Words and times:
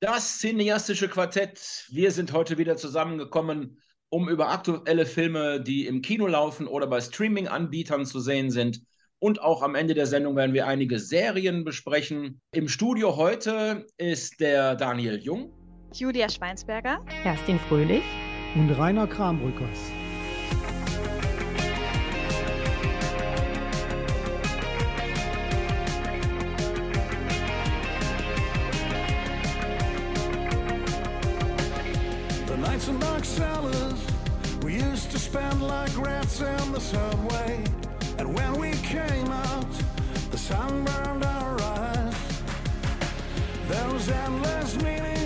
Das 0.00 0.38
cineastische 0.38 1.08
Quartett. 1.08 1.86
Wir 1.90 2.12
sind 2.12 2.32
heute 2.32 2.56
wieder 2.56 2.76
zusammengekommen, 2.76 3.80
um 4.10 4.28
über 4.28 4.50
aktuelle 4.50 5.04
Filme, 5.06 5.60
die 5.60 5.86
im 5.86 6.02
Kino 6.02 6.28
laufen 6.28 6.68
oder 6.68 6.86
bei 6.86 7.00
Streaming-Anbietern 7.00 8.06
zu 8.06 8.20
sehen 8.20 8.52
sind. 8.52 8.80
Und 9.18 9.42
auch 9.42 9.60
am 9.60 9.74
Ende 9.74 9.94
der 9.94 10.06
Sendung 10.06 10.36
werden 10.36 10.54
wir 10.54 10.68
einige 10.68 11.00
Serien 11.00 11.64
besprechen. 11.64 12.40
Im 12.52 12.68
Studio 12.68 13.16
heute 13.16 13.86
ist 13.96 14.38
der 14.38 14.76
Daniel 14.76 15.18
Jung, 15.18 15.52
Julia 15.92 16.28
Schweinsberger, 16.28 17.04
Kerstin 17.24 17.58
Fröhlich 17.58 18.04
und 18.54 18.70
Rainer 18.70 19.08
Krambrückers. 19.08 19.90
Rats 35.96 36.40
in 36.40 36.72
the 36.72 36.80
subway. 36.80 37.64
And 38.18 38.34
when 38.34 38.58
we 38.58 38.72
came 38.82 39.28
out, 39.28 39.72
the 40.30 40.38
sun 40.38 40.84
burned 40.84 41.24
our 41.24 41.60
eyes. 41.60 42.42
Those 43.68 44.08
endless, 44.08 44.76
meaningless 44.76 45.17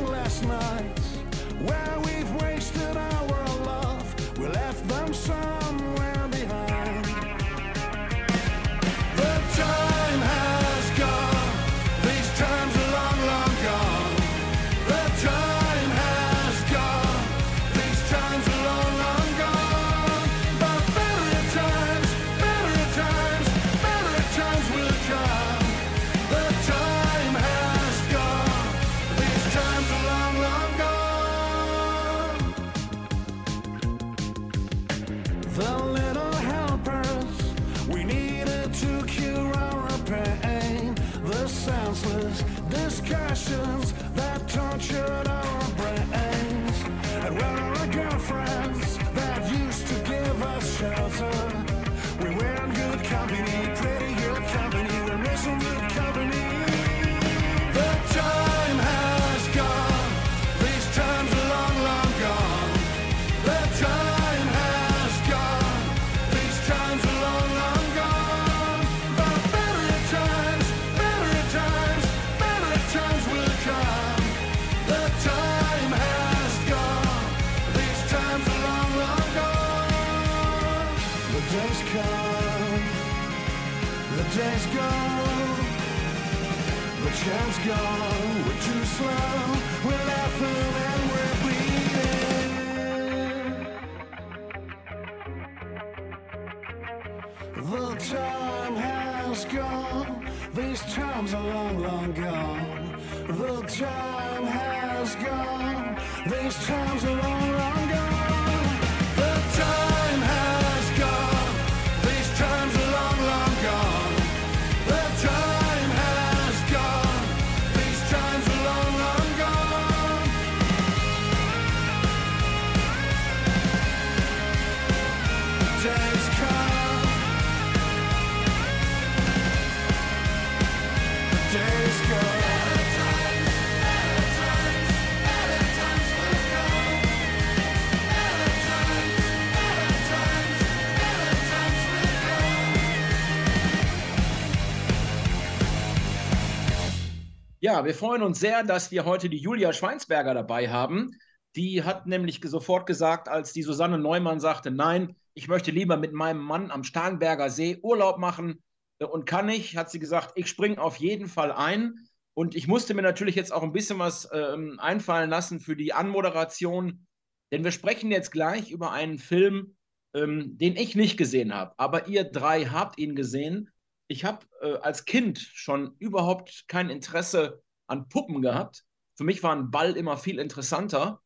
Ja, 147.72 147.87
wir 147.87 147.94
freuen 147.94 148.20
uns 148.20 148.38
sehr, 148.38 148.64
dass 148.64 148.90
wir 148.90 149.06
heute 149.06 149.31
die 149.31 149.38
Julia 149.38 149.72
Schweinsberger 149.72 150.34
dabei 150.34 150.69
haben. 150.69 151.12
Die 151.56 151.82
hat 151.84 152.06
nämlich 152.06 152.38
sofort 152.44 152.84
gesagt, 152.84 153.28
als 153.28 153.55
die 153.55 153.62
Susanne 153.62 153.96
Neumann 153.96 154.40
sagte, 154.40 154.70
nein, 154.70 155.16
ich 155.32 155.49
möchte 155.49 155.70
lieber 155.70 155.96
mit 155.96 156.12
meinem 156.12 156.43
Mann 156.43 156.70
am 156.70 156.84
Starnberger 156.84 157.49
See 157.49 157.78
Urlaub 157.82 158.19
machen 158.19 158.62
äh, 158.99 159.06
und 159.06 159.25
kann 159.25 159.46
nicht, 159.46 159.75
hat 159.75 159.90
sie 159.90 160.00
gesagt, 160.00 160.32
ich 160.34 160.49
springe 160.49 160.82
auf 160.82 160.96
jeden 160.96 161.28
Fall 161.28 161.50
ein. 161.50 161.94
Und 162.34 162.56
ich 162.56 162.69
musste 162.69 162.93
mir 162.93 163.00
natürlich 163.00 163.37
jetzt 163.37 163.55
auch 163.55 163.62
ein 163.62 163.72
bisschen 163.72 163.99
was 163.99 164.28
ähm, 164.34 164.78
einfallen 164.78 165.31
lassen 165.31 165.58
für 165.58 165.75
die 165.75 165.94
Anmoderation, 165.94 167.06
denn 167.52 167.64
wir 167.64 167.72
sprechen 167.72 168.10
jetzt 168.10 168.32
gleich 168.32 168.70
über 168.70 168.93
einen 168.93 169.16
Film, 169.16 169.76
ähm, 170.12 170.58
den 170.58 170.76
ich 170.76 170.94
nicht 170.94 171.16
gesehen 171.16 171.54
habe. 171.54 171.72
Aber 171.78 172.06
ihr 172.06 172.25
drei 172.25 172.66
habt 172.66 172.99
ihn 172.99 173.16
gesehen. 173.16 173.70
Ich 174.12 174.26
habe 174.26 174.44
äh, 174.61 174.75
als 174.82 175.06
Kind 175.06 175.38
schon 175.38 175.96
überhaupt 175.99 176.64
kein 176.69 176.90
Interesse 176.90 177.62
an 177.87 178.11
Puppen 178.11 178.43
gehabt. 178.43 178.84
Für 179.14 179.25
mich 179.25 179.43
war 179.43 179.56
ein 179.56 179.70
Ball 179.70 179.96
immer 179.96 180.19
viel 180.19 180.38
interessanter. 180.38 181.23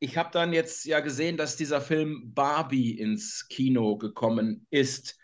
Ich 0.00 0.16
habe 0.16 0.30
dann 0.32 0.52
jetzt 0.52 0.86
ja 0.86 0.98
gesehen, 0.98 1.36
dass 1.36 1.54
dieser 1.54 1.80
Film 1.80 2.34
Barbie 2.34 2.98
ins 2.98 3.46
Kino 3.46 3.96
gekommen 3.96 4.66
ist. 4.70 5.16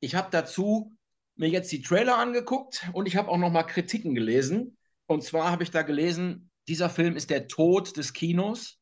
Ich 0.00 0.16
habe 0.16 0.26
dazu 0.32 0.96
mir 1.36 1.48
jetzt 1.48 1.70
die 1.70 1.80
Trailer 1.80 2.18
angeguckt 2.18 2.90
und 2.92 3.06
ich 3.06 3.14
habe 3.14 3.28
auch 3.28 3.38
noch 3.38 3.52
mal 3.52 3.62
Kritiken 3.62 4.16
gelesen. 4.16 4.76
Und 5.06 5.22
zwar 5.22 5.48
habe 5.48 5.62
ich 5.62 5.70
da 5.70 5.82
gelesen, 5.82 6.50
dieser 6.66 6.90
Film 6.90 7.14
ist 7.14 7.30
der 7.30 7.46
Tod 7.46 7.96
des 7.96 8.14
Kinos. 8.14 8.80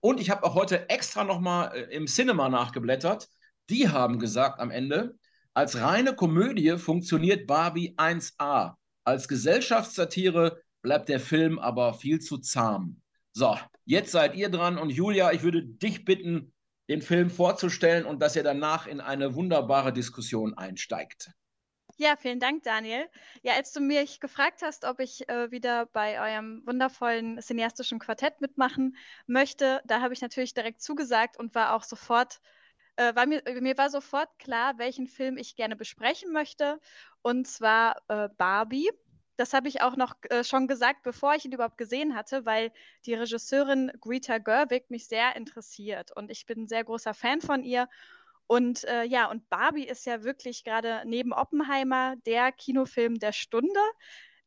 Und 0.00 0.20
ich 0.20 0.28
habe 0.28 0.44
auch 0.44 0.54
heute 0.54 0.90
extra 0.90 1.24
noch 1.24 1.40
mal 1.40 1.68
äh, 1.68 1.96
im 1.96 2.08
Cinema 2.08 2.50
nachgeblättert. 2.50 3.30
Die 3.70 3.88
haben 3.88 4.18
gesagt 4.18 4.60
am 4.60 4.70
Ende, 4.70 5.16
als 5.54 5.80
reine 5.80 6.14
Komödie 6.14 6.78
funktioniert 6.78 7.46
Barbie 7.46 7.94
1a. 7.96 8.74
Als 9.04 9.28
Gesellschaftssatire 9.28 10.62
bleibt 10.82 11.08
der 11.08 11.20
Film 11.20 11.58
aber 11.58 11.94
viel 11.94 12.20
zu 12.20 12.38
zahm. 12.38 13.00
So, 13.32 13.56
jetzt 13.84 14.12
seid 14.12 14.34
ihr 14.34 14.50
dran 14.50 14.78
und 14.78 14.90
Julia, 14.90 15.32
ich 15.32 15.42
würde 15.42 15.64
dich 15.64 16.04
bitten, 16.04 16.52
den 16.88 17.02
Film 17.02 17.30
vorzustellen 17.30 18.06
und 18.06 18.20
dass 18.20 18.36
ihr 18.36 18.42
danach 18.42 18.86
in 18.86 19.00
eine 19.00 19.34
wunderbare 19.34 19.92
Diskussion 19.92 20.54
einsteigt. 20.54 21.30
Ja, 22.00 22.16
vielen 22.16 22.38
Dank, 22.38 22.62
Daniel. 22.62 23.08
Ja, 23.42 23.54
als 23.54 23.72
du 23.72 23.80
mich 23.80 24.20
gefragt 24.20 24.62
hast, 24.62 24.84
ob 24.84 25.00
ich 25.00 25.28
äh, 25.28 25.50
wieder 25.50 25.86
bei 25.86 26.20
eurem 26.20 26.62
wundervollen 26.64 27.42
cineastischen 27.42 27.98
Quartett 27.98 28.40
mitmachen 28.40 28.96
möchte, 29.26 29.80
da 29.84 30.00
habe 30.00 30.14
ich 30.14 30.20
natürlich 30.20 30.54
direkt 30.54 30.80
zugesagt 30.80 31.36
und 31.38 31.56
war 31.56 31.74
auch 31.74 31.82
sofort, 31.82 32.40
äh, 32.98 33.14
war 33.14 33.26
mir, 33.26 33.42
mir 33.60 33.78
war 33.78 33.90
sofort 33.90 34.28
klar, 34.38 34.78
welchen 34.78 35.06
Film 35.06 35.38
ich 35.38 35.56
gerne 35.56 35.76
besprechen 35.76 36.32
möchte. 36.32 36.80
Und 37.22 37.46
zwar 37.46 37.96
äh, 38.08 38.28
Barbie. 38.36 38.90
Das 39.36 39.54
habe 39.54 39.68
ich 39.68 39.82
auch 39.82 39.96
noch 39.96 40.14
äh, 40.30 40.42
schon 40.42 40.66
gesagt, 40.66 41.04
bevor 41.04 41.34
ich 41.34 41.44
ihn 41.44 41.52
überhaupt 41.52 41.78
gesehen 41.78 42.16
hatte, 42.16 42.44
weil 42.44 42.72
die 43.06 43.14
Regisseurin 43.14 43.92
Greta 44.00 44.38
Gerwig 44.38 44.90
mich 44.90 45.06
sehr 45.06 45.36
interessiert. 45.36 46.10
Und 46.16 46.30
ich 46.30 46.44
bin 46.46 46.62
ein 46.62 46.68
sehr 46.68 46.82
großer 46.84 47.14
Fan 47.14 47.40
von 47.40 47.62
ihr. 47.62 47.88
Und 48.48 48.84
äh, 48.84 49.04
ja, 49.04 49.30
und 49.30 49.48
Barbie 49.48 49.86
ist 49.86 50.06
ja 50.06 50.24
wirklich 50.24 50.64
gerade 50.64 51.02
neben 51.06 51.32
Oppenheimer 51.32 52.16
der 52.26 52.50
Kinofilm 52.52 53.18
der 53.20 53.32
Stunde. 53.32 53.80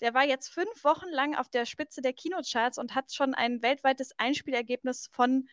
der 0.02 0.14
war 0.14 0.26
jetzt 0.26 0.50
fünf 0.50 0.84
Wochen 0.84 1.10
lang 1.10 1.36
auf 1.36 1.50
der 1.50 1.66
Spitze 1.66 2.02
der 2.02 2.14
Kinocharts 2.14 2.78
und 2.78 2.96
hat 2.96 3.14
schon 3.14 3.34
ein 3.36 3.62
weltweites 3.62 4.12
Einspielergebnis 4.18 5.10
von 5.14 5.48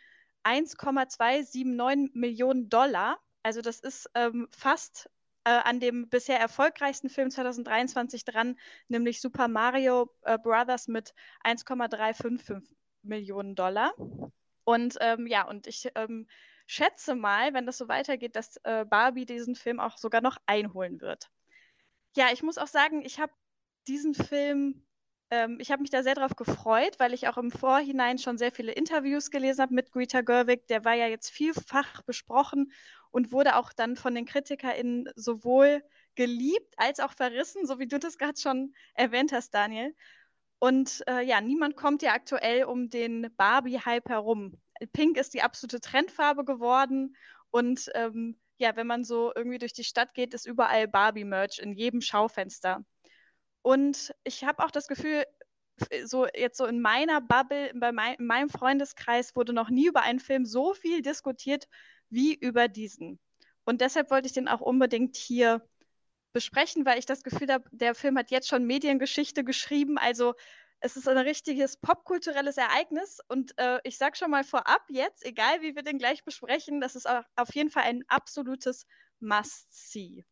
1,279 0.49 2.15
Millionen 2.15 2.71
Dollar. 2.71 3.19
Also 3.43 3.61
das 3.61 3.81
ist 3.81 4.09
ähm, 4.15 4.49
fast 4.51 5.11
äh, 5.45 5.51
an 5.51 5.79
dem 5.79 6.09
bisher 6.09 6.41
erfolgreichsten 6.41 7.11
Film 7.11 7.31
2023 7.31 8.25
dran, 8.25 8.59
nämlich 8.89 9.21
Super 9.21 9.49
Mario 9.49 10.11
äh, 10.23 10.39
Brothers 10.39 10.89
mit 10.89 11.13
1,355 11.41 12.75
Millionen 13.03 13.55
Dollar. 13.55 13.93
Und 14.65 14.97
ähm, 15.01 15.27
ja, 15.27 15.47
und 15.47 15.67
ich 15.67 15.91
ähm, 15.95 16.27
schätze 16.67 17.15
mal, 17.15 17.53
wenn 17.53 17.67
das 17.67 17.77
so 17.77 17.89
weitergeht, 17.89 18.35
dass 18.35 18.57
äh, 18.65 18.87
Barbie 18.87 19.27
diesen 19.27 19.55
Film 19.55 19.81
auch 19.81 19.99
sogar 19.99 20.23
noch 20.23 20.39
einholen 20.47 21.03
wird. 21.03 21.29
Ja, 22.17 22.29
ich 22.33 22.43
muss 22.43 22.57
auch 22.57 22.67
sagen, 22.67 23.03
ich 23.05 23.21
habe 23.21 23.33
diesen 23.87 24.15
Film, 24.15 24.83
ähm, 25.31 25.59
ich 25.61 25.71
habe 25.71 25.83
mich 25.83 25.91
da 25.91 26.03
sehr 26.03 26.15
drauf 26.15 26.37
gefreut, 26.37 26.99
weil 26.99 27.15
ich 27.15 27.29
auch 27.29 27.37
im 27.37 27.51
Vorhinein 27.51 28.19
schon 28.19 28.39
sehr 28.39 28.53
viele 28.53 28.73
Interviews 28.73 29.31
gelesen 29.31 29.63
habe 29.63 29.75
mit 29.75 29.93
Greta 29.93 30.23
Gerwig. 30.23 30.67
Der 30.69 30.85
war 30.85 30.95
ja 30.95 31.07
jetzt 31.07 31.31
vielfach 31.31 32.03
besprochen 32.03 32.73
und 33.11 33.33
wurde 33.33 33.57
auch 33.57 33.73
dann 33.73 33.97
von 33.97 34.15
den 34.15 34.27
KritikerInnen 34.27 35.11
sowohl 35.15 35.83
geliebt 36.15 36.75
als 36.77 37.01
auch 37.01 37.13
verrissen, 37.13 37.67
so 37.67 37.79
wie 37.79 37.87
du 37.87 37.99
das 37.99 38.19
gerade 38.19 38.41
schon 38.41 38.75
erwähnt 38.95 39.33
hast, 39.33 39.55
Daniel. 39.55 39.95
Und 40.59 41.05
äh, 41.07 41.23
ja, 41.25 41.41
niemand 41.41 41.77
kommt 41.77 42.03
ja 42.03 42.13
aktuell 42.13 42.65
um 42.65 42.91
den 42.91 43.29
Barbie-Hype 43.37 44.09
herum. 44.09 44.61
Pink 44.93 45.17
ist 45.17 45.35
die 45.35 45.43
absolute 45.43 45.81
Trendfarbe 45.81 46.45
geworden 46.45 47.17
und 47.51 47.91
ähm, 47.95 48.39
ja, 48.59 48.75
wenn 48.75 48.89
man 48.89 49.05
so 49.05 49.33
irgendwie 49.35 49.59
durch 49.59 49.73
die 49.73 49.85
Stadt 49.85 50.15
geht, 50.15 50.35
ist 50.35 50.47
überall 50.47 50.89
Barbie-Merch 50.89 51.61
in 51.61 51.73
jedem 51.73 52.01
Schaufenster. 52.01 52.85
Und 53.63 54.15
ich 54.25 54.45
habe 54.45 54.65
auch 54.65 54.71
das 54.71 54.89
Gefühl, 54.89 55.25
so 56.05 56.27
jetzt 56.35 56.59
so 56.59 56.67
in 56.67 56.81
meiner 56.81 57.21
Bubble, 57.21 57.73
bei 57.75 57.93
mein, 57.93 58.15
in 58.15 58.27
meinem 58.27 58.51
Freundeskreis 58.51 59.37
wurde 59.37 59.53
noch 59.53 59.71
nie 59.71 59.87
über 59.87 60.03
einen 60.03 60.21
Film 60.21 60.45
so 60.45 60.75
viel 60.75 61.03
diskutiert 61.03 61.69
wie 62.11 62.35
über 62.35 62.69
diesen. 62.69 63.19
Und 63.65 63.81
deshalb 63.81 64.11
wollte 64.11 64.27
ich 64.27 64.33
den 64.33 64.49
auch 64.49 64.61
unbedingt 64.61 65.17
hier 65.17 65.63
besprechen, 66.33 66.87
weil 66.87 66.99
ich 66.99 67.07
das 67.07 67.23
Gefühl 67.23 67.53
habe, 67.53 67.69
der 67.73 67.95
Film 67.95 68.17
hat 68.19 68.31
jetzt 68.31 68.49
schon 68.49 68.65
Mediengeschichte 68.65 69.45
geschrieben. 69.45 69.99
Also 69.99 70.35
es 70.81 70.97
ist 70.97 71.09
ein 71.09 71.19
richtiges 71.19 71.77
popkulturelles 71.77 72.57
Ereignis. 72.57 73.19
Und 73.29 73.59
äh, 73.59 73.79
ich 73.85 73.99
sage 73.99 74.17
schon 74.17 74.31
mal 74.31 74.45
vorab 74.45 74.83
jetzt, 74.89 75.25
egal 75.25 75.61
wie 75.63 75.75
wir 75.75 75.83
den 75.83 75.99
gleich 75.99 76.25
besprechen, 76.25 76.81
das 76.81 76.95
ist 76.95 77.09
auf 77.09 77.55
jeden 77.55 77.71
Fall 77.71 77.85
ein 77.85 78.05
absolutes 78.09 78.87
Must-See. 79.21 80.25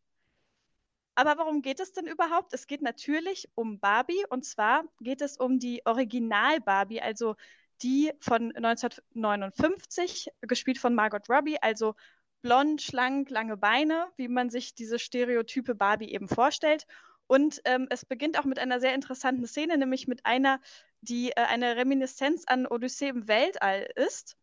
Aber 1.17 1.39
warum 1.39 1.63
geht 1.63 1.79
es 1.79 1.93
denn 1.93 2.05
überhaupt? 2.05 2.53
Es 2.53 2.67
geht 2.67 2.83
natürlich 2.83 3.49
um 3.55 3.79
Barbie 3.79 4.23
und 4.29 4.45
zwar 4.45 4.83
geht 4.99 5.21
es 5.21 5.35
um 5.35 5.57
die 5.57 5.81
Original-Barbie, 5.83 7.01
also 7.01 7.35
die 7.81 8.11
von 8.19 8.55
1959, 8.55 10.29
gespielt 10.41 10.77
von 10.77 10.93
Margot 10.93 11.27
Robbie, 11.27 11.57
also 11.59 11.95
blond, 12.43 12.83
schlank, 12.83 13.31
lange 13.31 13.57
Beine, 13.57 14.09
wie 14.17 14.27
man 14.27 14.51
sich 14.51 14.75
diese 14.75 14.99
stereotype 14.99 15.73
Barbie 15.73 16.13
eben 16.13 16.27
vorstellt. 16.27 16.85
Und 17.25 17.61
ähm, 17.65 17.87
es 17.89 18.05
beginnt 18.05 18.37
auch 18.39 18.45
mit 18.45 18.59
einer 18.59 18.79
sehr 18.79 18.93
interessanten 18.93 19.47
Szene, 19.47 19.75
nämlich 19.79 20.07
mit 20.07 20.23
einer, 20.23 20.61
die 21.01 21.31
äh, 21.31 21.41
eine 21.41 21.77
Reminiszenz 21.77 22.43
an 22.45 22.67
Odyssee 22.67 23.07
im 23.07 23.27
Weltall 23.27 23.89
ist, 23.95 24.37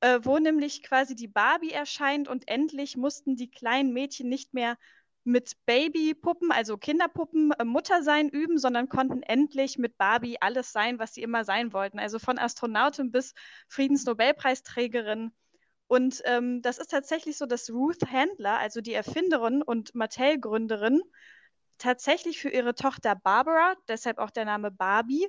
äh, 0.00 0.18
wo 0.24 0.38
nämlich 0.38 0.82
quasi 0.82 1.14
die 1.14 1.28
Barbie 1.28 1.70
erscheint 1.70 2.26
und 2.26 2.48
endlich 2.48 2.96
mussten 2.96 3.36
die 3.36 3.48
kleinen 3.48 3.92
Mädchen 3.92 4.28
nicht 4.28 4.54
mehr 4.54 4.76
mit 5.26 5.54
Babypuppen, 5.66 6.52
also 6.52 6.78
Kinderpuppen, 6.78 7.50
äh, 7.52 7.64
Muttersein 7.64 8.28
üben, 8.28 8.58
sondern 8.58 8.88
konnten 8.88 9.22
endlich 9.24 9.76
mit 9.76 9.98
Barbie 9.98 10.40
alles 10.40 10.70
sein, 10.72 11.00
was 11.00 11.14
sie 11.14 11.22
immer 11.22 11.44
sein 11.44 11.72
wollten. 11.72 11.98
Also 11.98 12.20
von 12.20 12.38
Astronautin 12.38 13.10
bis 13.10 13.34
Friedensnobelpreisträgerin. 13.68 15.32
Und 15.88 16.22
ähm, 16.24 16.62
das 16.62 16.78
ist 16.78 16.92
tatsächlich 16.92 17.38
so, 17.38 17.46
dass 17.46 17.70
Ruth 17.70 18.10
Handler, 18.10 18.58
also 18.58 18.80
die 18.80 18.94
Erfinderin 18.94 19.62
und 19.62 19.94
Mattel-Gründerin, 19.96 21.02
tatsächlich 21.78 22.38
für 22.38 22.50
ihre 22.50 22.74
Tochter 22.74 23.16
Barbara, 23.16 23.74
deshalb 23.88 24.18
auch 24.18 24.30
der 24.30 24.44
Name 24.44 24.70
Barbie, 24.70 25.26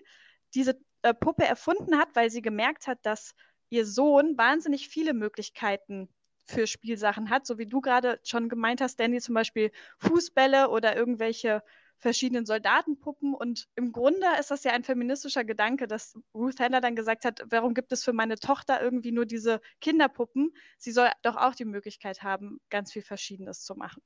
diese 0.53 0.79
äh, 1.01 1.13
Puppe 1.13 1.45
erfunden 1.45 1.97
hat, 1.97 2.09
weil 2.15 2.29
sie 2.29 2.43
gemerkt 2.43 2.85
hat, 2.85 2.99
dass 3.01 3.33
ihr 3.69 3.85
Sohn 3.85 4.37
wahnsinnig 4.37 4.89
viele 4.89 5.13
Möglichkeiten 5.13 6.07
für 6.47 6.67
Spielsachen 6.67 7.29
hat, 7.29 7.45
so 7.45 7.57
wie 7.57 7.65
du 7.65 7.81
gerade 7.81 8.19
schon 8.23 8.49
gemeint 8.49 8.81
hast, 8.81 8.99
Danny, 8.99 9.19
zum 9.19 9.35
Beispiel 9.35 9.71
Fußbälle 9.99 10.69
oder 10.69 10.95
irgendwelche 10.95 11.61
verschiedenen 11.99 12.45
Soldatenpuppen. 12.45 13.33
Und 13.33 13.67
im 13.75 13.91
Grunde 13.91 14.27
ist 14.39 14.51
das 14.51 14.63
ja 14.63 14.71
ein 14.71 14.83
feministischer 14.83 15.43
Gedanke, 15.43 15.87
dass 15.87 16.17
Ruth 16.33 16.59
Handler 16.59 16.81
dann 16.81 16.95
gesagt 16.95 17.25
hat, 17.25 17.43
warum 17.49 17.73
gibt 17.73 17.91
es 17.91 18.03
für 18.03 18.13
meine 18.13 18.37
Tochter 18.37 18.81
irgendwie 18.81 19.11
nur 19.11 19.25
diese 19.25 19.61
Kinderpuppen? 19.81 20.51
Sie 20.77 20.91
soll 20.91 21.09
doch 21.23 21.35
auch 21.35 21.55
die 21.55 21.65
Möglichkeit 21.65 22.23
haben, 22.23 22.59
ganz 22.69 22.93
viel 22.93 23.01
Verschiedenes 23.01 23.63
zu 23.63 23.75
machen. 23.75 24.01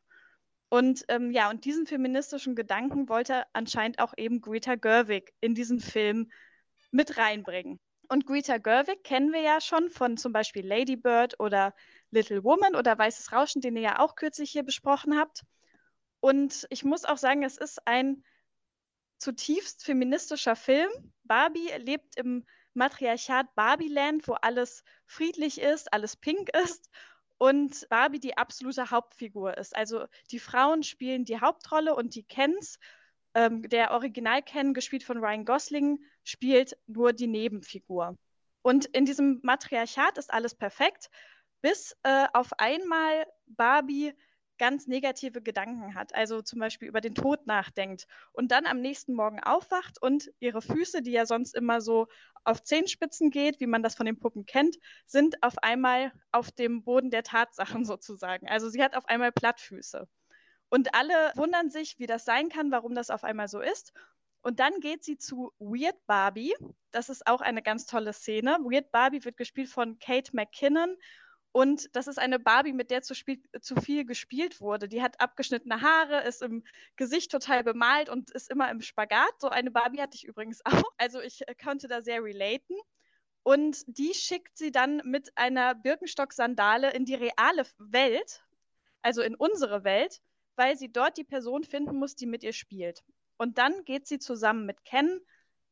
Und 0.69 1.03
ähm, 1.09 1.31
ja, 1.31 1.49
und 1.49 1.65
diesen 1.65 1.85
feministischen 1.85 2.55
Gedanken 2.55 3.09
wollte 3.09 3.43
anscheinend 3.51 3.99
auch 3.99 4.13
eben 4.15 4.39
Greta 4.39 4.75
Gerwig 4.75 5.33
in 5.41 5.53
diesen 5.53 5.81
Film 5.81 6.31
mit 6.91 7.17
reinbringen. 7.17 7.79
Und 8.07 8.25
Greta 8.25 8.57
Gerwig 8.57 9.03
kennen 9.03 9.33
wir 9.33 9.41
ja 9.41 9.59
schon 9.59 9.89
von 9.89 10.15
zum 10.15 10.31
Beispiel 10.31 10.65
Lady 10.65 10.95
Bird 10.95 11.39
oder 11.39 11.73
Little 12.11 12.43
Woman 12.43 12.75
oder 12.75 12.97
Weißes 12.97 13.31
Rauschen, 13.31 13.61
den 13.61 13.75
ihr 13.75 13.81
ja 13.81 13.99
auch 13.99 14.15
kürzlich 14.15 14.51
hier 14.51 14.63
besprochen 14.63 15.17
habt. 15.17 15.43
Und 16.19 16.67
ich 16.69 16.83
muss 16.83 17.05
auch 17.05 17.17
sagen, 17.17 17.43
es 17.43 17.57
ist 17.57 17.87
ein 17.87 18.23
zutiefst 19.17 19.83
feministischer 19.83 20.55
Film. 20.55 20.89
Barbie 21.23 21.69
lebt 21.77 22.17
im 22.17 22.45
Matriarchat 22.73 23.53
Barbieland, 23.55 24.27
wo 24.27 24.33
alles 24.33 24.83
friedlich 25.05 25.59
ist, 25.59 25.93
alles 25.93 26.15
pink 26.15 26.49
ist 26.63 26.89
und 27.37 27.87
Barbie 27.89 28.19
die 28.19 28.37
absolute 28.37 28.91
Hauptfigur 28.91 29.57
ist. 29.57 29.75
Also 29.75 30.05
die 30.29 30.39
Frauen 30.39 30.83
spielen 30.83 31.25
die 31.25 31.39
Hauptrolle 31.39 31.95
und 31.95 32.15
die 32.15 32.23
Kens, 32.23 32.77
ähm, 33.33 33.67
der 33.67 33.91
Original 33.91 34.43
Ken, 34.43 34.73
gespielt 34.73 35.03
von 35.03 35.17
Ryan 35.17 35.45
Gosling, 35.45 35.99
spielt 36.23 36.77
nur 36.87 37.13
die 37.13 37.27
Nebenfigur. 37.27 38.17
Und 38.61 38.85
in 38.85 39.05
diesem 39.05 39.39
Matriarchat 39.41 40.17
ist 40.17 40.31
alles 40.31 40.53
perfekt 40.53 41.09
bis 41.61 41.95
äh, 42.03 42.27
auf 42.33 42.51
einmal 42.57 43.25
Barbie 43.47 44.13
ganz 44.61 44.85
negative 44.85 45.41
Gedanken 45.41 45.95
hat, 45.95 46.13
also 46.13 46.43
zum 46.43 46.59
Beispiel 46.59 46.87
über 46.87 47.01
den 47.01 47.15
Tod 47.15 47.47
nachdenkt 47.47 48.05
und 48.31 48.51
dann 48.51 48.67
am 48.67 48.79
nächsten 48.79 49.15
Morgen 49.15 49.39
aufwacht 49.39 49.99
und 49.99 50.31
ihre 50.39 50.61
Füße, 50.61 51.01
die 51.01 51.09
ja 51.09 51.25
sonst 51.25 51.55
immer 51.55 51.81
so 51.81 52.07
auf 52.43 52.61
Zehenspitzen 52.63 53.31
geht, 53.31 53.59
wie 53.59 53.65
man 53.65 53.81
das 53.81 53.95
von 53.95 54.05
den 54.05 54.19
Puppen 54.19 54.45
kennt, 54.45 54.77
sind 55.07 55.41
auf 55.41 55.57
einmal 55.63 56.11
auf 56.31 56.51
dem 56.51 56.83
Boden 56.83 57.09
der 57.09 57.23
Tatsachen 57.23 57.85
sozusagen. 57.85 58.47
Also 58.47 58.69
sie 58.69 58.83
hat 58.83 58.95
auf 58.95 59.05
einmal 59.05 59.31
Plattfüße. 59.31 60.07
Und 60.69 60.93
alle 60.93 61.33
wundern 61.35 61.71
sich, 61.71 61.97
wie 61.97 62.05
das 62.05 62.23
sein 62.23 62.49
kann, 62.49 62.71
warum 62.71 62.93
das 62.93 63.09
auf 63.09 63.23
einmal 63.23 63.47
so 63.47 63.61
ist. 63.61 63.93
Und 64.43 64.59
dann 64.59 64.79
geht 64.79 65.03
sie 65.03 65.17
zu 65.17 65.53
Weird 65.57 65.97
Barbie. 66.05 66.53
Das 66.91 67.09
ist 67.09 67.25
auch 67.25 67.41
eine 67.41 67.63
ganz 67.63 67.87
tolle 67.87 68.13
Szene. 68.13 68.59
Weird 68.61 68.91
Barbie 68.91 69.25
wird 69.25 69.37
gespielt 69.37 69.69
von 69.69 69.97
Kate 69.97 70.35
McKinnon 70.35 70.95
und 71.53 71.93
das 71.95 72.07
ist 72.07 72.17
eine 72.17 72.39
Barbie, 72.39 72.71
mit 72.71 72.91
der 72.91 73.01
zu, 73.01 73.13
zu, 73.61 73.75
viel 73.75 74.05
gespielt 74.05 74.61
wurde. 74.61 74.87
Die 74.87 75.01
hat 75.01 75.19
abgeschnittene 75.19 75.81
Haare, 75.81 76.23
ist 76.23 76.41
im 76.41 76.63
Gesicht 76.95 77.29
total 77.29 77.63
bemalt 77.63 78.09
und 78.09 78.31
ist 78.31 78.49
immer 78.49 78.71
im 78.71 78.81
Spagat. 78.81 79.39
So 79.39 79.49
eine 79.49 79.69
Barbie 79.69 80.01
hatte 80.01 80.15
ich 80.15 80.25
übrigens 80.25 80.61
auch. 80.65 80.83
Also 80.97 81.19
ich 81.19 81.47
äh, 81.47 81.55
konnte 81.55 81.87
da 81.87 82.01
sehr 82.01 82.23
relaten. 82.23 82.75
Und 83.43 83.83
die 83.87 84.13
schickt 84.13 84.57
sie 84.57 84.71
dann 84.71 85.01
mit 85.03 85.35
einer 85.35 85.75
Birkenstock-Sandale 85.75 86.91
in 86.93 87.05
die 87.05 87.15
reale 87.15 87.65
Welt, 87.79 88.45
also 89.01 89.21
in 89.21 89.35
unsere 89.35 89.83
Welt, 89.83 90.21
weil 90.55 90.77
sie 90.77 90.91
dort 90.91 91.17
die 91.17 91.23
Person 91.23 91.63
finden 91.63 91.97
muss, 91.97 92.15
die 92.15 92.27
mit 92.27 92.43
ihr 92.43 92.53
spielt. 92.53 93.03
Und 93.37 93.57
dann 93.57 93.83
geht 93.83 94.07
sie 94.07 94.19
zusammen 94.19 94.65
mit 94.65 94.85
Ken 94.85 95.19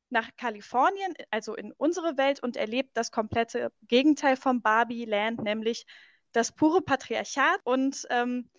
nach 0.09 0.29
Kalifornien, 0.37 1.13
also 1.31 1.55
in 1.55 1.71
unsere 1.73 2.17
Welt, 2.17 2.41
und 2.41 2.57
erlebt 2.57 2.91
das 2.95 3.11
komplette 3.11 3.71
Gegenteil 3.83 4.35
vom 4.35 4.61
Barbie 4.61 5.05
Land, 5.05 5.43
nämlich 5.43 5.85
das 6.31 6.51
pure 6.51 6.81
Patriarchat. 6.81 7.59
Und 7.63 8.05
ähm, 8.09 8.49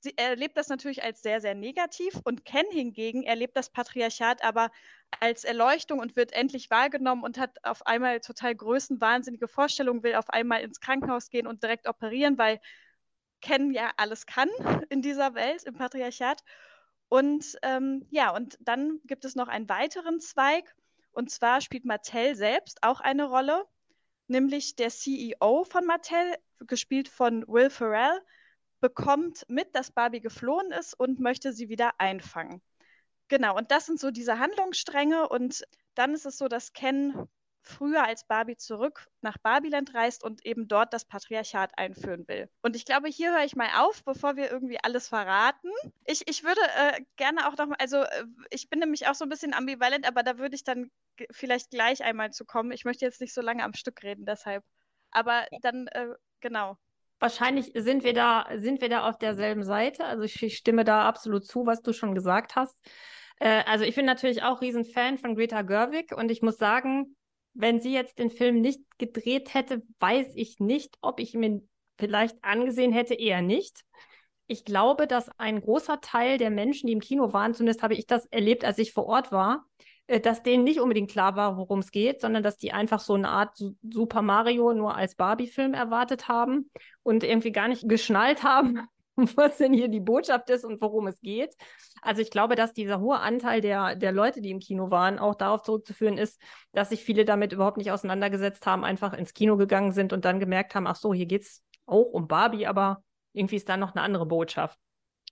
sie 0.00 0.16
erlebt 0.16 0.56
das 0.56 0.68
natürlich 0.68 1.02
als 1.02 1.22
sehr, 1.22 1.40
sehr 1.40 1.54
negativ. 1.54 2.20
Und 2.24 2.44
Ken 2.44 2.66
hingegen 2.70 3.22
erlebt 3.22 3.56
das 3.56 3.70
Patriarchat 3.70 4.42
aber 4.44 4.70
als 5.20 5.44
Erleuchtung 5.44 6.00
und 6.00 6.16
wird 6.16 6.32
endlich 6.32 6.70
wahrgenommen 6.70 7.22
und 7.22 7.38
hat 7.38 7.64
auf 7.64 7.86
einmal 7.86 8.20
total 8.20 8.54
größenwahnsinnige 8.54 9.48
Vorstellungen, 9.48 10.02
will 10.02 10.14
auf 10.16 10.30
einmal 10.30 10.62
ins 10.62 10.80
Krankenhaus 10.80 11.30
gehen 11.30 11.46
und 11.46 11.62
direkt 11.62 11.88
operieren, 11.88 12.38
weil 12.38 12.60
Ken 13.40 13.72
ja 13.72 13.92
alles 13.96 14.26
kann 14.26 14.48
in 14.88 15.02
dieser 15.02 15.34
Welt, 15.34 15.62
im 15.64 15.74
Patriarchat. 15.74 16.42
Und 17.08 17.56
ähm, 17.62 18.06
ja, 18.10 18.34
und 18.34 18.58
dann 18.60 19.00
gibt 19.04 19.24
es 19.24 19.36
noch 19.36 19.48
einen 19.48 19.68
weiteren 19.68 20.20
Zweig. 20.20 20.74
Und 21.12 21.30
zwar 21.30 21.60
spielt 21.60 21.84
Mattel 21.84 22.34
selbst 22.34 22.82
auch 22.82 23.00
eine 23.00 23.24
Rolle, 23.24 23.64
nämlich 24.28 24.76
der 24.76 24.90
CEO 24.90 25.64
von 25.64 25.86
Mattel, 25.86 26.36
gespielt 26.60 27.08
von 27.08 27.46
Will 27.48 27.70
Ferrell, 27.70 28.20
bekommt 28.80 29.44
mit, 29.48 29.74
dass 29.74 29.90
Barbie 29.90 30.20
geflohen 30.20 30.72
ist 30.72 30.94
und 30.94 31.20
möchte 31.20 31.52
sie 31.52 31.68
wieder 31.68 31.92
einfangen. 31.98 32.60
Genau, 33.28 33.56
und 33.56 33.70
das 33.70 33.86
sind 33.86 33.98
so 33.98 34.10
diese 34.10 34.38
Handlungsstränge 34.38 35.28
und 35.28 35.64
dann 35.94 36.14
ist 36.14 36.26
es 36.26 36.38
so, 36.38 36.48
dass 36.48 36.72
Ken 36.72 37.28
früher 37.68 38.04
als 38.04 38.24
Barbie 38.24 38.56
zurück 38.56 39.08
nach 39.20 39.38
Barbiland 39.38 39.94
reist 39.94 40.22
und 40.24 40.44
eben 40.46 40.68
dort 40.68 40.92
das 40.92 41.04
Patriarchat 41.04 41.76
einführen 41.76 42.26
will. 42.28 42.48
Und 42.62 42.76
ich 42.76 42.84
glaube, 42.84 43.08
hier 43.08 43.32
höre 43.32 43.44
ich 43.44 43.56
mal 43.56 43.68
auf, 43.78 44.04
bevor 44.04 44.36
wir 44.36 44.50
irgendwie 44.50 44.78
alles 44.82 45.08
verraten. 45.08 45.70
Ich, 46.04 46.28
ich 46.28 46.44
würde 46.44 46.60
äh, 46.76 47.00
gerne 47.16 47.48
auch 47.48 47.56
noch, 47.56 47.74
also 47.78 47.98
äh, 47.98 48.24
ich 48.50 48.68
bin 48.68 48.78
nämlich 48.78 49.08
auch 49.08 49.14
so 49.14 49.24
ein 49.24 49.28
bisschen 49.28 49.54
ambivalent, 49.54 50.06
aber 50.06 50.22
da 50.22 50.38
würde 50.38 50.54
ich 50.54 50.64
dann 50.64 50.90
vielleicht 51.30 51.70
gleich 51.70 52.04
einmal 52.04 52.32
zu 52.32 52.44
kommen. 52.44 52.70
Ich 52.72 52.84
möchte 52.84 53.04
jetzt 53.04 53.20
nicht 53.20 53.34
so 53.34 53.40
lange 53.40 53.64
am 53.64 53.74
Stück 53.74 54.02
reden, 54.02 54.24
deshalb. 54.24 54.64
Aber 55.10 55.46
dann, 55.62 55.88
äh, 55.88 56.08
genau. 56.40 56.76
Wahrscheinlich 57.18 57.72
sind 57.74 58.04
wir 58.04 58.12
da, 58.12 58.46
sind 58.56 58.80
wir 58.80 58.90
da 58.90 59.08
auf 59.08 59.18
derselben 59.18 59.64
Seite. 59.64 60.04
Also 60.04 60.24
ich 60.24 60.56
stimme 60.56 60.84
da 60.84 61.08
absolut 61.08 61.46
zu, 61.46 61.66
was 61.66 61.80
du 61.80 61.92
schon 61.92 62.14
gesagt 62.14 62.56
hast. 62.56 62.76
Äh, 63.38 63.62
also 63.66 63.84
ich 63.84 63.94
bin 63.94 64.06
natürlich 64.06 64.42
auch 64.42 64.60
Riesenfan 64.60 65.18
von 65.18 65.34
Greta 65.34 65.62
Gerwig 65.62 66.12
und 66.12 66.30
ich 66.30 66.42
muss 66.42 66.56
sagen, 66.56 67.16
wenn 67.56 67.80
sie 67.80 67.92
jetzt 67.92 68.18
den 68.18 68.30
Film 68.30 68.60
nicht 68.60 68.80
gedreht 68.98 69.54
hätte, 69.54 69.82
weiß 69.98 70.32
ich 70.34 70.60
nicht, 70.60 70.96
ob 71.00 71.20
ich 71.20 71.34
mir 71.34 71.62
vielleicht 71.98 72.36
angesehen 72.42 72.92
hätte, 72.92 73.14
eher 73.14 73.42
nicht. 73.42 73.84
Ich 74.46 74.64
glaube, 74.64 75.06
dass 75.06 75.28
ein 75.38 75.60
großer 75.60 76.00
Teil 76.00 76.38
der 76.38 76.50
Menschen, 76.50 76.86
die 76.86 76.92
im 76.92 77.00
Kino 77.00 77.32
waren, 77.32 77.54
zumindest 77.54 77.82
habe 77.82 77.94
ich 77.94 78.06
das 78.06 78.26
erlebt, 78.26 78.64
als 78.64 78.78
ich 78.78 78.92
vor 78.92 79.06
Ort 79.06 79.32
war, 79.32 79.64
äh, 80.06 80.20
dass 80.20 80.42
denen 80.42 80.64
nicht 80.64 80.80
unbedingt 80.80 81.10
klar 81.10 81.34
war, 81.36 81.56
worum 81.56 81.80
es 81.80 81.90
geht, 81.90 82.20
sondern 82.20 82.42
dass 82.42 82.58
die 82.58 82.72
einfach 82.72 83.00
so 83.00 83.14
eine 83.14 83.28
Art 83.28 83.56
Super 83.82 84.22
Mario 84.22 84.72
nur 84.72 84.94
als 84.94 85.16
Barbie-Film 85.16 85.74
erwartet 85.74 86.28
haben 86.28 86.70
und 87.02 87.24
irgendwie 87.24 87.52
gar 87.52 87.68
nicht 87.68 87.88
geschnallt 87.88 88.42
haben, 88.42 88.86
was 89.36 89.58
denn 89.58 89.72
hier 89.72 89.88
die 89.88 90.00
Botschaft 90.00 90.50
ist 90.50 90.64
und 90.64 90.80
worum 90.80 91.06
es 91.06 91.20
geht. 91.20 91.54
Also 92.02 92.20
ich 92.20 92.30
glaube, 92.30 92.54
dass 92.54 92.72
dieser 92.72 93.00
hohe 93.00 93.18
Anteil 93.18 93.60
der, 93.60 93.96
der 93.96 94.12
Leute, 94.12 94.40
die 94.40 94.50
im 94.50 94.60
Kino 94.60 94.90
waren, 94.90 95.18
auch 95.18 95.34
darauf 95.34 95.62
zurückzuführen 95.62 96.18
ist, 96.18 96.40
dass 96.72 96.90
sich 96.90 97.02
viele 97.02 97.24
damit 97.24 97.52
überhaupt 97.52 97.78
nicht 97.78 97.90
auseinandergesetzt 97.90 98.66
haben, 98.66 98.84
einfach 98.84 99.12
ins 99.14 99.34
Kino 99.34 99.56
gegangen 99.56 99.92
sind 99.92 100.12
und 100.12 100.24
dann 100.24 100.40
gemerkt 100.40 100.74
haben, 100.74 100.86
ach 100.86 100.96
so, 100.96 101.14
hier 101.14 101.26
geht 101.26 101.42
es 101.42 101.64
auch 101.86 102.12
um 102.12 102.28
Barbie, 102.28 102.66
aber 102.66 103.02
irgendwie 103.32 103.56
ist 103.56 103.68
da 103.68 103.76
noch 103.76 103.94
eine 103.94 104.02
andere 104.02 104.26
Botschaft. 104.26 104.78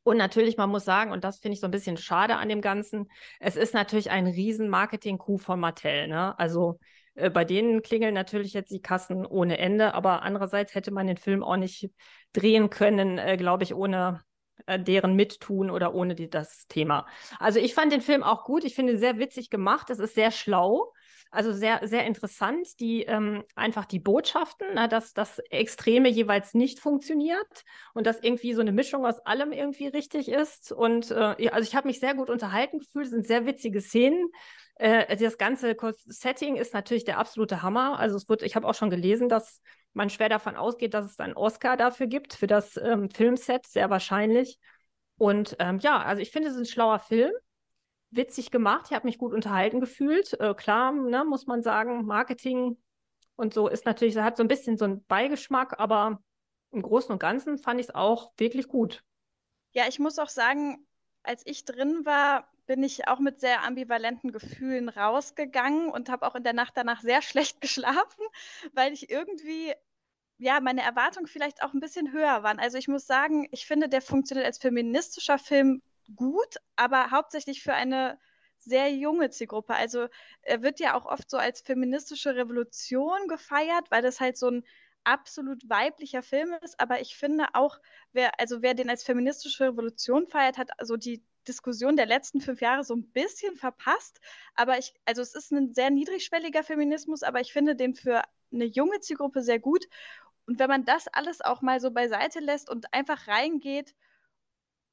Und 0.02 0.18
natürlich, 0.18 0.58
man 0.58 0.68
muss 0.68 0.84
sagen, 0.84 1.12
und 1.12 1.24
das 1.24 1.38
finde 1.38 1.54
ich 1.54 1.60
so 1.60 1.66
ein 1.66 1.70
bisschen 1.70 1.96
schade 1.96 2.36
an 2.36 2.50
dem 2.50 2.60
Ganzen, 2.60 3.10
es 3.40 3.56
ist 3.56 3.72
natürlich 3.72 4.10
ein 4.10 4.26
riesen 4.26 4.68
Marketing-Coup 4.68 5.40
von 5.40 5.58
Mattel. 5.58 6.08
Ne? 6.08 6.38
Also 6.38 6.78
äh, 7.14 7.30
bei 7.30 7.44
denen 7.44 7.82
klingeln 7.82 8.14
natürlich 8.14 8.52
jetzt 8.52 8.70
die 8.70 8.82
Kassen 8.82 9.26
ohne 9.26 9.58
Ende, 9.58 9.94
aber 9.94 10.22
andererseits 10.22 10.74
hätte 10.74 10.90
man 10.90 11.06
den 11.06 11.16
Film 11.16 11.42
auch 11.42 11.56
nicht 11.56 11.90
drehen 12.32 12.70
können, 12.70 13.18
äh, 13.18 13.36
glaube 13.36 13.64
ich, 13.64 13.74
ohne 13.74 14.22
äh, 14.66 14.78
deren 14.78 15.14
Mittun 15.14 15.70
oder 15.70 15.94
ohne 15.94 16.14
die, 16.14 16.30
das 16.30 16.66
Thema. 16.68 17.06
Also 17.38 17.58
ich 17.58 17.74
fand 17.74 17.92
den 17.92 18.00
Film 18.00 18.22
auch 18.22 18.44
gut. 18.44 18.64
Ich 18.64 18.74
finde 18.74 18.92
ihn 18.94 18.98
sehr 18.98 19.18
witzig 19.18 19.50
gemacht. 19.50 19.90
Es 19.90 19.98
ist 19.98 20.14
sehr 20.14 20.30
schlau. 20.30 20.92
Also 21.30 21.52
sehr, 21.52 21.80
sehr 21.82 22.06
interessant, 22.06 22.78
die 22.78 23.02
ähm, 23.02 23.42
einfach 23.56 23.86
die 23.86 23.98
Botschaften, 23.98 24.68
na, 24.74 24.86
dass 24.86 25.14
das 25.14 25.40
Extreme 25.50 26.08
jeweils 26.08 26.54
nicht 26.54 26.78
funktioniert 26.78 27.64
und 27.92 28.06
dass 28.06 28.22
irgendwie 28.22 28.54
so 28.54 28.60
eine 28.60 28.70
Mischung 28.70 29.04
aus 29.04 29.18
allem 29.26 29.50
irgendwie 29.50 29.88
richtig 29.88 30.28
ist. 30.28 30.70
Und 30.70 31.10
äh, 31.10 31.48
also 31.50 31.68
ich 31.68 31.74
habe 31.74 31.88
mich 31.88 31.98
sehr 31.98 32.14
gut 32.14 32.30
unterhalten 32.30 32.78
gefühlt, 32.78 33.06
es 33.06 33.10
sind 33.10 33.26
sehr 33.26 33.46
witzige 33.46 33.80
Szenen. 33.80 34.30
Äh, 34.76 35.16
das 35.16 35.38
ganze 35.38 35.76
Setting 36.06 36.56
ist 36.56 36.74
natürlich 36.74 37.04
der 37.04 37.18
absolute 37.18 37.62
Hammer. 37.62 37.98
Also 37.98 38.16
es 38.16 38.28
wird, 38.28 38.42
ich 38.42 38.56
habe 38.56 38.66
auch 38.66 38.74
schon 38.74 38.90
gelesen, 38.90 39.28
dass 39.28 39.60
man 39.92 40.10
schwer 40.10 40.28
davon 40.28 40.56
ausgeht, 40.56 40.94
dass 40.94 41.06
es 41.06 41.20
einen 41.20 41.34
Oscar 41.34 41.76
dafür 41.76 42.06
gibt, 42.06 42.34
für 42.34 42.46
das 42.46 42.76
ähm, 42.76 43.10
Filmset, 43.10 43.66
sehr 43.66 43.90
wahrscheinlich. 43.90 44.58
Und 45.16 45.56
ähm, 45.60 45.78
ja, 45.78 46.02
also 46.02 46.20
ich 46.20 46.30
finde, 46.30 46.48
es 46.48 46.54
ist 46.54 46.60
ein 46.60 46.66
schlauer 46.66 46.98
Film. 46.98 47.32
Witzig 48.10 48.52
gemacht, 48.52 48.86
ich 48.88 48.94
habe 48.94 49.06
mich 49.06 49.18
gut 49.18 49.32
unterhalten 49.32 49.80
gefühlt. 49.80 50.38
Äh, 50.40 50.54
klar, 50.54 50.92
ne, 50.92 51.24
muss 51.24 51.46
man 51.46 51.62
sagen, 51.62 52.04
Marketing 52.04 52.76
und 53.36 53.52
so 53.54 53.68
ist 53.68 53.86
natürlich, 53.86 54.16
hat 54.16 54.36
so 54.36 54.44
ein 54.44 54.48
bisschen 54.48 54.76
so 54.76 54.84
einen 54.84 55.04
Beigeschmack, 55.06 55.80
aber 55.80 56.20
im 56.70 56.82
Großen 56.82 57.10
und 57.10 57.18
Ganzen 57.18 57.58
fand 57.58 57.80
ich 57.80 57.88
es 57.88 57.94
auch 57.94 58.32
wirklich 58.36 58.68
gut. 58.68 59.02
Ja, 59.72 59.84
ich 59.88 59.98
muss 59.98 60.18
auch 60.20 60.28
sagen, 60.28 60.86
als 61.24 61.42
ich 61.44 61.64
drin 61.64 62.04
war, 62.04 62.48
bin 62.66 62.82
ich 62.82 63.08
auch 63.08 63.18
mit 63.18 63.40
sehr 63.40 63.62
ambivalenten 63.62 64.32
Gefühlen 64.32 64.88
rausgegangen 64.88 65.90
und 65.90 66.08
habe 66.08 66.26
auch 66.26 66.34
in 66.34 66.44
der 66.44 66.52
Nacht 66.52 66.76
danach 66.76 67.00
sehr 67.02 67.22
schlecht 67.22 67.60
geschlafen, 67.60 68.24
weil 68.72 68.92
ich 68.92 69.10
irgendwie, 69.10 69.74
ja, 70.38 70.60
meine 70.60 70.82
Erwartungen 70.82 71.26
vielleicht 71.26 71.62
auch 71.62 71.74
ein 71.74 71.80
bisschen 71.80 72.12
höher 72.12 72.42
waren. 72.42 72.58
Also 72.58 72.78
ich 72.78 72.88
muss 72.88 73.06
sagen, 73.06 73.48
ich 73.50 73.66
finde, 73.66 73.88
der 73.88 74.02
funktioniert 74.02 74.46
als 74.46 74.58
feministischer 74.58 75.38
Film 75.38 75.82
gut, 76.16 76.56
aber 76.76 77.10
hauptsächlich 77.10 77.62
für 77.62 77.74
eine 77.74 78.18
sehr 78.58 78.92
junge 78.92 79.30
Zielgruppe. 79.30 79.74
Also 79.74 80.08
er 80.42 80.62
wird 80.62 80.80
ja 80.80 80.94
auch 80.94 81.06
oft 81.06 81.30
so 81.30 81.36
als 81.36 81.60
feministische 81.60 82.34
Revolution 82.34 83.28
gefeiert, 83.28 83.90
weil 83.90 84.02
das 84.02 84.20
halt 84.20 84.36
so 84.38 84.50
ein 84.50 84.64
absolut 85.04 85.68
weiblicher 85.68 86.22
Film 86.22 86.54
ist, 86.62 86.80
aber 86.80 87.00
ich 87.00 87.16
finde 87.16 87.48
auch, 87.52 87.78
wer, 88.12 88.40
also 88.40 88.62
wer 88.62 88.74
den 88.74 88.88
als 88.88 89.04
feministische 89.04 89.64
Revolution 89.64 90.26
feiert, 90.26 90.56
hat 90.56 90.70
also 90.80 90.96
die 90.96 91.22
Diskussion 91.44 91.96
der 91.96 92.06
letzten 92.06 92.40
fünf 92.40 92.60
Jahre 92.60 92.84
so 92.84 92.94
ein 92.94 93.10
bisschen 93.12 93.56
verpasst. 93.56 94.20
Aber 94.54 94.78
ich, 94.78 94.94
also 95.04 95.22
es 95.22 95.34
ist 95.34 95.52
ein 95.52 95.74
sehr 95.74 95.90
niedrigschwelliger 95.90 96.62
Feminismus, 96.62 97.22
aber 97.22 97.40
ich 97.40 97.52
finde 97.52 97.76
den 97.76 97.94
für 97.94 98.22
eine 98.52 98.64
junge 98.64 99.00
Zielgruppe 99.00 99.42
sehr 99.42 99.58
gut. 99.58 99.86
Und 100.46 100.58
wenn 100.58 100.68
man 100.68 100.84
das 100.84 101.08
alles 101.08 101.40
auch 101.40 101.62
mal 101.62 101.80
so 101.80 101.90
beiseite 101.90 102.40
lässt 102.40 102.68
und 102.70 102.92
einfach 102.92 103.28
reingeht, 103.28 103.94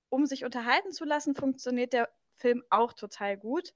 um 0.09 0.25
sich 0.25 0.45
unterhalten 0.45 0.91
zu 0.91 1.05
lassen, 1.05 1.35
funktioniert 1.35 1.93
der 1.93 2.09
Film 2.37 2.63
auch 2.69 2.93
total 2.93 3.37
gut 3.37 3.73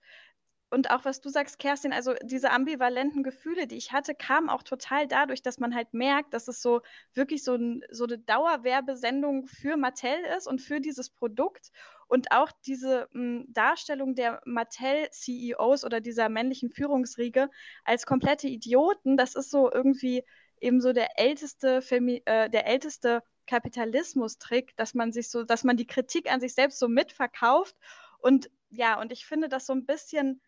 und 0.75 0.89
auch 0.91 1.05
was 1.05 1.21
du 1.21 1.29
sagst, 1.29 1.59
Kerstin, 1.59 1.93
also 1.93 2.15
diese 2.23 2.51
ambivalenten 2.51 3.23
Gefühle, 3.23 3.67
die 3.67 3.77
ich 3.77 3.93
hatte, 3.93 4.15
kamen 4.15 4.49
auch 4.49 4.63
total 4.63 5.07
dadurch, 5.07 5.41
dass 5.41 5.59
man 5.59 5.75
halt 5.75 5.93
merkt, 5.93 6.33
dass 6.33 6.47
es 6.47 6.61
so 6.61 6.81
wirklich 7.13 7.43
so, 7.43 7.55
ein, 7.55 7.83
so 7.91 8.05
eine 8.05 8.17
Dauerwerbesendung 8.17 9.47
für 9.47 9.77
Mattel 9.77 10.17
ist 10.37 10.47
und 10.47 10.59
für 10.59 10.81
dieses 10.81 11.09
Produkt. 11.09 11.71
Und 12.07 12.31
auch 12.31 12.51
diese 12.65 13.07
m, 13.13 13.45
hm, 13.45 13.45
Darstellung 13.53 14.15
der 14.15 14.41
Mattel-CEOs 14.45 15.83
oder 15.83 16.01
dieser 16.01 16.29
männlichen 16.29 16.69
Führungsriege 16.69 17.49
als 17.83 18.05
komplette 18.05 18.47
Idioten, 18.47 19.17
das 19.17 19.35
ist 19.35 19.51
so 19.51 19.71
irgendwie 19.71 20.23
eben 20.61 20.81
so 20.81 20.93
der 20.93 21.19
älteste, 21.19 21.81
Femi 21.81 22.21
äh, 22.25 22.49
der 22.49 22.67
älteste 22.67 23.23
Kapitalismus-Trick, 23.47 24.75
dass 24.77 24.93
man 24.93 25.11
sich 25.11 25.29
so, 25.29 25.43
dass 25.43 25.63
man 25.63 25.77
die 25.77 25.87
Kritik 25.87 26.31
an 26.31 26.39
sich 26.39 26.53
selbst 26.53 26.79
so 26.79 26.87
mitverkauft. 26.87 27.75
Und 28.19 28.49
ja, 28.69 28.99
und 28.99 29.11
ich 29.11 29.25
finde 29.25 29.49
das 29.49 29.65
so 29.65 29.73
ein 29.73 29.85
bisschen 29.85 30.41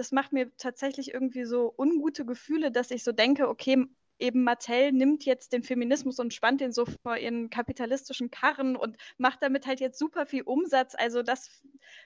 das 0.00 0.12
macht 0.12 0.32
mir 0.32 0.50
tatsächlich 0.56 1.12
irgendwie 1.12 1.44
so 1.44 1.74
ungute 1.76 2.24
Gefühle, 2.24 2.72
dass 2.72 2.90
ich 2.90 3.04
so 3.04 3.12
denke, 3.12 3.48
okay, 3.50 3.84
eben 4.20 4.44
Mattel 4.44 4.92
nimmt 4.92 5.24
jetzt 5.24 5.52
den 5.52 5.62
Feminismus 5.62 6.18
und 6.18 6.34
spannt 6.34 6.60
den 6.60 6.72
so 6.72 6.86
vor 7.02 7.16
ihren 7.16 7.50
kapitalistischen 7.50 8.30
Karren 8.30 8.76
und 8.76 8.96
macht 9.18 9.42
damit 9.42 9.66
halt 9.66 9.80
jetzt 9.80 9.98
super 9.98 10.26
viel 10.26 10.42
Umsatz. 10.42 10.94
Also 10.94 11.22
das 11.22 11.62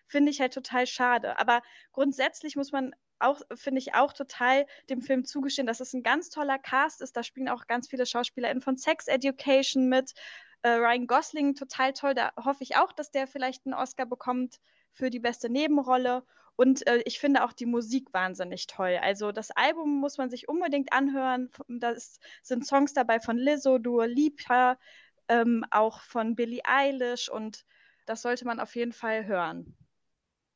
finde 0.06 0.30
ich 0.30 0.40
halt 0.40 0.54
total 0.54 0.86
schade. 0.86 1.38
Aber 1.38 1.62
grundsätzlich 1.92 2.56
muss 2.56 2.72
man 2.72 2.94
auch, 3.18 3.40
finde 3.54 3.80
ich, 3.80 3.94
auch 3.94 4.12
total 4.12 4.66
dem 4.90 5.00
Film 5.00 5.24
zugestehen, 5.24 5.66
dass 5.66 5.80
es 5.80 5.92
ein 5.94 6.02
ganz 6.02 6.30
toller 6.30 6.58
Cast 6.58 7.00
ist. 7.00 7.16
Da 7.16 7.22
spielen 7.22 7.48
auch 7.48 7.66
ganz 7.66 7.88
viele 7.88 8.06
SchauspielerInnen 8.06 8.62
von 8.62 8.76
Sex 8.76 9.08
Education 9.08 9.88
mit. 9.88 10.12
Äh, 10.62 10.70
Ryan 10.70 11.06
Gosling 11.06 11.54
total 11.54 11.92
toll. 11.92 12.14
Da 12.14 12.32
hoffe 12.36 12.62
ich 12.62 12.76
auch, 12.76 12.92
dass 12.92 13.10
der 13.10 13.26
vielleicht 13.26 13.66
einen 13.66 13.74
Oscar 13.74 14.06
bekommt 14.06 14.60
für 14.92 15.10
die 15.10 15.20
beste 15.20 15.50
Nebenrolle. 15.50 16.24
Und 16.56 16.86
äh, 16.86 17.02
ich 17.04 17.18
finde 17.18 17.44
auch 17.44 17.52
die 17.52 17.66
Musik 17.66 18.12
wahnsinnig 18.12 18.66
toll. 18.66 18.98
Also 19.02 19.32
das 19.32 19.50
Album 19.50 19.98
muss 20.00 20.18
man 20.18 20.30
sich 20.30 20.48
unbedingt 20.48 20.92
anhören. 20.92 21.50
Da 21.68 21.94
sind 22.42 22.66
Songs 22.66 22.92
dabei 22.92 23.20
von 23.20 23.36
Lizzo, 23.36 23.78
Dua 23.78 24.04
Lipa, 24.04 24.78
ähm, 25.28 25.64
auch 25.70 26.00
von 26.00 26.36
Billie 26.36 26.62
Eilish 26.64 27.28
und 27.28 27.64
das 28.06 28.22
sollte 28.22 28.44
man 28.44 28.60
auf 28.60 28.76
jeden 28.76 28.92
Fall 28.92 29.26
hören. 29.26 29.74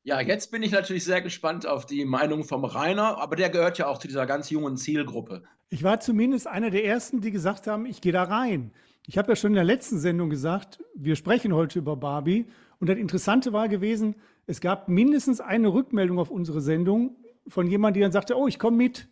Ja, 0.03 0.21
jetzt 0.21 0.51
bin 0.51 0.63
ich 0.63 0.73
natürlich 0.73 1.05
sehr 1.05 1.21
gespannt 1.21 1.67
auf 1.67 1.85
die 1.85 2.05
Meinung 2.05 2.45
vom 2.45 2.65
Rainer, 2.65 3.19
aber 3.19 3.37
der 3.37 3.51
gehört 3.51 3.79
ja 3.79 3.89
auch 3.89 3.99
zu 3.99 4.09
dieser 4.09 4.27
ganz 4.27 4.49
jungen 4.51 4.77
Zielgruppe. 4.77 5.43
Ich 5.71 5.83
war 5.83 6.01
zumindest 6.01 6.47
einer 6.47 6.71
der 6.71 6.85
ersten, 6.85 7.21
die 7.21 7.31
gesagt 7.31 7.67
haben, 7.67 7.85
ich 7.85 8.01
gehe 8.01 8.13
da 8.13 8.23
rein. 8.23 8.73
Ich 9.07 9.19
habe 9.19 9.33
ja 9.33 9.37
schon 9.37 9.51
in 9.51 9.57
der 9.57 9.65
letzten 9.65 9.99
Sendung 9.99 10.31
gesagt, 10.31 10.83
wir 10.95 11.17
sprechen 11.17 11.55
heute 11.55 11.79
über 11.79 11.97
Barbie. 11.97 12.47
Und 12.79 12.89
das 12.89 12.97
Interessante 12.97 13.53
war 13.53 13.69
gewesen, 13.69 14.15
es 14.49 14.63
gab 14.63 14.89
mindestens 14.89 15.41
eine 15.41 15.69
Rückmeldung 15.69 16.19
auf 16.19 16.31
unsere 16.31 16.63
Sendung 16.63 17.17
von 17.47 17.67
jemandem, 17.67 18.01
der 18.01 18.09
dann 18.09 18.13
sagte, 18.13 18.37
oh, 18.37 18.49
ich 18.49 18.59
komme 18.59 18.79
mit. 18.79 19.07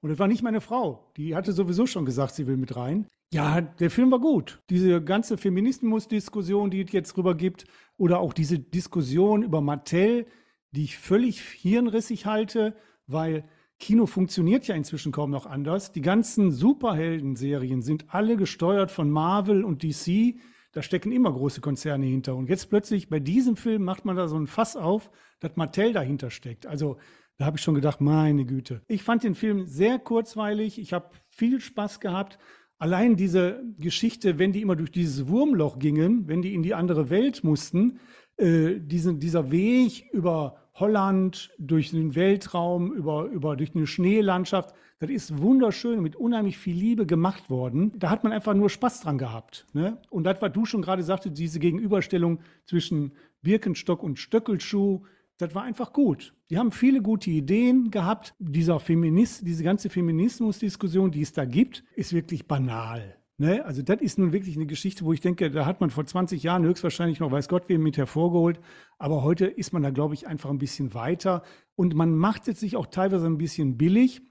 Und 0.00 0.10
das 0.10 0.18
war 0.20 0.28
nicht 0.28 0.44
meine 0.44 0.60
Frau. 0.60 1.10
Die 1.16 1.34
hatte 1.34 1.52
sowieso 1.52 1.86
schon 1.86 2.04
gesagt, 2.04 2.34
sie 2.36 2.46
will 2.46 2.56
mit 2.56 2.76
rein. 2.76 3.08
Ja, 3.32 3.60
der 3.60 3.90
Film 3.90 4.12
war 4.12 4.20
gut. 4.20 4.62
Diese 4.70 5.02
ganze 5.02 5.38
Feminismus-Diskussion, 5.38 6.70
die 6.70 6.82
es 6.82 6.92
jetzt 6.92 7.16
drüber 7.16 7.34
gibt, 7.34 7.64
oder 7.96 8.20
auch 8.20 8.32
diese 8.32 8.60
Diskussion 8.60 9.42
über 9.42 9.60
Mattel, 9.60 10.26
die 10.70 10.84
ich 10.84 10.96
völlig 10.96 11.40
hirnrissig 11.40 12.24
halte, 12.24 12.76
weil 13.08 13.44
Kino 13.80 14.06
funktioniert 14.06 14.68
ja 14.68 14.76
inzwischen 14.76 15.10
kaum 15.10 15.30
noch 15.30 15.46
anders. 15.46 15.90
Die 15.90 16.00
ganzen 16.00 16.52
Superhelden-Serien 16.52 17.82
sind 17.82 18.14
alle 18.14 18.36
gesteuert 18.36 18.92
von 18.92 19.10
Marvel 19.10 19.64
und 19.64 19.82
DC. 19.82 20.36
Da 20.76 20.82
stecken 20.82 21.10
immer 21.10 21.32
große 21.32 21.62
Konzerne 21.62 22.04
hinter. 22.04 22.36
Und 22.36 22.50
jetzt 22.50 22.68
plötzlich 22.68 23.08
bei 23.08 23.18
diesem 23.18 23.56
Film 23.56 23.82
macht 23.82 24.04
man 24.04 24.14
da 24.14 24.28
so 24.28 24.36
ein 24.36 24.46
Fass 24.46 24.76
auf, 24.76 25.10
dass 25.40 25.56
Mattel 25.56 25.94
dahinter 25.94 26.30
steckt. 26.30 26.66
Also 26.66 26.98
da 27.38 27.46
habe 27.46 27.56
ich 27.56 27.62
schon 27.62 27.74
gedacht, 27.74 28.02
meine 28.02 28.44
Güte. 28.44 28.82
Ich 28.86 29.02
fand 29.02 29.22
den 29.22 29.34
Film 29.34 29.64
sehr 29.64 29.98
kurzweilig. 29.98 30.78
Ich 30.78 30.92
habe 30.92 31.08
viel 31.28 31.62
Spaß 31.62 32.00
gehabt. 32.00 32.38
Allein 32.76 33.16
diese 33.16 33.64
Geschichte, 33.78 34.38
wenn 34.38 34.52
die 34.52 34.60
immer 34.60 34.76
durch 34.76 34.90
dieses 34.92 35.28
Wurmloch 35.28 35.78
gingen, 35.78 36.28
wenn 36.28 36.42
die 36.42 36.52
in 36.52 36.62
die 36.62 36.74
andere 36.74 37.08
Welt 37.08 37.42
mussten, 37.42 37.98
äh, 38.36 38.78
diesen, 38.78 39.18
dieser 39.18 39.50
Weg 39.50 40.10
über 40.12 40.58
Holland, 40.74 41.54
durch 41.58 41.92
den 41.92 42.14
Weltraum, 42.14 42.92
über, 42.92 43.24
über, 43.24 43.56
durch 43.56 43.74
eine 43.74 43.86
Schneelandschaft, 43.86 44.74
das 44.98 45.10
ist 45.10 45.38
wunderschön 45.38 46.00
mit 46.02 46.16
unheimlich 46.16 46.56
viel 46.56 46.74
Liebe 46.74 47.06
gemacht 47.06 47.50
worden. 47.50 47.92
Da 47.98 48.08
hat 48.08 48.24
man 48.24 48.32
einfach 48.32 48.54
nur 48.54 48.70
Spaß 48.70 49.00
dran 49.00 49.18
gehabt. 49.18 49.66
Ne? 49.74 49.98
Und 50.08 50.24
das, 50.24 50.40
was 50.40 50.52
du 50.52 50.64
schon 50.64 50.82
gerade 50.82 51.02
sagte, 51.02 51.30
diese 51.30 51.58
Gegenüberstellung 51.58 52.40
zwischen 52.64 53.12
Birkenstock 53.42 54.02
und 54.02 54.18
Stöckelschuh, 54.18 55.02
das 55.36 55.54
war 55.54 55.64
einfach 55.64 55.92
gut. 55.92 56.34
Die 56.48 56.56
haben 56.58 56.72
viele 56.72 57.02
gute 57.02 57.30
Ideen 57.30 57.90
gehabt. 57.90 58.34
Dieser 58.38 58.80
Feminist, 58.80 59.46
diese 59.46 59.64
ganze 59.64 59.90
Feminismusdiskussion, 59.90 61.10
die 61.10 61.20
es 61.20 61.32
da 61.32 61.44
gibt, 61.44 61.84
ist 61.94 62.14
wirklich 62.14 62.46
banal. 62.46 63.16
Ne? 63.38 63.62
Also 63.66 63.82
das 63.82 64.00
ist 64.00 64.18
nun 64.18 64.32
wirklich 64.32 64.56
eine 64.56 64.64
Geschichte, 64.64 65.04
wo 65.04 65.12
ich 65.12 65.20
denke, 65.20 65.50
da 65.50 65.66
hat 65.66 65.82
man 65.82 65.90
vor 65.90 66.06
20 66.06 66.42
Jahren 66.42 66.64
höchstwahrscheinlich 66.64 67.20
noch, 67.20 67.30
weiß 67.30 67.48
Gott, 67.48 67.68
wen 67.68 67.82
mit 67.82 67.98
hervorgeholt. 67.98 68.60
Aber 68.98 69.22
heute 69.22 69.44
ist 69.44 69.74
man 69.74 69.82
da, 69.82 69.90
glaube 69.90 70.14
ich, 70.14 70.26
einfach 70.26 70.48
ein 70.48 70.58
bisschen 70.58 70.94
weiter. 70.94 71.42
Und 71.74 71.94
man 71.94 72.16
macht 72.16 72.48
es 72.48 72.60
sich 72.60 72.76
auch 72.76 72.86
teilweise 72.86 73.26
ein 73.26 73.36
bisschen 73.36 73.76
billig. 73.76 74.22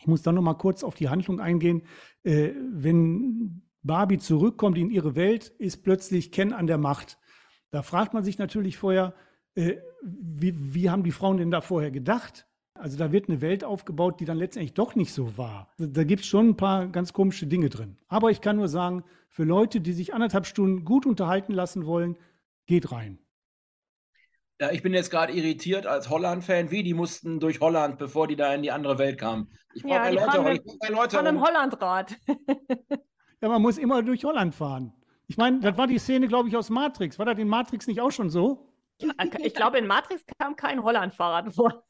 Ich 0.00 0.06
muss 0.06 0.22
dann 0.22 0.34
noch 0.34 0.42
mal 0.42 0.54
kurz 0.54 0.84
auf 0.84 0.94
die 0.94 1.08
Handlung 1.08 1.40
eingehen. 1.40 1.82
Äh, 2.22 2.50
wenn 2.70 3.62
Barbie 3.82 4.18
zurückkommt 4.18 4.78
in 4.78 4.90
ihre 4.90 5.14
Welt, 5.14 5.48
ist 5.58 5.82
plötzlich 5.82 6.32
Ken 6.32 6.52
an 6.52 6.66
der 6.66 6.78
Macht. 6.78 7.18
Da 7.70 7.82
fragt 7.82 8.14
man 8.14 8.24
sich 8.24 8.38
natürlich 8.38 8.76
vorher, 8.76 9.14
äh, 9.54 9.76
wie, 10.02 10.74
wie 10.74 10.90
haben 10.90 11.02
die 11.02 11.12
Frauen 11.12 11.38
denn 11.38 11.50
da 11.50 11.60
vorher 11.60 11.90
gedacht? 11.90 12.46
Also 12.74 12.98
da 12.98 13.10
wird 13.10 13.28
eine 13.28 13.40
Welt 13.40 13.64
aufgebaut, 13.64 14.20
die 14.20 14.24
dann 14.26 14.36
letztendlich 14.36 14.74
doch 14.74 14.94
nicht 14.94 15.12
so 15.12 15.38
war. 15.38 15.72
Da 15.78 16.04
gibt 16.04 16.22
es 16.22 16.26
schon 16.26 16.50
ein 16.50 16.56
paar 16.56 16.86
ganz 16.88 17.12
komische 17.12 17.46
Dinge 17.46 17.70
drin. 17.70 17.96
Aber 18.08 18.30
ich 18.30 18.40
kann 18.40 18.56
nur 18.56 18.68
sagen, 18.68 19.04
für 19.28 19.44
Leute, 19.44 19.80
die 19.80 19.92
sich 19.92 20.14
anderthalb 20.14 20.46
Stunden 20.46 20.84
gut 20.84 21.06
unterhalten 21.06 21.52
lassen 21.52 21.86
wollen, 21.86 22.16
geht 22.66 22.92
rein. 22.92 23.18
Ja, 24.60 24.70
ich 24.70 24.82
bin 24.82 24.94
jetzt 24.94 25.10
gerade 25.10 25.32
irritiert 25.34 25.86
als 25.86 26.08
Holland-Fan. 26.08 26.70
Wie, 26.70 26.82
die 26.82 26.94
mussten 26.94 27.40
durch 27.40 27.60
Holland, 27.60 27.98
bevor 27.98 28.26
die 28.26 28.36
da 28.36 28.54
in 28.54 28.62
die 28.62 28.70
andere 28.70 28.98
Welt 28.98 29.18
kamen. 29.18 29.50
Ich 29.74 29.82
brauche 29.82 29.92
Ja, 29.94 30.04
Erläuterung. 30.06 30.44
mit- 30.44 30.62
Ich 30.64 30.64
brauche 30.64 30.78
Erläuterung. 30.86 31.10
Von 31.10 31.26
einem 31.26 31.40
Hollandrad. 31.42 32.16
Ja, 33.42 33.50
man 33.50 33.60
muss 33.60 33.76
immer 33.76 34.02
durch 34.02 34.24
Holland 34.24 34.54
fahren. 34.54 34.94
Ich 35.28 35.36
meine, 35.36 35.60
das 35.60 35.76
war 35.76 35.86
die 35.86 35.98
Szene, 35.98 36.26
glaube 36.26 36.48
ich, 36.48 36.56
aus 36.56 36.70
Matrix. 36.70 37.18
War 37.18 37.26
das 37.26 37.36
in 37.38 37.48
Matrix 37.48 37.86
nicht 37.86 38.00
auch 38.00 38.10
schon 38.10 38.30
so? 38.30 38.72
Ich 39.42 39.52
glaube, 39.52 39.76
in 39.76 39.86
Matrix 39.86 40.24
kam 40.38 40.56
kein 40.56 40.82
Hollandfahrrad 40.82 41.52
vor. 41.54 41.84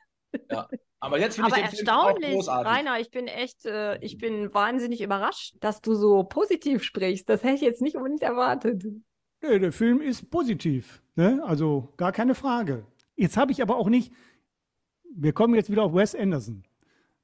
Aber 0.99 1.21
jetzt 1.21 1.37
finde 1.37 1.51
ich 1.51 1.55
den 1.55 1.67
Film 1.69 1.89
auch 1.89 2.07
erstaunlich, 2.09 2.33
großartig. 2.33 2.73
Rainer, 2.73 2.99
ich 3.01 3.11
bin 3.13 3.29
echt, 3.29 3.65
äh, 3.65 3.97
ich 4.05 4.19
bin 4.19 4.53
wahnsinnig 4.53 5.01
überrascht, 5.01 5.55
dass 5.61 5.81
du 5.81 5.95
so 5.95 6.25
positiv 6.25 6.83
sprichst. 6.83 7.29
Das 7.29 7.45
hätte 7.45 7.55
ich 7.55 7.61
jetzt 7.61 7.81
nicht 7.81 7.95
unbedingt 7.95 8.23
erwartet. 8.23 8.83
Nee, 9.41 9.59
der 9.61 9.71
Film 9.73 10.01
ist 10.01 10.29
positiv. 10.31 11.01
Ne? 11.17 11.43
Also 11.45 11.93
gar 11.97 12.13
keine 12.13 12.35
Frage. 12.35 12.85
Jetzt 13.17 13.37
habe 13.37 13.53
ich 13.53 13.63
aber 13.63 13.77
auch 13.77 13.89
nicht. 13.89 14.13
Wir 15.15 15.33
kommen 15.33 15.55
jetzt 15.55 15.71
wieder 15.71 15.83
auf 15.83 15.95
Wes 15.95 16.15
Anderson. 16.15 16.63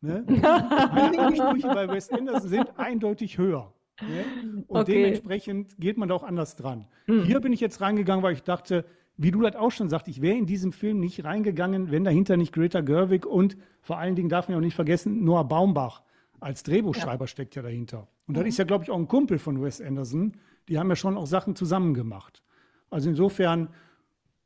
Ne? 0.01 0.25
Meine 0.29 1.19
Ansprüche 1.21 1.69
bei 1.69 1.89
Wes 1.89 2.11
Anderson 2.11 2.49
sind 2.49 2.79
eindeutig 2.79 3.39
höher. 3.39 3.73
Ne? 4.01 4.25
Und 4.67 4.81
Okay. 4.81 4.95
dementsprechend 4.95 5.77
geht 5.79 5.99
man 5.99 6.09
da 6.09 6.15
auch 6.15 6.23
anders 6.23 6.57
dran. 6.57 6.87
Hm. 7.07 7.25
Hier 7.25 7.41
bin 7.41 7.53
ich 7.53 7.61
jetzt 7.61 7.81
reingegangen, 7.81 8.23
weil 8.23 8.33
ich 8.33 8.43
dachte, 8.43 8.85
wie 9.19 9.31
du 9.31 9.43
das 9.43 9.55
auch 9.57 9.71
schon 9.71 9.91
sagst, 9.91 10.09
ich 10.09 10.23
wäre 10.23 10.37
in 10.37 10.47
diesem 10.47 10.73
Film 10.73 10.99
nicht 10.99 11.23
reingegangen, 11.25 11.91
wenn 11.91 12.03
dahinter 12.03 12.39
nicht 12.39 12.53
Greta 12.55 12.81
Gerwig 12.81 13.27
und 13.27 13.59
vor 13.83 13.99
allen 13.99 14.17
Dingen 14.17 14.31
darf 14.31 14.49
man 14.49 14.55
ja 14.55 14.59
auch 14.59 14.65
nicht 14.65 14.75
vergessen, 14.75 15.23
Noah 15.23 15.45
Baumbach 15.47 16.03
als 16.41 16.63
Drehbuchschreiber 16.65 17.27
steckt 17.29 17.55
ja 17.55 17.63
dahinter. 17.63 18.09
Und 18.27 18.37
das 18.37 18.47
ist 18.47 18.59
ja, 18.59 18.65
glaube 18.65 18.83
ich, 18.85 18.91
auch 18.91 18.99
ein 18.99 19.07
Kumpel 19.07 19.39
von 19.39 19.63
Wes 19.63 19.81
Anderson. 19.81 20.33
Die 20.69 20.79
haben 20.79 20.89
ja 20.89 20.97
schon 20.97 21.17
auch 21.17 21.27
Sachen 21.27 21.55
zusammen 21.55 21.93
gemacht. 21.95 22.43
Also 22.91 23.11
insofern 23.11 23.69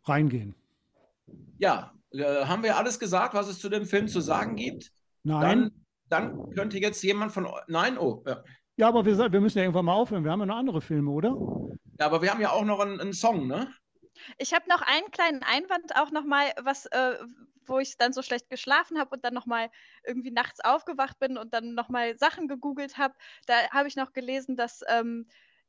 reingehen. 0.08 0.54
Ja, 1.58 1.92
äh, 2.12 2.44
haben 2.44 2.62
wir 2.62 2.76
alles 2.76 2.98
gesagt, 2.98 3.34
was 3.34 3.48
es 3.48 3.58
zu 3.58 3.68
dem 3.68 3.86
Film 3.86 4.08
zu 4.08 4.20
sagen 4.20 4.56
gibt? 4.56 4.92
Nein. 5.22 5.72
Dann, 6.08 6.32
dann 6.34 6.50
könnte 6.50 6.78
jetzt 6.78 7.02
jemand 7.02 7.32
von 7.32 7.46
euch. 7.46 7.62
Nein, 7.66 7.98
oh. 7.98 8.22
Ja. 8.26 8.42
Ja, 8.78 8.88
aber 8.88 9.06
wir, 9.06 9.16
wir 9.32 9.40
müssen 9.40 9.58
ja 9.58 9.64
irgendwann 9.64 9.86
mal 9.86 9.94
aufhören. 9.94 10.22
Wir 10.22 10.30
haben 10.30 10.40
ja 10.40 10.46
noch 10.46 10.56
andere 10.56 10.82
Filme, 10.82 11.10
oder? 11.10 11.30
Ja, 11.98 12.06
aber 12.06 12.20
wir 12.20 12.30
haben 12.30 12.42
ja 12.42 12.50
auch 12.50 12.64
noch 12.64 12.80
einen, 12.80 13.00
einen 13.00 13.14
Song, 13.14 13.46
ne? 13.46 13.72
Ich 14.38 14.52
habe 14.54 14.68
noch 14.68 14.82
einen 14.82 15.10
kleinen 15.10 15.42
Einwand 15.42 15.96
auch 15.96 16.10
nochmal, 16.10 16.52
was, 16.62 16.86
äh, 16.86 17.16
wo 17.64 17.78
ich 17.78 17.96
dann 17.96 18.12
so 18.12 18.22
schlecht 18.22 18.50
geschlafen 18.50 18.98
habe 18.98 19.14
und 19.14 19.24
dann 19.24 19.34
nochmal 19.34 19.70
irgendwie 20.04 20.30
nachts 20.30 20.60
aufgewacht 20.60 21.18
bin 21.18 21.38
und 21.38 21.54
dann 21.54 21.74
nochmal 21.74 22.18
Sachen 22.18 22.48
gegoogelt 22.48 22.98
habe. 22.98 23.14
Da 23.46 23.54
habe 23.70 23.88
ich 23.88 23.96
noch 23.96 24.12
gelesen, 24.12 24.56
dass 24.56 24.82
ähm, 24.88 25.26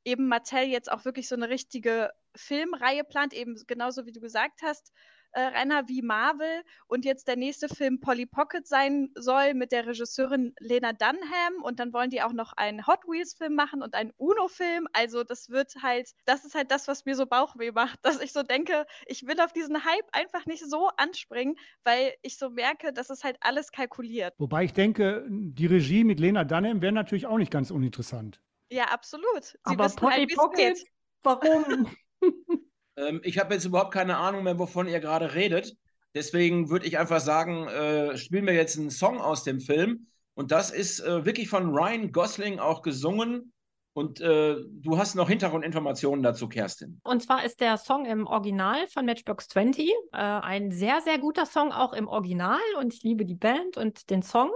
eben 0.08 0.28
Mattel 0.28 0.64
jetzt 0.64 0.92
auch 0.92 1.04
wirklich 1.06 1.28
so 1.28 1.36
eine 1.36 1.50
richtige 1.50 2.12
Filmreihe 2.36 3.04
plant, 3.04 3.34
eben 3.34 3.56
genauso 3.68 4.06
wie 4.06 4.14
du 4.14 4.22
gesagt 4.22 4.62
hast, 4.64 4.94
äh, 5.34 5.42
Rainer, 5.42 5.88
wie 5.88 6.02
Marvel. 6.02 6.64
Und 6.88 7.04
jetzt 7.04 7.28
der 7.28 7.36
nächste 7.36 7.68
Film 7.68 8.00
Polly 8.00 8.26
Pocket 8.26 8.66
sein 8.66 9.10
soll 9.16 9.54
mit 9.54 9.74
der 9.74 9.86
Regisseurin 9.86 10.56
Lena 10.60 10.94
Dunham. 10.94 11.62
Und 11.62 11.80
dann 11.80 11.92
wollen 11.94 12.10
die 12.10 12.22
auch 12.22 12.32
noch 12.32 12.54
einen 12.54 12.88
Hot 12.88 13.04
Wheels-Film 13.06 13.54
machen 13.54 13.82
und 13.82 13.94
einen 13.94 14.14
UNO-Film. 14.18 14.88
Also 14.94 15.26
das 15.26 15.50
wird 15.50 15.74
halt, 15.84 16.10
das 16.26 16.46
ist 16.46 16.56
halt 16.56 16.72
das, 16.72 16.88
was 16.88 17.06
mir 17.06 17.16
so 17.16 17.26
Bauchweh 17.26 17.72
macht, 17.72 18.00
dass 18.04 18.22
ich 18.22 18.32
so 18.32 18.44
denke, 18.44 18.86
ich 19.06 19.28
will 19.28 19.40
auf 19.42 19.52
diesen 19.52 19.84
Hype 19.84 20.08
einfach 20.14 20.46
nicht 20.46 20.64
so 20.66 20.90
anspringen, 20.96 21.56
weil 21.84 22.14
ich 22.22 22.38
so 22.38 22.50
merke, 22.50 22.94
das 22.94 23.10
ist 23.10 23.26
halt 23.26 23.38
alles 23.42 23.72
kalkuliert. 23.72 24.34
Wobei 24.38 24.64
ich 24.64 24.74
denke, 24.74 25.26
die 25.30 25.66
Regie 25.66 26.06
mit 26.06 26.20
Lena 26.22 26.46
Dunham 26.46 26.82
wäre 26.82 26.94
natürlich 26.94 27.28
auch 27.28 27.38
nicht 27.38 27.52
ganz 27.52 27.70
uninteressant. 27.70 28.42
Ja, 28.70 28.86
absolut. 28.86 29.44
Sie 29.44 29.58
Aber 29.64 29.90
Polly 29.90 30.28
Pocket, 30.28 30.78
warum? 31.24 31.88
Ähm, 32.98 33.22
ich 33.24 33.38
habe 33.38 33.54
jetzt 33.54 33.66
überhaupt 33.66 33.94
keine 33.94 34.18
Ahnung 34.18 34.44
mehr, 34.44 34.58
wovon 34.58 34.88
ihr 34.88 35.00
gerade 35.00 35.36
redet. 35.36 35.78
Deswegen 36.16 36.72
würde 36.72 36.88
ich 36.88 36.98
einfach 36.98 37.20
sagen, 37.20 37.68
äh, 37.68 38.18
spielen 38.18 38.48
wir 38.48 38.56
jetzt 38.56 38.78
einen 38.78 38.90
Song 38.90 39.22
aus 39.22 39.44
dem 39.44 39.60
Film. 39.60 40.08
Und 40.34 40.52
das 40.52 40.72
ist 40.72 41.00
äh, 41.02 41.24
wirklich 41.24 41.48
von 41.48 41.70
Ryan 41.70 42.12
Gosling 42.12 42.60
auch 42.60 42.82
gesungen. 42.82 43.54
Und 43.94 44.22
äh, 44.22 44.58
du 44.70 44.98
hast 44.98 45.16
noch 45.16 45.28
Hintergrundinformationen 45.28 46.22
dazu, 46.22 46.48
Kerstin. 46.48 47.00
Und 47.04 47.24
zwar 47.24 47.44
ist 47.44 47.62
der 47.62 47.78
Song 47.78 48.06
im 48.06 48.28
Original 48.28 48.88
von 48.88 49.06
Matchbox 49.06 49.48
20 49.48 49.90
äh, 49.90 49.94
ein 50.12 50.72
sehr, 50.72 51.02
sehr 51.02 51.18
guter 51.18 51.48
Song, 51.48 51.72
auch 51.72 51.94
im 51.94 52.08
Original. 52.08 52.60
Und 52.80 52.94
ich 52.94 53.02
liebe 53.02 53.26
die 53.26 53.36
Band 53.36 53.78
und 53.78 54.10
den 54.12 54.22
Song. 54.22 54.52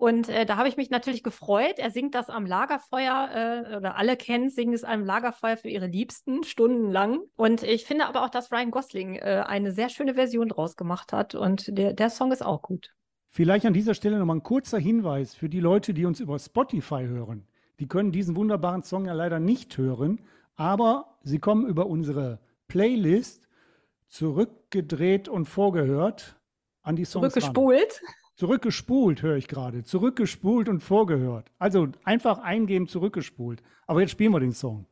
Und 0.00 0.30
äh, 0.30 0.46
da 0.46 0.56
habe 0.56 0.66
ich 0.66 0.78
mich 0.78 0.88
natürlich 0.88 1.22
gefreut. 1.22 1.74
Er 1.78 1.90
singt 1.90 2.14
das 2.14 2.30
am 2.30 2.46
Lagerfeuer, 2.46 3.66
äh, 3.70 3.76
oder 3.76 3.96
alle 3.98 4.16
kennen 4.16 4.48
singen 4.48 4.72
es 4.72 4.82
am 4.82 5.04
Lagerfeuer 5.04 5.58
für 5.58 5.68
ihre 5.68 5.88
Liebsten, 5.88 6.42
stundenlang. 6.42 7.18
Und 7.36 7.62
ich 7.62 7.84
finde 7.84 8.06
aber 8.06 8.24
auch, 8.24 8.30
dass 8.30 8.50
Ryan 8.50 8.70
Gosling 8.70 9.16
äh, 9.16 9.44
eine 9.46 9.72
sehr 9.72 9.90
schöne 9.90 10.14
Version 10.14 10.48
draus 10.48 10.76
gemacht 10.76 11.12
hat. 11.12 11.34
Und 11.34 11.76
der, 11.76 11.92
der 11.92 12.08
Song 12.08 12.32
ist 12.32 12.42
auch 12.42 12.62
gut. 12.62 12.94
Vielleicht 13.28 13.66
an 13.66 13.74
dieser 13.74 13.92
Stelle 13.92 14.18
nochmal 14.18 14.36
ein 14.36 14.42
kurzer 14.42 14.78
Hinweis 14.78 15.34
für 15.34 15.50
die 15.50 15.60
Leute, 15.60 15.92
die 15.92 16.06
uns 16.06 16.18
über 16.18 16.38
Spotify 16.38 17.04
hören. 17.06 17.46
Die 17.78 17.86
können 17.86 18.10
diesen 18.10 18.36
wunderbaren 18.36 18.82
Song 18.82 19.04
ja 19.04 19.12
leider 19.12 19.38
nicht 19.38 19.76
hören, 19.76 20.20
aber 20.56 21.18
sie 21.22 21.40
kommen 21.40 21.66
über 21.66 21.84
unsere 21.86 22.38
Playlist 22.68 23.48
zurückgedreht 24.06 25.28
und 25.28 25.44
vorgehört 25.44 26.40
an 26.80 26.96
die 26.96 27.04
Songs. 27.04 27.34
Zurückgespult. 27.34 28.00
Zurückgespult 28.40 29.20
höre 29.20 29.36
ich 29.36 29.48
gerade. 29.48 29.84
Zurückgespult 29.84 30.70
und 30.70 30.82
vorgehört. 30.82 31.50
Also 31.58 31.88
einfach 32.04 32.38
eingeben, 32.38 32.88
zurückgespult. 32.88 33.62
Aber 33.86 34.00
jetzt 34.00 34.12
spielen 34.12 34.32
wir 34.32 34.40
den 34.40 34.52
Song. 34.52 34.86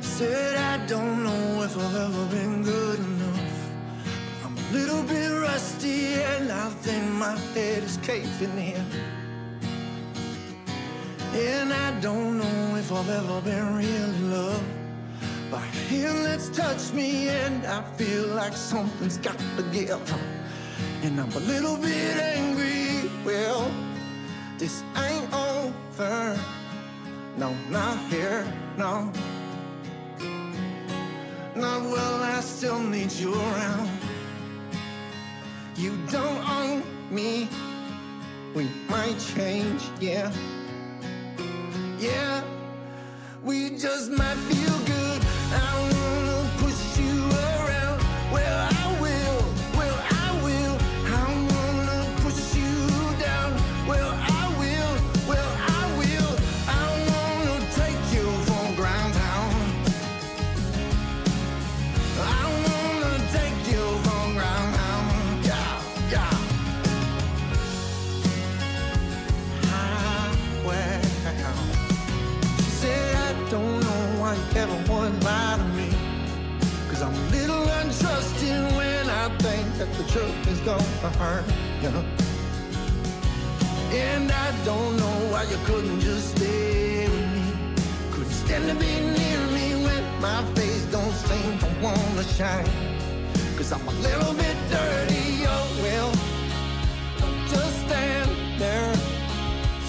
Said 0.00 0.56
I 0.56 0.78
don't 0.86 1.24
know 1.24 1.64
if 1.64 1.76
I've 1.76 1.96
ever 1.96 2.26
been 2.30 2.62
good 2.62 3.00
enough. 3.00 3.72
I'm 4.44 4.56
a 4.56 4.72
little 4.72 5.02
bit 5.02 5.32
rusty 5.32 6.14
and 6.36 6.52
I 6.52 6.70
think 6.80 7.02
my 7.18 7.36
head 7.54 7.82
is 7.82 7.98
caving 8.06 8.56
in. 8.56 9.11
And 11.34 11.72
I 11.72 11.98
don't 12.00 12.38
know 12.38 12.76
if 12.76 12.92
I've 12.92 13.08
ever 13.08 13.40
been 13.40 13.76
really 13.76 14.18
loved. 14.28 14.64
But 15.50 15.60
hand 15.88 16.26
that's 16.26 16.50
touched 16.50 16.92
me 16.92 17.28
and 17.30 17.64
I 17.66 17.82
feel 17.96 18.26
like 18.28 18.54
something's 18.54 19.16
got 19.16 19.38
to 19.56 19.62
give. 19.72 20.00
And 21.02 21.18
I'm 21.18 21.32
a 21.32 21.38
little 21.40 21.76
bit 21.76 22.16
angry. 22.16 23.10
Well, 23.24 23.70
this 24.58 24.82
ain't 24.96 25.32
over. 25.32 26.38
No, 27.38 27.54
not 27.70 27.98
here, 28.10 28.46
no. 28.76 29.10
Not 31.54 31.82
well, 31.82 32.22
I 32.22 32.40
still 32.40 32.78
need 32.78 33.10
you 33.12 33.32
around. 33.34 33.88
You 35.76 35.96
don't 36.10 36.48
own 36.48 36.82
me. 37.10 37.48
We 38.54 38.68
might 38.88 39.18
change, 39.34 39.82
yeah. 39.98 40.30
Yeah, 42.02 42.42
we 43.44 43.70
just 43.78 44.10
might 44.10 44.34
feel 44.34 44.61
that 79.84 79.98
the 79.98 80.04
truth 80.12 80.46
is 80.46 80.60
gonna 80.60 81.10
hurt 81.18 81.44
you. 81.82 81.92
And 83.90 84.30
I 84.30 84.48
don't 84.64 84.96
know 84.96 85.16
why 85.32 85.42
you 85.52 85.58
couldn't 85.64 86.00
just 86.00 86.36
stay 86.36 87.08
with 87.08 87.28
me. 87.34 87.44
Couldn't 88.12 88.38
stand 88.44 88.64
to 88.70 88.76
be 88.76 88.92
near 89.18 89.40
me 89.56 89.66
when 89.86 90.04
my 90.20 90.40
face 90.54 90.84
don't 90.96 91.16
seem 91.28 91.58
to 91.64 91.68
wanna 91.82 92.24
shine. 92.38 92.70
Cause 93.56 93.72
I'm 93.72 93.86
a 93.88 93.96
little 94.06 94.34
bit 94.34 94.56
dirty, 94.70 95.26
oh 95.54 95.68
well. 95.84 96.10
Don't 97.20 97.42
just 97.54 97.76
stand 97.86 98.30
there 98.62 98.94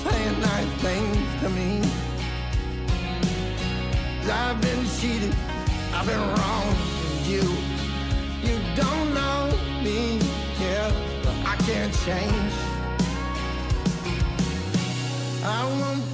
saying 0.04 0.38
nice 0.50 0.74
things 0.86 1.30
to 1.42 1.50
me. 1.58 1.70
i 4.26 4.50
I've 4.50 4.60
been 4.60 4.84
cheated, 4.98 5.36
I've 5.94 6.08
been 6.08 6.26
wrong 6.36 6.83
me, 9.84 10.18
yeah, 10.62 10.92
but 11.24 11.36
I 11.46 11.56
can't 11.66 11.94
change. 12.06 12.54
I 15.44 15.66
won't 15.82 16.13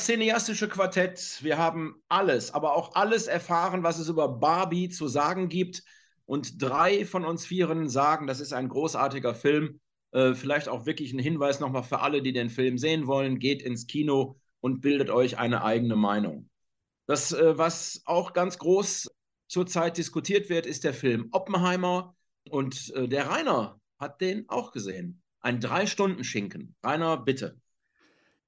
Das 0.00 0.06
cineastische 0.06 0.66
Quartett. 0.66 1.40
Wir 1.42 1.58
haben 1.58 2.02
alles, 2.08 2.54
aber 2.54 2.74
auch 2.74 2.94
alles 2.94 3.26
erfahren, 3.26 3.82
was 3.82 3.98
es 3.98 4.08
über 4.08 4.28
Barbie 4.28 4.88
zu 4.88 5.08
sagen 5.08 5.50
gibt. 5.50 5.82
Und 6.24 6.62
drei 6.62 7.04
von 7.04 7.26
uns 7.26 7.44
Vieren 7.44 7.86
sagen, 7.86 8.26
das 8.26 8.40
ist 8.40 8.54
ein 8.54 8.70
großartiger 8.70 9.34
Film. 9.34 9.78
Äh, 10.12 10.32
vielleicht 10.32 10.70
auch 10.70 10.86
wirklich 10.86 11.12
ein 11.12 11.18
Hinweis 11.18 11.60
nochmal 11.60 11.82
für 11.82 12.00
alle, 12.00 12.22
die 12.22 12.32
den 12.32 12.48
Film 12.48 12.78
sehen 12.78 13.06
wollen. 13.08 13.38
Geht 13.40 13.60
ins 13.60 13.86
Kino 13.86 14.36
und 14.60 14.80
bildet 14.80 15.10
euch 15.10 15.36
eine 15.36 15.62
eigene 15.62 15.96
Meinung. 15.96 16.48
Das, 17.04 17.32
äh, 17.32 17.58
was 17.58 18.00
auch 18.06 18.32
ganz 18.32 18.56
groß 18.56 19.10
zurzeit 19.48 19.98
diskutiert 19.98 20.48
wird, 20.48 20.64
ist 20.64 20.84
der 20.84 20.94
Film 20.94 21.28
Oppenheimer. 21.32 22.16
Und 22.48 22.90
äh, 22.94 23.06
der 23.06 23.28
Rainer 23.28 23.78
hat 23.98 24.22
den 24.22 24.48
auch 24.48 24.72
gesehen. 24.72 25.20
Ein 25.40 25.60
Drei-Stunden-Schinken. 25.60 26.74
Rainer, 26.82 27.18
bitte. 27.18 27.60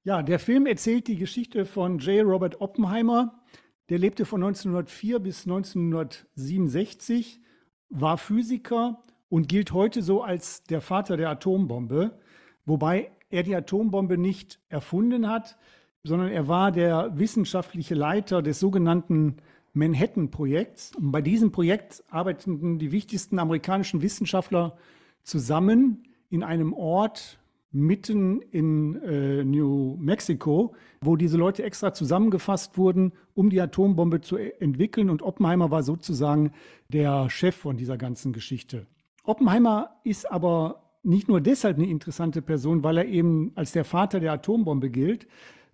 Ja, 0.04 0.20
der 0.20 0.40
Film 0.40 0.66
erzählt 0.66 1.06
die 1.06 1.14
Geschichte 1.14 1.64
von 1.64 1.98
J. 1.98 2.26
Robert 2.26 2.60
Oppenheimer. 2.60 3.40
Der 3.88 3.98
lebte 3.98 4.24
von 4.24 4.42
1904 4.42 5.20
bis 5.20 5.46
1967, 5.46 7.40
war 7.88 8.18
Physiker 8.18 9.04
und 9.28 9.48
gilt 9.48 9.72
heute 9.72 10.02
so 10.02 10.20
als 10.22 10.64
der 10.64 10.80
Vater 10.80 11.16
der 11.16 11.30
Atombombe, 11.30 12.18
wobei 12.64 13.12
er 13.30 13.44
die 13.44 13.54
Atombombe 13.54 14.18
nicht 14.18 14.58
erfunden 14.68 15.28
hat, 15.28 15.56
sondern 16.02 16.32
er 16.32 16.48
war 16.48 16.72
der 16.72 17.16
wissenschaftliche 17.16 17.94
Leiter 17.94 18.42
des 18.42 18.58
sogenannten 18.58 19.36
Manhattan-Projekts. 19.72 20.96
Und 20.96 21.12
bei 21.12 21.22
diesem 21.22 21.52
Projekt 21.52 22.02
arbeiteten 22.10 22.80
die 22.80 22.90
wichtigsten 22.90 23.38
amerikanischen 23.38 24.02
Wissenschaftler 24.02 24.76
zusammen 25.22 26.08
in 26.28 26.42
einem 26.42 26.72
Ort 26.72 27.38
mitten 27.72 28.42
in 28.42 28.96
äh, 29.02 29.44
New 29.44 29.96
Mexico, 29.98 30.74
wo 31.00 31.16
diese 31.16 31.38
Leute 31.38 31.62
extra 31.62 31.94
zusammengefasst 31.94 32.76
wurden, 32.76 33.12
um 33.34 33.50
die 33.50 33.60
Atombombe 33.60 34.20
zu 34.20 34.36
e- 34.38 34.52
entwickeln. 34.60 35.08
Und 35.08 35.22
Oppenheimer 35.22 35.70
war 35.70 35.82
sozusagen 35.82 36.52
der 36.88 37.30
Chef 37.30 37.56
von 37.56 37.76
dieser 37.76 37.96
ganzen 37.96 38.32
Geschichte. 38.32 38.86
Oppenheimer 39.24 39.96
ist 40.04 40.30
aber 40.30 40.82
nicht 41.02 41.28
nur 41.28 41.40
deshalb 41.40 41.78
eine 41.78 41.88
interessante 41.88 42.42
Person, 42.42 42.84
weil 42.84 42.98
er 42.98 43.06
eben 43.06 43.52
als 43.54 43.72
der 43.72 43.84
Vater 43.84 44.20
der 44.20 44.32
Atombombe 44.32 44.90
gilt, 44.90 45.26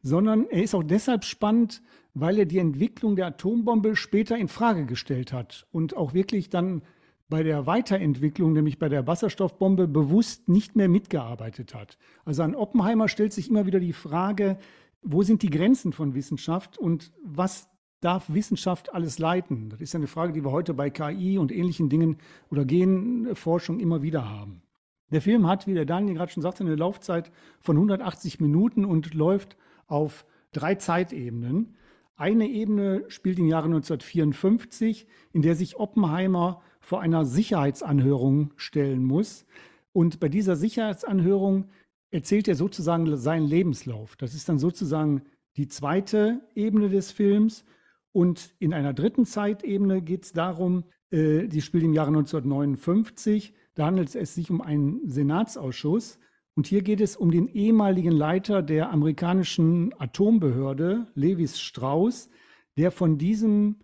sondern 0.02 0.46
er 0.48 0.62
ist 0.62 0.74
auch 0.74 0.84
deshalb 0.84 1.24
spannend, 1.24 1.82
weil 2.14 2.38
er 2.38 2.46
die 2.46 2.58
Entwicklung 2.58 3.16
der 3.16 3.26
Atombombe 3.26 3.96
später 3.96 4.36
in 4.36 4.48
Frage 4.48 4.86
gestellt 4.86 5.32
hat 5.32 5.66
und 5.72 5.96
auch 5.96 6.14
wirklich 6.14 6.48
dann 6.48 6.82
bei 7.28 7.42
der 7.42 7.66
Weiterentwicklung, 7.66 8.52
nämlich 8.52 8.78
bei 8.78 8.88
der 8.88 9.06
Wasserstoffbombe, 9.06 9.86
bewusst 9.86 10.48
nicht 10.48 10.76
mehr 10.76 10.88
mitgearbeitet 10.88 11.74
hat. 11.74 11.98
Also 12.24 12.42
an 12.42 12.54
Oppenheimer 12.54 13.08
stellt 13.08 13.32
sich 13.32 13.50
immer 13.50 13.66
wieder 13.66 13.80
die 13.80 13.92
Frage, 13.92 14.58
wo 15.02 15.22
sind 15.22 15.42
die 15.42 15.50
Grenzen 15.50 15.92
von 15.92 16.14
Wissenschaft 16.14 16.78
und 16.78 17.12
was 17.22 17.68
darf 18.00 18.32
Wissenschaft 18.32 18.94
alles 18.94 19.18
leiten? 19.18 19.68
Das 19.70 19.80
ist 19.80 19.94
eine 19.94 20.06
Frage, 20.06 20.32
die 20.32 20.44
wir 20.44 20.52
heute 20.52 20.72
bei 20.72 20.90
KI 20.90 21.38
und 21.38 21.52
ähnlichen 21.52 21.88
Dingen 21.88 22.16
oder 22.50 22.64
Genforschung 22.64 23.78
immer 23.78 24.02
wieder 24.02 24.28
haben. 24.28 24.62
Der 25.10 25.22
Film 25.22 25.46
hat, 25.46 25.66
wie 25.66 25.74
der 25.74 25.86
Daniel 25.86 26.16
gerade 26.16 26.32
schon 26.32 26.42
sagte, 26.42 26.64
eine 26.64 26.76
Laufzeit 26.76 27.30
von 27.60 27.76
180 27.76 28.40
Minuten 28.40 28.84
und 28.84 29.14
läuft 29.14 29.56
auf 29.86 30.26
drei 30.52 30.74
Zeitebenen. 30.74 31.76
Eine 32.16 32.46
Ebene 32.46 33.04
spielt 33.08 33.38
im 33.38 33.46
Jahre 33.46 33.66
1954, 33.66 35.06
in 35.32 35.42
der 35.42 35.54
sich 35.54 35.76
Oppenheimer 35.76 36.62
vor 36.88 37.02
einer 37.02 37.26
Sicherheitsanhörung 37.26 38.54
stellen 38.56 39.04
muss. 39.04 39.44
Und 39.92 40.20
bei 40.20 40.30
dieser 40.30 40.56
Sicherheitsanhörung 40.56 41.66
erzählt 42.10 42.48
er 42.48 42.54
sozusagen 42.54 43.14
seinen 43.18 43.46
Lebenslauf. 43.46 44.16
Das 44.16 44.32
ist 44.32 44.48
dann 44.48 44.58
sozusagen 44.58 45.20
die 45.58 45.68
zweite 45.68 46.40
Ebene 46.54 46.88
des 46.88 47.12
Films. 47.12 47.66
Und 48.12 48.54
in 48.58 48.72
einer 48.72 48.94
dritten 48.94 49.26
Zeitebene 49.26 50.00
geht 50.00 50.24
es 50.24 50.32
darum, 50.32 50.84
äh, 51.10 51.46
die 51.46 51.60
spielt 51.60 51.84
im 51.84 51.92
Jahre 51.92 52.08
1959, 52.08 53.52
da 53.74 53.84
handelt 53.84 54.14
es 54.14 54.34
sich 54.34 54.50
um 54.50 54.62
einen 54.62 55.06
Senatsausschuss. 55.06 56.18
Und 56.54 56.68
hier 56.68 56.80
geht 56.80 57.02
es 57.02 57.16
um 57.16 57.30
den 57.30 57.48
ehemaligen 57.48 58.12
Leiter 58.12 58.62
der 58.62 58.90
amerikanischen 58.90 59.92
Atombehörde, 59.98 61.06
Lewis 61.14 61.60
Strauss, 61.60 62.30
der 62.78 62.90
von 62.92 63.18
diesem 63.18 63.76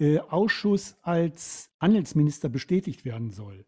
äh, 0.00 0.18
Ausschuss 0.18 0.96
als 1.02 1.70
Handelsminister 1.78 2.48
bestätigt 2.48 3.04
werden 3.04 3.30
soll. 3.30 3.64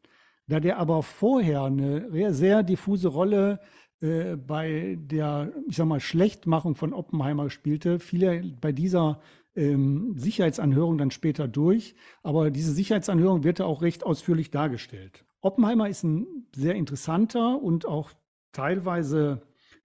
Da 0.49 0.59
der 0.59 0.79
aber 0.79 1.03
vorher 1.03 1.63
eine 1.65 2.33
sehr, 2.35 2.63
diffuse 2.63 3.09
Rolle 3.09 3.61
äh, 4.01 4.37
bei 4.37 4.99
der, 5.01 5.53
ich 5.69 5.77
sag 5.77 5.87
mal, 5.87 6.01
Schlechtmachung 6.01 6.75
von 6.75 6.93
Oppenheimer 6.93 7.51
spielte, 7.51 7.99
fiel 8.01 8.23
er 8.25 8.43
bei 8.61 8.73
dieser 8.73 9.21
ähm, 9.55 10.15
Sicherheitsanhörung 10.17 10.99
dann 10.99 11.11
später 11.11 11.47
durch. 11.47 11.95
Aber 12.23 12.51
diese 12.51 12.73
Sicherheitsanhörung 12.73 13.45
wird 13.45 13.61
da 13.61 13.65
auch 13.65 13.83
recht 13.83 14.05
ausführlich 14.05 14.51
dargestellt. 14.51 15.25
Oppenheimer 15.41 15.89
ist 15.89 16.03
ein 16.03 16.27
sehr 16.55 16.75
interessanter 16.75 17.63
und 17.63 17.87
auch 17.87 18.11
teilweise 18.53 19.43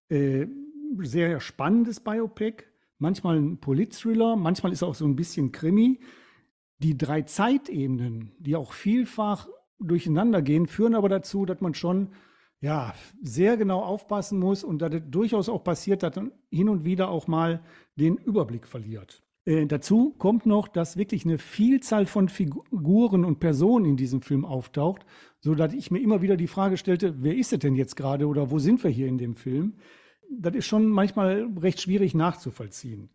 äh, 0.09 0.47
sehr 0.99 1.39
spannendes 1.39 1.99
Biopic. 1.99 2.63
Manchmal 2.99 3.37
ein 3.37 3.59
Polit-Thriller, 3.59 4.35
manchmal 4.35 4.71
ist 4.71 4.81
er 4.81 4.87
auch 4.87 4.95
so 4.95 5.05
ein 5.05 5.15
bisschen 5.15 5.51
Krimi. 5.51 5.99
Die 6.79 6.97
drei 6.97 7.23
Zeitebenen, 7.23 8.31
die 8.39 8.55
auch 8.55 8.73
vielfach 8.73 9.47
durcheinander 9.79 10.41
gehen, 10.41 10.67
führen 10.67 10.95
aber 10.95 11.09
dazu, 11.09 11.45
dass 11.45 11.61
man 11.61 11.73
schon 11.73 12.09
ja, 12.59 12.93
sehr 13.21 13.57
genau 13.57 13.81
aufpassen 13.81 14.39
muss 14.39 14.63
und 14.63 14.81
dass 14.81 14.93
es 14.93 15.01
durchaus 15.09 15.49
auch 15.49 15.63
passiert, 15.63 16.03
dass 16.03 16.15
man 16.15 16.31
hin 16.49 16.69
und 16.69 16.85
wieder 16.85 17.09
auch 17.09 17.27
mal 17.27 17.61
den 17.95 18.17
Überblick 18.17 18.67
verliert. 18.67 19.23
Äh, 19.45 19.65
dazu 19.65 20.15
kommt 20.17 20.45
noch, 20.45 20.67
dass 20.67 20.97
wirklich 20.97 21.23
eine 21.25 21.37
Vielzahl 21.37 22.05
von 22.05 22.29
Figuren 22.29 23.25
und 23.25 23.39
Personen 23.39 23.85
in 23.85 23.95
diesem 23.95 24.21
Film 24.21 24.43
auftaucht, 24.43 25.05
so 25.39 25.55
dass 25.55 25.73
ich 25.73 25.91
mir 25.91 25.99
immer 25.99 26.21
wieder 26.21 26.35
die 26.35 26.47
Frage 26.47 26.77
stellte, 26.77 27.15
wer 27.21 27.35
ist 27.35 27.53
es 27.53 27.59
denn 27.59 27.75
jetzt 27.75 27.95
gerade 27.95 28.27
oder 28.27 28.49
wo 28.49 28.59
sind 28.59 28.83
wir 28.83 28.91
hier 28.91 29.07
in 29.07 29.17
dem 29.17 29.35
Film? 29.35 29.75
Das 30.29 30.55
ist 30.55 30.65
schon 30.65 30.89
manchmal 30.89 31.47
recht 31.61 31.79
schwierig 31.79 32.13
nachzuvollziehen. 32.13 33.09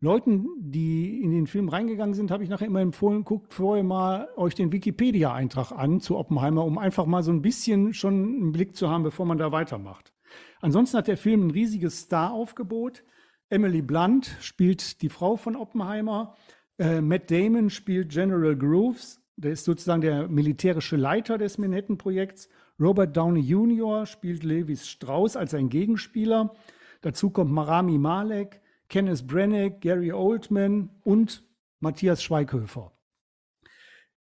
Leuten, 0.00 0.46
die 0.60 1.20
in 1.22 1.32
den 1.32 1.48
Film 1.48 1.68
reingegangen 1.68 2.14
sind, 2.14 2.30
habe 2.30 2.44
ich 2.44 2.48
nachher 2.48 2.68
immer 2.68 2.80
empfohlen, 2.80 3.24
guckt 3.24 3.52
vorher 3.52 3.82
mal 3.82 4.28
euch 4.36 4.54
den 4.54 4.70
Wikipedia-Eintrag 4.70 5.72
an 5.72 6.00
zu 6.00 6.16
Oppenheimer, 6.16 6.64
um 6.64 6.78
einfach 6.78 7.04
mal 7.04 7.24
so 7.24 7.32
ein 7.32 7.42
bisschen 7.42 7.92
schon 7.94 8.14
einen 8.14 8.52
Blick 8.52 8.76
zu 8.76 8.88
haben, 8.88 9.02
bevor 9.02 9.26
man 9.26 9.38
da 9.38 9.50
weitermacht. 9.50 10.12
Ansonsten 10.60 10.98
hat 10.98 11.08
der 11.08 11.16
Film 11.16 11.48
ein 11.48 11.50
riesiges 11.50 12.00
Star-Aufgebot. 12.00 13.02
Emily 13.48 13.82
Blunt 13.82 14.36
spielt 14.40 15.02
die 15.02 15.08
Frau 15.08 15.36
von 15.36 15.56
Oppenheimer. 15.56 16.36
Äh, 16.78 17.00
Matt 17.00 17.30
Damon 17.30 17.68
spielt 17.68 18.10
General 18.10 18.56
Groves. 18.56 19.20
Der 19.36 19.52
ist 19.52 19.64
sozusagen 19.64 20.02
der 20.02 20.28
militärische 20.28 20.96
Leiter 20.96 21.38
des 21.38 21.58
Manhattan-Projekts. 21.58 22.48
Robert 22.78 23.16
Downey 23.16 23.40
Jr. 23.40 24.06
spielt 24.06 24.44
Lewis 24.44 24.86
Strauss 24.86 25.36
als 25.36 25.54
ein 25.54 25.68
Gegenspieler. 25.68 26.54
Dazu 27.00 27.30
kommt 27.30 27.50
Marami 27.50 27.98
Malek, 27.98 28.60
Kenneth 28.88 29.26
Branagh, 29.26 29.80
Gary 29.80 30.12
Oldman 30.12 30.90
und 31.04 31.44
Matthias 31.80 32.22
Schweighöfer. 32.22 32.92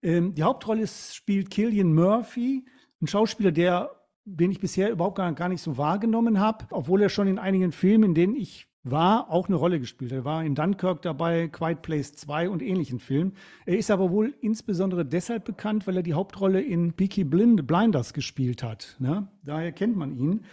Ähm, 0.01 0.35
die 0.35 0.43
Hauptrolle 0.43 0.87
spielt 0.87 1.49
Killian 1.49 1.93
Murphy, 1.93 2.65
ein 3.01 3.07
Schauspieler, 3.07 3.51
der, 3.51 3.91
den 4.25 4.51
ich 4.51 4.59
bisher 4.59 4.91
überhaupt 4.91 5.17
gar, 5.17 5.31
gar 5.33 5.49
nicht 5.49 5.61
so 5.61 5.77
wahrgenommen 5.77 6.39
habe, 6.39 6.65
obwohl 6.71 7.01
er 7.01 7.09
schon 7.09 7.27
in 7.27 7.39
einigen 7.39 7.71
Filmen, 7.71 8.09
in 8.09 8.15
denen 8.15 8.35
ich 8.35 8.67
war, 8.85 9.31
auch 9.31 9.47
eine 9.47 9.55
Rolle 9.55 9.79
gespielt. 9.79 10.11
hat. 10.11 10.19
Er 10.19 10.25
war 10.25 10.43
in 10.43 10.55
Dunkirk 10.55 11.01
dabei, 11.01 11.47
Quiet 11.47 11.81
Place 11.81 12.13
2 12.13 12.49
und 12.49 12.61
ähnlichen 12.61 12.99
Filmen. 12.99 13.33
Er 13.65 13.77
ist 13.77 13.91
aber 13.91 14.11
wohl 14.11 14.35
insbesondere 14.41 15.05
deshalb 15.05 15.45
bekannt, 15.45 15.87
weil 15.87 15.97
er 15.97 16.03
die 16.03 16.13
Hauptrolle 16.13 16.61
in 16.61 16.93
Peaky 16.93 17.23
Blind 17.23 17.65
Blinders 17.65 18.13
gespielt 18.13 18.63
hat. 18.63 18.95
Ne? 18.99 19.27
Daher 19.43 19.71
kennt 19.71 19.97
man 19.97 20.15
ihn. 20.15 20.45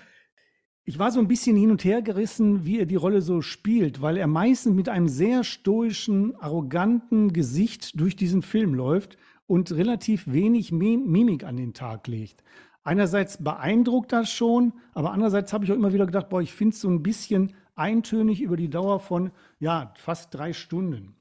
Ich 0.85 0.99
war 0.99 1.13
so 1.13 1.21
ein 1.21 1.29
bisschen 1.29 1.57
hin 1.57 1.71
und 1.71 1.85
her 1.85 2.03
gerissen, 2.03 2.65
wie 2.65 2.81
er 2.81 2.87
die 2.87 2.97
Rolle 2.97 3.23
so 3.23 3.41
spielt, 3.41 4.03
weil 4.03 4.17
er 4.17 4.27
meistens 4.27 4.75
mit 4.75 4.89
einem 4.89 5.07
sehr 5.07 5.45
stoischen, 5.45 6.35
arroganten 6.41 7.33
Gesicht 7.33 8.01
durch 8.01 8.17
diesen 8.17 8.43
Film 8.43 8.75
läuft 8.75 9.17
und 9.47 9.71
relativ 9.71 10.25
wenig 10.27 10.73
Mimik 10.73 11.45
an 11.45 11.57
den 11.57 11.73
Tag 11.73 12.09
legt. 12.09 12.43
Einerseits 12.83 13.45
beeindruckt 13.45 14.11
das 14.11 14.33
schon, 14.33 14.73
aber 14.93 15.13
andererseits 15.13 15.53
habe 15.53 15.65
ich 15.65 15.71
auch 15.71 15.77
immer 15.77 15.93
wieder 15.93 16.07
gedacht, 16.07 16.29
boah, 16.29 16.43
ich 16.43 16.53
finde 16.53 16.75
es 16.75 16.81
so 16.81 16.89
ein 16.89 17.05
bisschen 17.05 17.53
eintönig 17.77 18.41
über 18.43 18.57
die 18.57 18.69
Dauer 18.71 18.99
von 18.99 19.31
ja, 19.61 19.95
fast 19.97 20.35
drei 20.35 20.53
Stunden. 20.53 21.15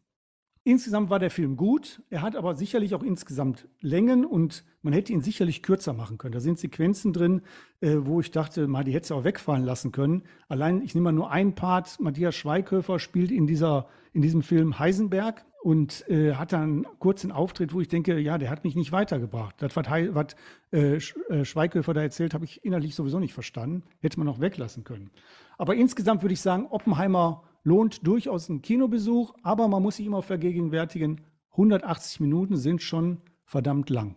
Insgesamt 0.63 1.09
war 1.09 1.17
der 1.17 1.31
Film 1.31 1.57
gut. 1.57 2.03
Er 2.11 2.21
hat 2.21 2.35
aber 2.35 2.55
sicherlich 2.55 2.93
auch 2.93 3.01
insgesamt 3.01 3.67
Längen 3.79 4.25
und 4.25 4.63
man 4.83 4.93
hätte 4.93 5.11
ihn 5.11 5.21
sicherlich 5.21 5.63
kürzer 5.63 5.93
machen 5.93 6.19
können. 6.19 6.33
Da 6.33 6.39
sind 6.39 6.59
Sequenzen 6.59 7.13
drin, 7.13 7.41
äh, 7.79 7.95
wo 8.01 8.19
ich 8.19 8.29
dachte, 8.29 8.67
mal, 8.67 8.83
die 8.83 8.93
hätte 8.93 9.05
es 9.05 9.11
auch 9.11 9.23
wegfallen 9.23 9.63
lassen 9.63 9.91
können. 9.91 10.21
Allein, 10.49 10.83
ich 10.83 10.93
nehme 10.93 11.05
mal 11.05 11.13
nur 11.13 11.31
einen 11.31 11.55
Part. 11.55 11.99
Matthias 11.99 12.35
Schweighöfer 12.35 12.99
spielt 12.99 13.31
in, 13.31 13.47
dieser, 13.47 13.87
in 14.13 14.21
diesem 14.21 14.43
Film 14.43 14.77
Heisenberg 14.77 15.45
und 15.63 16.07
äh, 16.09 16.33
hat 16.35 16.53
dann 16.53 16.61
einen 16.61 16.99
kurzen 16.99 17.31
Auftritt, 17.31 17.73
wo 17.73 17.81
ich 17.81 17.87
denke, 17.87 18.19
ja, 18.19 18.37
der 18.37 18.51
hat 18.51 18.63
mich 18.63 18.75
nicht 18.75 18.91
weitergebracht. 18.91 19.55
Das, 19.59 19.75
was, 19.75 19.87
was 19.87 20.35
äh, 20.71 20.97
äh, 20.97 21.45
Schweighöfer 21.45 21.95
da 21.95 22.03
erzählt, 22.03 22.35
habe 22.35 22.45
ich 22.45 22.63
innerlich 22.63 22.93
sowieso 22.93 23.19
nicht 23.19 23.33
verstanden. 23.33 23.81
Hätte 23.99 24.19
man 24.19 24.27
auch 24.27 24.39
weglassen 24.39 24.83
können. 24.83 25.09
Aber 25.57 25.73
insgesamt 25.73 26.21
würde 26.21 26.33
ich 26.33 26.41
sagen, 26.41 26.67
Oppenheimer 26.69 27.43
lohnt 27.63 28.05
durchaus 28.05 28.49
einen 28.49 28.61
Kinobesuch, 28.61 29.33
aber 29.43 29.67
man 29.67 29.83
muss 29.83 29.97
sich 29.97 30.05
immer 30.05 30.21
vergegenwärtigen, 30.21 31.21
180 31.51 32.19
Minuten 32.21 32.57
sind 32.57 32.81
schon 32.81 33.21
verdammt 33.45 33.89
lang. 33.89 34.15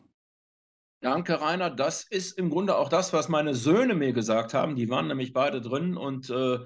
Danke, 1.00 1.40
Rainer. 1.40 1.70
Das 1.70 2.04
ist 2.04 2.38
im 2.38 2.48
Grunde 2.48 2.78
auch 2.78 2.88
das, 2.88 3.12
was 3.12 3.28
meine 3.28 3.54
Söhne 3.54 3.94
mir 3.94 4.12
gesagt 4.12 4.54
haben. 4.54 4.74
Die 4.74 4.88
waren 4.88 5.09
nämlich 5.09 5.33
beide 5.35 5.61
drin 5.61 5.96
und 5.96 6.30
äh, 6.30 6.59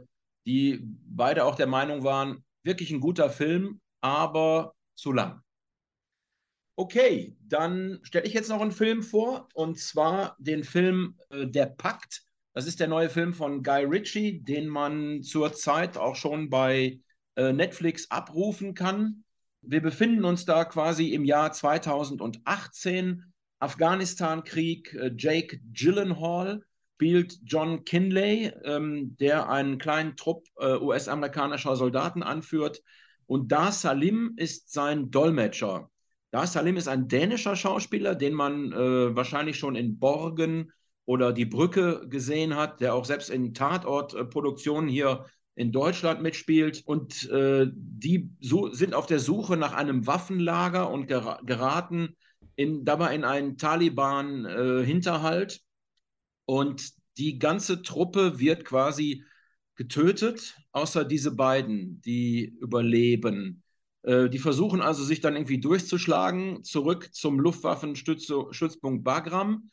die 0.47 0.81
beide 1.07 1.45
auch 1.45 1.57
der 1.57 1.67
Meinung 1.67 2.05
waren, 2.05 2.45
wirklich 2.63 2.91
ein 2.91 3.01
guter 3.01 3.31
Film, 3.31 3.81
aber 4.01 4.75
zu 4.95 5.13
lang. 5.13 5.43
Okay, 6.77 7.37
dann 7.41 7.99
stelle 8.03 8.27
ich 8.27 8.33
jetzt 8.33 8.49
noch 8.49 8.61
einen 8.61 8.71
Film 8.71 9.03
vor 9.03 9.49
und 9.55 9.81
zwar 9.81 10.37
den 10.39 10.63
Film 10.63 11.19
äh, 11.31 11.49
Der 11.49 11.67
Pakt 11.67 12.23
das 12.53 12.67
ist 12.67 12.81
der 12.81 12.89
neue 12.89 13.09
Film 13.09 13.35
von 13.35 13.63
Guy 13.63 13.85
Ritchie, 13.85 14.41
den 14.41 14.69
man 14.69 15.23
zurzeit 15.23 15.97
auch 15.97 16.17
schon 16.17 16.51
bei 16.51 17.01
äh, 17.37 17.53
Netflix 17.53 18.11
abrufen 18.11 18.75
kann. 18.75 19.25
Wir 19.63 19.81
befinden 19.81 20.25
uns 20.25 20.45
da 20.45 20.65
quasi 20.65 21.13
im 21.13 21.25
Jahr 21.25 21.53
2018. 21.53 23.25
Afghanistan-Krieg. 23.61 24.95
Äh, 24.95 25.13
Jake 25.17 25.61
Gyllenhaal 25.73 26.63
spielt 26.97 27.39
John 27.45 27.85
Kinley, 27.85 28.53
ähm, 28.65 29.17
der 29.19 29.49
einen 29.49 29.79
kleinen 29.79 30.17
Trupp 30.17 30.47
äh, 30.59 30.77
US-amerikanischer 30.77 31.77
Soldaten 31.77 32.23
anführt. 32.23 32.83
Und 33.27 33.53
Da 33.53 33.71
Salim 33.71 34.33
ist 34.37 34.73
sein 34.73 35.11
Dolmetscher. 35.11 35.91
Da 36.31 36.47
Salim 36.47 36.77
ist 36.77 36.89
ein 36.89 37.09
dänischer 37.09 37.57
Schauspieler, 37.57 38.15
den 38.15 38.35
man 38.35 38.73
äh, 38.73 39.15
wahrscheinlich 39.15 39.59
schon 39.59 39.77
in 39.77 39.99
Borgen 39.99 40.73
oder 41.09 41.33
Die 41.33 41.47
Brücke 41.47 42.07
gesehen 42.11 42.55
hat, 42.55 42.83
der 42.83 42.93
auch 42.93 43.07
selbst 43.07 43.31
in 43.31 43.55
Tatortproduktionen 43.55 44.91
hier 44.91 45.25
in 45.55 45.73
Deutschland 45.73 46.21
mitspielt. 46.21 46.83
Und 46.85 47.31
äh, 47.31 47.67
die 47.73 48.31
so, 48.41 48.69
sind 48.75 48.93
auf 48.93 49.07
der 49.07 49.19
Suche 49.19 49.57
nach 49.57 49.73
einem 49.73 50.07
Waffenlager 50.07 50.91
und 50.91 51.07
ger 51.07 51.41
geraten 51.47 52.15
in, 52.57 52.85
dabei 52.85 53.15
in 53.15 53.25
einen 53.25 53.57
Taliban-Hinterhalt. 53.57 55.55
Äh, 55.55 55.61
und 56.45 56.91
die 57.17 57.39
ganze 57.39 57.81
Truppe 57.81 58.39
wird 58.39 58.67
quasi 58.67 59.25
getötet, 59.77 60.59
außer 60.73 61.07
diese 61.07 61.35
beiden, 61.35 62.03
die 62.03 62.55
überleben. 62.61 63.63
Äh, 64.03 64.29
die 64.29 64.41
versuchen 64.41 64.83
also, 64.83 65.03
sich 65.05 65.23
dann 65.23 65.37
irgendwie 65.37 65.61
durchzuschlagen, 65.61 66.65
zurück 66.65 67.15
zum 67.15 67.41
Luftwaffenstützpunkt 67.41 69.05
Bagram. 69.05 69.71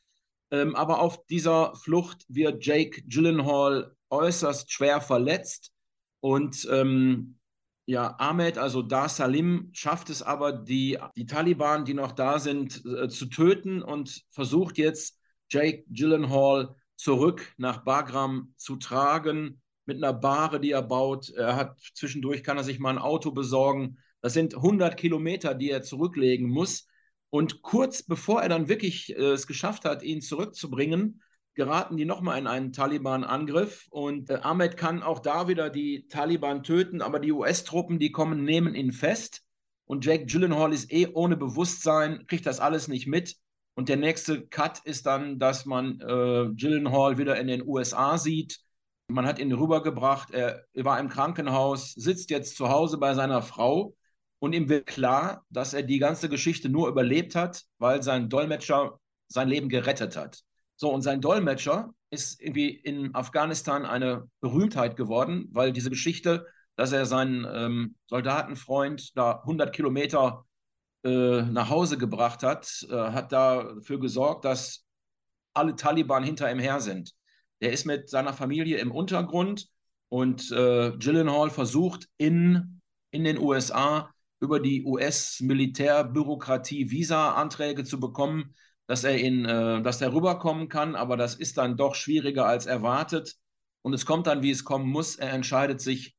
Ähm, 0.52 0.76
aber 0.76 1.00
auf 1.00 1.26
dieser 1.28 1.76
Flucht 1.76 2.26
wird 2.28 2.66
Jake 2.66 3.02
Gyllenhaal 3.08 3.96
äußerst 4.10 4.72
schwer 4.72 5.02
verletzt. 5.02 5.72
Und 6.20 6.68
ähm, 6.72 7.40
ja, 7.86 8.16
Ahmed, 8.18 8.58
also 8.58 8.82
Dar 8.82 9.10
Salim, 9.10 9.70
schafft 9.74 10.10
es 10.10 10.22
aber, 10.22 10.52
die, 10.52 10.98
die 11.16 11.26
Taliban, 11.26 11.86
die 11.86 11.94
noch 11.94 12.12
da 12.12 12.40
sind, 12.40 12.84
äh, 12.86 13.10
zu 13.10 13.28
töten 13.28 13.82
und 13.82 14.24
versucht 14.32 14.78
jetzt, 14.78 15.20
Jake 15.50 15.86
Gyllenhaal 15.90 16.76
zurück 16.96 17.54
nach 17.58 17.84
Bagram 17.84 18.54
zu 18.58 18.78
tragen 18.78 19.62
mit 19.86 19.98
einer 19.98 20.14
Bahre, 20.14 20.60
die 20.60 20.72
er 20.72 20.82
baut. 20.82 21.30
Er 21.30 21.56
hat 21.56 21.80
zwischendurch 21.94 22.44
kann 22.44 22.58
er 22.58 22.64
sich 22.64 22.80
mal 22.80 22.90
ein 22.90 22.98
Auto 22.98 23.32
besorgen. 23.32 23.98
Das 24.22 24.34
sind 24.34 24.56
100 24.56 24.98
Kilometer, 24.98 25.54
die 25.54 25.70
er 25.70 25.84
zurücklegen 25.84 26.50
muss. 26.50 26.88
Und 27.36 27.64
kurz 27.64 28.02
bevor 28.02 28.44
er 28.44 28.48
dann 28.48 28.70
wirklich 28.70 29.14
äh, 29.14 29.34
es 29.34 29.46
geschafft 29.46 29.84
hat, 29.84 30.04
ihn 30.04 30.22
zurückzubringen, 30.22 31.22
geraten 31.54 31.98
die 31.98 32.06
nochmal 32.06 32.40
in 32.40 32.48
einen 32.48 32.72
Taliban-Angriff. 32.72 33.88
Und 33.90 34.30
äh, 34.30 34.36
Ahmed 34.36 34.78
kann 34.78 35.04
auch 35.04 35.20
da 35.20 35.50
wieder 35.50 35.70
die 35.70 36.08
Taliban 36.08 36.64
töten, 36.64 37.02
aber 37.02 37.20
die 37.20 37.34
US-Truppen, 37.34 38.00
die 38.00 38.14
kommen, 38.14 38.46
nehmen 38.46 38.74
ihn 38.74 38.94
fest. 38.94 39.42
Und 39.84 40.06
Jake 40.06 40.28
Gyllenhaal 40.28 40.72
ist 40.72 40.94
eh 40.94 41.10
ohne 41.14 41.36
Bewusstsein, 41.36 42.26
kriegt 42.26 42.46
das 42.46 42.62
alles 42.62 42.88
nicht 42.88 43.06
mit. 43.06 43.36
Und 43.74 43.90
der 43.90 43.98
nächste 43.98 44.48
Cut 44.48 44.80
ist 44.86 45.06
dann, 45.06 45.38
dass 45.38 45.66
man 45.66 46.00
äh, 46.00 46.54
Gyllenhaal 46.56 47.18
wieder 47.18 47.38
in 47.38 47.48
den 47.48 47.68
USA 47.68 48.18
sieht. 48.18 48.62
Man 49.10 49.26
hat 49.26 49.40
ihn 49.40 49.52
rübergebracht, 49.52 50.32
er 50.32 50.66
war 50.74 51.02
im 51.02 51.10
Krankenhaus, 51.10 51.92
sitzt 51.96 52.30
jetzt 52.30 52.56
zu 52.56 52.70
Hause 52.70 52.98
bei 52.98 53.14
seiner 53.14 53.42
Frau 53.42 53.94
und 54.46 54.54
ihm 54.54 54.70
wird 54.70 54.86
klar, 54.86 55.44
dass 55.50 55.74
er 55.74 55.82
die 55.82 55.98
ganze 55.98 56.30
Geschichte 56.30 56.70
nur 56.70 56.88
überlebt 56.88 57.34
hat, 57.34 57.64
weil 57.80 58.04
sein 58.04 58.30
Dolmetscher 58.30 59.00
sein 59.28 59.50
Leben 59.50 59.70
gerettet 59.70 60.16
hat. 60.16 60.44
So, 60.76 60.94
und 60.94 61.02
sein 61.02 61.20
Dolmetscher 61.20 61.90
ist 62.12 62.40
irgendwie 62.40 62.70
in 62.70 63.16
Afghanistan 63.16 63.88
eine 63.88 64.30
Berühmtheit 64.42 64.98
geworden, 64.98 65.50
weil 65.52 65.74
diese 65.74 65.90
Geschichte, 65.90 66.46
dass 66.76 66.92
er 66.92 67.08
seinen 67.08 67.44
ähm, 67.52 67.96
Soldatenfreund 68.06 69.18
da 69.18 69.40
100 69.40 69.74
Kilometer 69.74 70.46
äh, 71.04 71.42
nach 71.42 71.72
Hause 71.72 71.98
gebracht 71.98 72.44
hat, 72.44 72.86
äh, 72.92 72.96
hat 72.96 73.32
dafür 73.32 74.00
gesorgt, 74.00 74.46
dass 74.46 74.86
alle 75.56 75.76
Taliban 75.76 76.24
hinter 76.24 76.52
ihm 76.52 76.60
her 76.60 76.82
sind. 76.82 77.16
Der 77.62 77.72
ist 77.72 77.86
mit 77.86 78.12
seiner 78.12 78.34
Familie 78.34 78.78
im 78.78 78.92
Untergrund 78.92 79.70
und 80.10 80.52
äh, 80.52 80.92
Gyllenhaal 81.00 81.50
versucht 81.50 82.08
in, 82.18 82.80
in 83.10 83.24
den 83.24 83.40
USA 83.40 84.12
über 84.40 84.60
die 84.60 84.84
US-Militärbürokratie 84.84 86.92
Visa-Anträge 86.92 87.84
zu 87.84 88.00
bekommen, 88.00 88.54
dass 88.88 89.04
er, 89.04 89.18
in, 89.18 89.46
äh, 89.46 89.82
dass 89.82 90.02
er 90.02 90.14
rüberkommen 90.14 90.70
kann, 90.70 90.96
aber 90.96 91.18
das 91.18 91.36
ist 91.36 91.58
dann 91.58 91.78
doch 91.78 91.96
schwieriger 91.96 92.46
als 92.46 92.66
erwartet. 92.66 93.36
Und 93.82 93.94
es 93.94 94.06
kommt 94.06 94.28
dann, 94.28 94.44
wie 94.44 94.52
es 94.52 94.64
kommen 94.64 94.90
muss. 94.90 95.16
Er 95.16 95.32
entscheidet 95.32 95.82
sich, 95.82 96.16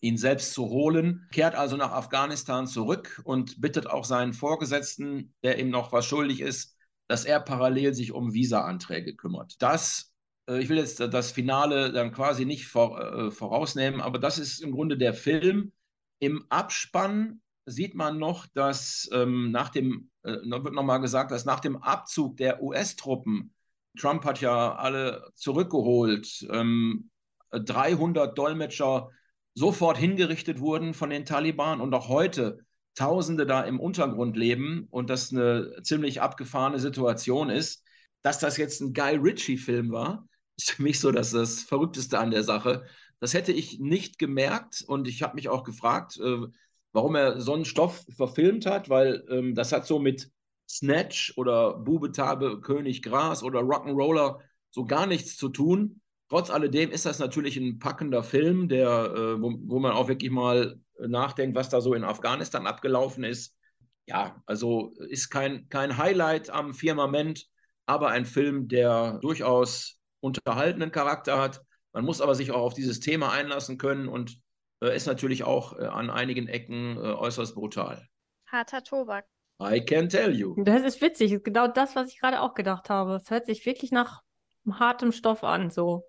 ihn 0.00 0.18
selbst 0.18 0.52
zu 0.52 0.66
holen, 0.66 1.26
kehrt 1.32 1.54
also 1.54 1.76
nach 1.76 1.92
Afghanistan 1.92 2.66
zurück 2.66 3.22
und 3.24 3.60
bittet 3.60 3.88
auch 3.88 4.04
seinen 4.04 4.34
Vorgesetzten, 4.34 5.34
der 5.42 5.58
ihm 5.58 5.70
noch 5.70 5.92
was 5.92 6.04
schuldig 6.04 6.40
ist, 6.40 6.76
dass 7.08 7.24
er 7.24 7.40
parallel 7.40 7.94
sich 7.94 8.12
um 8.12 8.34
Visa-Anträge 8.34 9.16
kümmert. 9.16 9.54
Das, 9.60 10.12
äh, 10.46 10.60
ich 10.60 10.68
will 10.68 10.76
jetzt 10.76 11.00
das 11.00 11.32
Finale 11.32 11.92
dann 11.92 12.12
quasi 12.12 12.44
nicht 12.44 12.66
vor, 12.66 13.00
äh, 13.00 13.30
vorausnehmen, 13.30 14.00
aber 14.00 14.18
das 14.18 14.38
ist 14.38 14.60
im 14.60 14.72
Grunde 14.72 14.98
der 14.98 15.14
Film. 15.14 15.72
Im 16.18 16.44
Abspann 16.48 17.40
sieht 17.66 17.94
man 17.94 18.18
noch, 18.18 18.46
dass 18.46 19.08
ähm, 19.12 19.50
nach 19.50 19.70
dem, 19.70 20.10
äh, 20.22 20.36
wird 20.42 20.74
nochmal 20.74 21.00
gesagt, 21.00 21.30
dass 21.30 21.44
nach 21.44 21.60
dem 21.60 21.76
Abzug 21.82 22.36
der 22.36 22.62
US-Truppen, 22.62 23.54
Trump 23.98 24.24
hat 24.24 24.40
ja 24.40 24.74
alle 24.74 25.30
zurückgeholt, 25.34 26.46
ähm, 26.50 27.10
300 27.50 28.36
Dolmetscher 28.36 29.10
sofort 29.54 29.96
hingerichtet 29.96 30.60
wurden 30.60 30.94
von 30.94 31.10
den 31.10 31.24
Taliban 31.24 31.80
und 31.80 31.94
auch 31.94 32.08
heute 32.08 32.64
Tausende 32.96 33.44
da 33.44 33.62
im 33.62 33.80
Untergrund 33.80 34.36
leben 34.36 34.86
und 34.90 35.10
das 35.10 35.32
eine 35.32 35.82
ziemlich 35.82 36.22
abgefahrene 36.22 36.78
Situation 36.78 37.50
ist. 37.50 37.82
Dass 38.22 38.38
das 38.38 38.56
jetzt 38.56 38.80
ein 38.80 38.94
Guy 38.94 39.16
Ritchie-Film 39.16 39.90
war, 39.90 40.28
ist 40.56 40.70
für 40.70 40.82
mich 40.82 41.00
so 41.00 41.10
dass 41.10 41.32
das 41.32 41.62
Verrückteste 41.62 42.18
an 42.20 42.30
der 42.30 42.44
Sache. 42.44 42.84
Das 43.24 43.32
hätte 43.32 43.52
ich 43.52 43.80
nicht 43.80 44.18
gemerkt 44.18 44.84
und 44.86 45.08
ich 45.08 45.22
habe 45.22 45.36
mich 45.36 45.48
auch 45.48 45.64
gefragt, 45.64 46.18
äh, 46.18 46.46
warum 46.92 47.14
er 47.14 47.40
so 47.40 47.54
einen 47.54 47.64
Stoff 47.64 48.04
verfilmt 48.14 48.66
hat, 48.66 48.90
weil 48.90 49.24
ähm, 49.30 49.54
das 49.54 49.72
hat 49.72 49.86
so 49.86 49.98
mit 49.98 50.30
Snatch 50.68 51.32
oder 51.38 51.72
Bube 51.72 52.12
Tabe 52.12 52.60
König 52.60 53.00
Gras 53.00 53.42
oder 53.42 53.60
Rock'n'Roller 53.60 54.40
so 54.70 54.84
gar 54.84 55.06
nichts 55.06 55.38
zu 55.38 55.48
tun. 55.48 56.02
Trotz 56.28 56.50
alledem 56.50 56.90
ist 56.90 57.06
das 57.06 57.18
natürlich 57.18 57.56
ein 57.56 57.78
packender 57.78 58.22
Film, 58.22 58.68
der, 58.68 59.14
äh, 59.16 59.40
wo, 59.40 59.54
wo 59.68 59.78
man 59.78 59.92
auch 59.92 60.08
wirklich 60.08 60.30
mal 60.30 60.78
nachdenkt, 60.98 61.56
was 61.56 61.70
da 61.70 61.80
so 61.80 61.94
in 61.94 62.04
Afghanistan 62.04 62.66
abgelaufen 62.66 63.24
ist. 63.24 63.56
Ja, 64.04 64.42
also 64.44 64.92
ist 65.08 65.30
kein, 65.30 65.70
kein 65.70 65.96
Highlight 65.96 66.50
am 66.50 66.74
Firmament, 66.74 67.46
aber 67.86 68.08
ein 68.08 68.26
Film, 68.26 68.68
der 68.68 69.16
durchaus 69.22 69.98
unterhaltenden 70.20 70.90
Charakter 70.92 71.40
hat. 71.40 71.62
Man 71.94 72.04
muss 72.04 72.20
aber 72.20 72.34
sich 72.34 72.50
auch 72.50 72.60
auf 72.60 72.74
dieses 72.74 73.00
Thema 73.00 73.32
einlassen 73.32 73.78
können 73.78 74.08
und 74.08 74.40
äh, 74.82 74.94
ist 74.94 75.06
natürlich 75.06 75.44
auch 75.44 75.78
äh, 75.78 75.86
an 75.86 76.10
einigen 76.10 76.48
Ecken 76.48 76.96
äh, 76.96 77.00
äußerst 77.00 77.54
brutal. 77.54 78.06
Harter 78.46 78.82
Tobak. 78.82 79.26
I 79.62 79.80
can 79.80 80.08
tell 80.08 80.34
you. 80.34 80.56
Das 80.64 80.82
ist 80.82 81.00
witzig. 81.00 81.30
Das 81.30 81.38
ist 81.38 81.44
genau 81.44 81.68
das, 81.68 81.94
was 81.94 82.10
ich 82.10 82.20
gerade 82.20 82.40
auch 82.40 82.54
gedacht 82.54 82.90
habe. 82.90 83.14
Es 83.14 83.30
hört 83.30 83.46
sich 83.46 83.64
wirklich 83.64 83.92
nach 83.92 84.22
hartem 84.68 85.12
Stoff 85.12 85.44
an, 85.44 85.70
so. 85.70 86.04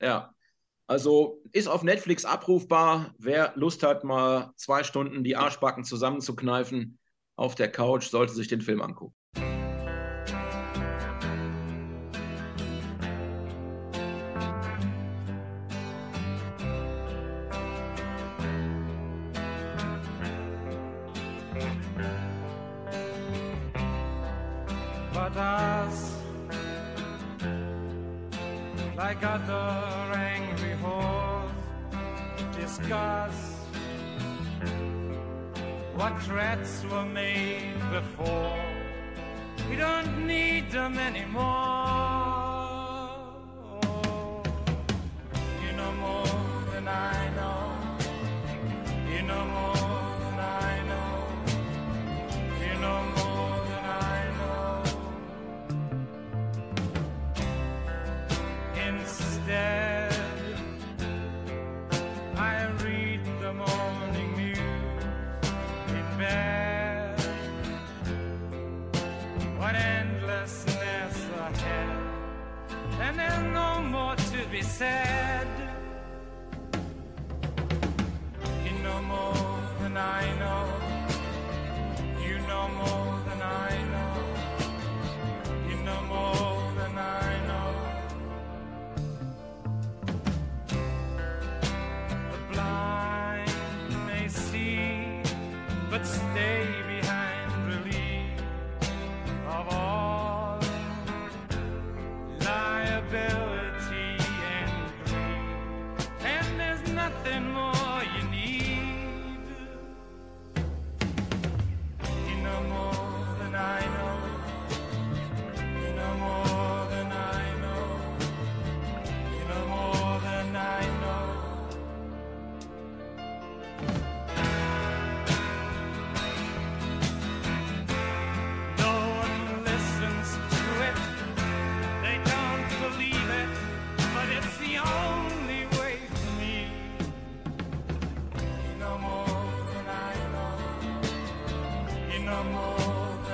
Ja, 0.00 0.34
also 0.86 1.42
ist 1.52 1.68
auf 1.68 1.82
Netflix 1.82 2.24
abrufbar. 2.24 3.14
Wer 3.18 3.52
Lust 3.56 3.82
hat, 3.82 4.04
mal 4.04 4.52
zwei 4.56 4.82
Stunden 4.82 5.24
die 5.24 5.36
Arschbacken 5.36 5.84
zusammenzukneifen 5.84 6.98
auf 7.36 7.54
der 7.54 7.70
Couch, 7.70 8.08
sollte 8.08 8.32
sich 8.32 8.48
den 8.48 8.62
Film 8.62 8.80
angucken. 8.80 9.14
What 35.98 36.16
threats 36.22 36.84
were 36.92 37.04
made 37.04 37.74
before. 37.90 38.56
We 39.68 39.74
don't 39.74 40.28
need 40.28 40.70
them 40.70 40.96
anymore. 40.96 41.77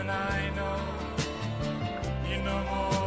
Than 0.07 0.11
I 0.11 0.51
know. 0.51 0.77
You 2.29 2.43
know 2.43 2.63
more 2.65 3.04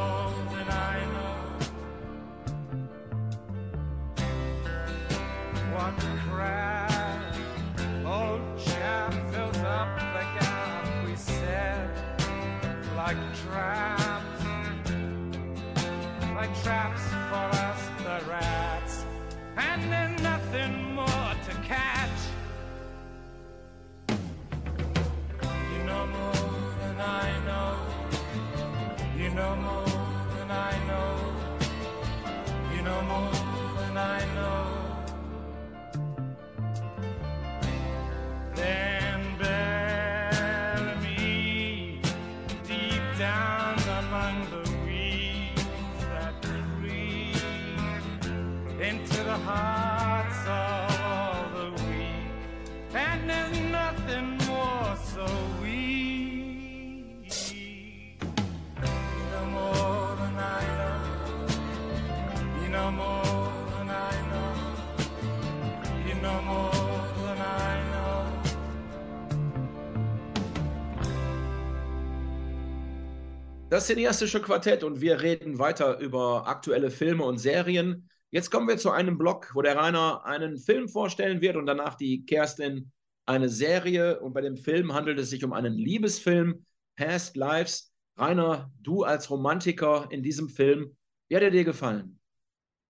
Das 73.77 73.85
cineastische 73.85 74.41
Quartett 74.41 74.83
und 74.83 75.01
wir 75.01 75.21
reden 75.21 75.59
weiter 75.59 75.99
über 75.99 76.47
aktuelle 76.47 76.89
Filme 76.89 77.23
und 77.23 77.37
Serien. 77.37 78.09
Jetzt 78.31 78.49
kommen 78.49 78.67
wir 78.67 78.77
zu 78.77 78.89
einem 78.89 79.19
Block, 79.19 79.51
wo 79.53 79.61
der 79.61 79.77
Rainer 79.77 80.25
einen 80.25 80.57
Film 80.57 80.89
vorstellen 80.89 81.41
wird 81.41 81.57
und 81.57 81.67
danach 81.67 81.93
die 81.93 82.25
Kerstin 82.25 82.91
eine 83.27 83.49
Serie. 83.49 84.19
Und 84.19 84.33
bei 84.33 84.41
dem 84.41 84.57
Film 84.57 84.95
handelt 84.95 85.19
es 85.19 85.29
sich 85.29 85.43
um 85.43 85.53
einen 85.53 85.73
Liebesfilm, 85.73 86.65
Past 86.95 87.35
Lives. 87.37 87.93
Rainer, 88.17 88.71
du 88.81 89.03
als 89.03 89.29
Romantiker 89.29 90.07
in 90.09 90.23
diesem 90.23 90.49
Film, 90.49 90.97
wie 91.27 91.35
hat 91.35 91.43
er 91.43 91.51
dir 91.51 91.63
gefallen? 91.63 92.19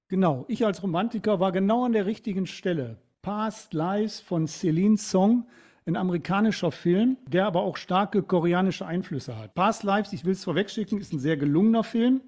Genau, 0.08 0.46
ich 0.48 0.66
als 0.66 0.82
Romantiker 0.82 1.42
war 1.42 1.52
genau 1.52 1.84
an 1.84 1.92
der 1.92 2.06
richtigen 2.06 2.48
Stelle. 2.48 3.02
Past 3.22 3.74
Lives 3.74 4.22
von 4.22 4.48
Celine 4.48 4.98
Song, 4.98 5.50
ein 5.88 5.96
amerikanischer 5.96 6.72
Film, 6.72 7.18
der 7.28 7.48
aber 7.48 7.62
auch 7.62 7.78
starke 7.78 8.22
koreanische 8.22 8.86
Einflüsse 8.86 9.38
hat. 9.38 9.56
Past 9.56 9.84
Lives, 9.84 10.12
ich 10.14 10.26
will 10.26 10.34
es 10.34 10.44
vorwegschicken, 10.44 11.00
ist 11.00 11.14
ein 11.14 11.20
sehr 11.20 11.38
gelungener 11.38 11.84
Film 11.84 12.22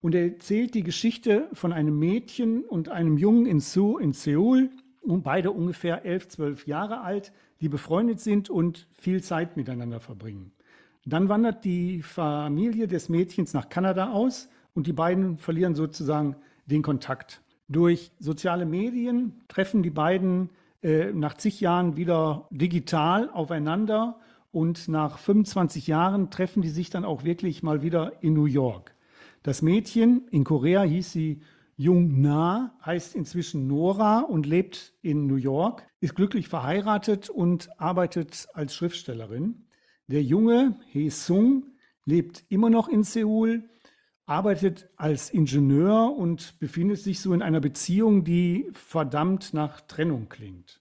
und 0.00 0.14
er 0.14 0.24
erzählt 0.24 0.74
die 0.74 0.82
Geschichte 0.82 1.48
von 1.52 1.72
einem 1.72 1.98
Mädchen 1.98 2.64
und 2.64 2.88
einem 2.88 3.18
Jungen 3.18 3.46
in, 3.46 3.60
Seoul, 3.60 4.02
in 4.02 4.12
Seoul, 4.12 4.70
und 5.02 5.24
beide 5.24 5.50
ungefähr 5.50 6.04
elf, 6.04 6.28
zwölf 6.28 6.66
Jahre 6.66 7.00
alt, 7.00 7.32
die 7.60 7.68
befreundet 7.68 8.20
sind 8.20 8.50
und 8.50 8.86
viel 8.92 9.22
Zeit 9.22 9.56
miteinander 9.56 10.00
verbringen. 10.00 10.52
Dann 11.04 11.28
wandert 11.28 11.64
die 11.64 12.02
Familie 12.02 12.86
des 12.86 13.08
Mädchens 13.08 13.52
nach 13.52 13.68
Kanada 13.68 14.12
aus 14.12 14.48
und 14.74 14.86
die 14.86 14.92
beiden 14.92 15.38
verlieren 15.38 15.74
sozusagen 15.74 16.36
den 16.66 16.82
Kontakt. 16.82 17.42
Durch 17.68 18.12
soziale 18.20 18.64
Medien 18.64 19.40
treffen 19.48 19.82
die 19.82 19.90
beiden 19.90 20.50
äh, 20.82 21.12
nach 21.12 21.34
zig 21.34 21.60
Jahren 21.60 21.96
wieder 21.96 22.48
digital 22.50 23.30
aufeinander 23.30 24.18
und 24.50 24.88
nach 24.88 25.18
25 25.18 25.86
Jahren 25.86 26.30
treffen 26.30 26.62
die 26.62 26.68
sich 26.68 26.90
dann 26.90 27.04
auch 27.04 27.24
wirklich 27.24 27.62
mal 27.62 27.82
wieder 27.82 28.22
in 28.22 28.34
New 28.34 28.46
York. 28.46 28.94
Das 29.42 29.62
Mädchen 29.62 30.28
in 30.30 30.44
Korea 30.44 30.82
hieß 30.82 31.10
sie 31.10 31.42
Jung 31.76 32.20
Na, 32.20 32.76
heißt 32.84 33.14
inzwischen 33.14 33.66
Nora 33.66 34.20
und 34.20 34.46
lebt 34.46 34.92
in 35.02 35.26
New 35.26 35.36
York, 35.36 35.84
ist 36.00 36.14
glücklich 36.14 36.48
verheiratet 36.48 37.30
und 37.30 37.70
arbeitet 37.80 38.46
als 38.52 38.74
Schriftstellerin. 38.74 39.64
Der 40.06 40.22
Junge 40.22 40.76
Hee 40.90 41.08
Sung 41.08 41.64
lebt 42.04 42.44
immer 42.48 42.70
noch 42.70 42.88
in 42.88 43.02
Seoul, 43.02 43.68
arbeitet 44.32 44.88
als 44.96 45.28
Ingenieur 45.28 46.16
und 46.16 46.58
befindet 46.58 46.98
sich 46.98 47.20
so 47.20 47.34
in 47.34 47.42
einer 47.42 47.60
Beziehung, 47.60 48.24
die 48.24 48.66
verdammt 48.72 49.52
nach 49.52 49.82
Trennung 49.82 50.30
klingt. 50.30 50.80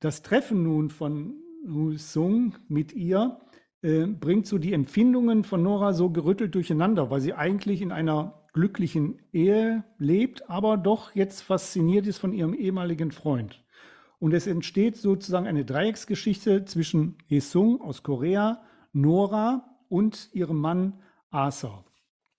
Das 0.00 0.22
Treffen 0.22 0.64
nun 0.64 0.90
von 0.90 1.34
Hu 1.64 1.92
Sung 1.92 2.56
mit 2.66 2.92
ihr 2.92 3.38
äh, 3.82 4.06
bringt 4.06 4.48
so 4.48 4.58
die 4.58 4.72
Empfindungen 4.72 5.44
von 5.44 5.62
Nora 5.62 5.92
so 5.92 6.10
gerüttelt 6.10 6.56
durcheinander, 6.56 7.08
weil 7.08 7.20
sie 7.20 7.34
eigentlich 7.34 7.82
in 7.82 7.92
einer 7.92 8.42
glücklichen 8.52 9.20
Ehe 9.32 9.84
lebt, 9.98 10.50
aber 10.50 10.76
doch 10.76 11.14
jetzt 11.14 11.42
fasziniert 11.42 12.08
ist 12.08 12.18
von 12.18 12.32
ihrem 12.32 12.52
ehemaligen 12.52 13.12
Freund. 13.12 13.64
Und 14.18 14.34
es 14.34 14.48
entsteht 14.48 14.96
sozusagen 14.96 15.46
eine 15.46 15.64
Dreiecksgeschichte 15.64 16.64
zwischen 16.64 17.16
Hee 17.28 17.38
Sung 17.38 17.80
aus 17.80 18.02
Korea, 18.02 18.60
Nora 18.92 19.78
und 19.88 20.30
ihrem 20.32 20.58
Mann 20.58 20.94
Arthur. 21.30 21.84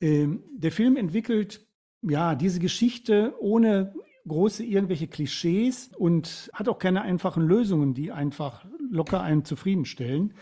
Ähm, 0.03 0.43
der 0.51 0.73
Film 0.73 0.97
entwickelt 0.97 1.65
ja 2.01 2.35
diese 2.35 2.59
Geschichte 2.59 3.33
ohne 3.39 3.95
große 4.27 4.65
irgendwelche 4.65 5.07
Klischees 5.07 5.91
und 5.97 6.51
hat 6.53 6.67
auch 6.67 6.77
keine 6.77 7.03
einfachen 7.03 7.47
Lösungen, 7.47 7.93
die 7.93 8.11
einfach 8.11 8.65
locker 8.91 9.21
einen 9.21 9.45
zufriedenstellen. 9.45 10.33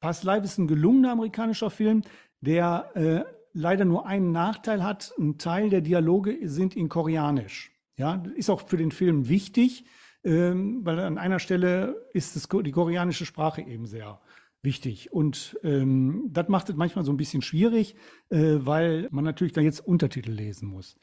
Past 0.00 0.24
Life 0.24 0.44
ist 0.44 0.58
ein 0.58 0.66
gelungener 0.66 1.12
amerikanischer 1.12 1.70
Film, 1.70 2.02
der 2.42 2.90
äh, 2.94 3.24
leider 3.54 3.86
nur 3.86 4.06
einen 4.06 4.32
Nachteil 4.32 4.84
hat. 4.84 5.14
Ein 5.18 5.38
Teil 5.38 5.70
der 5.70 5.80
Dialoge 5.80 6.36
sind 6.42 6.76
in 6.76 6.90
Koreanisch. 6.90 7.72
Ja, 7.96 8.22
ist 8.34 8.50
auch 8.50 8.68
für 8.68 8.76
den 8.76 8.90
Film 8.90 9.30
wichtig, 9.30 9.86
ähm, 10.24 10.84
weil 10.84 11.00
an 11.00 11.16
einer 11.16 11.38
Stelle 11.38 12.06
ist 12.12 12.36
es, 12.36 12.48
die 12.48 12.70
koreanische 12.70 13.24
Sprache 13.24 13.62
eben 13.62 13.86
sehr 13.86 14.20
wichtig. 14.66 15.10
Und 15.10 15.58
ähm, 15.62 16.28
das 16.30 16.48
macht 16.48 16.68
es 16.68 16.76
manchmal 16.76 17.06
so 17.06 17.12
ein 17.12 17.16
bisschen 17.16 17.40
schwierig, 17.40 17.94
äh, 18.28 18.56
weil 18.58 19.08
man 19.10 19.24
natürlich 19.24 19.54
da 19.54 19.62
jetzt 19.62 19.80
Untertitel 19.80 20.32
lesen 20.32 20.68
muss. 20.68 20.98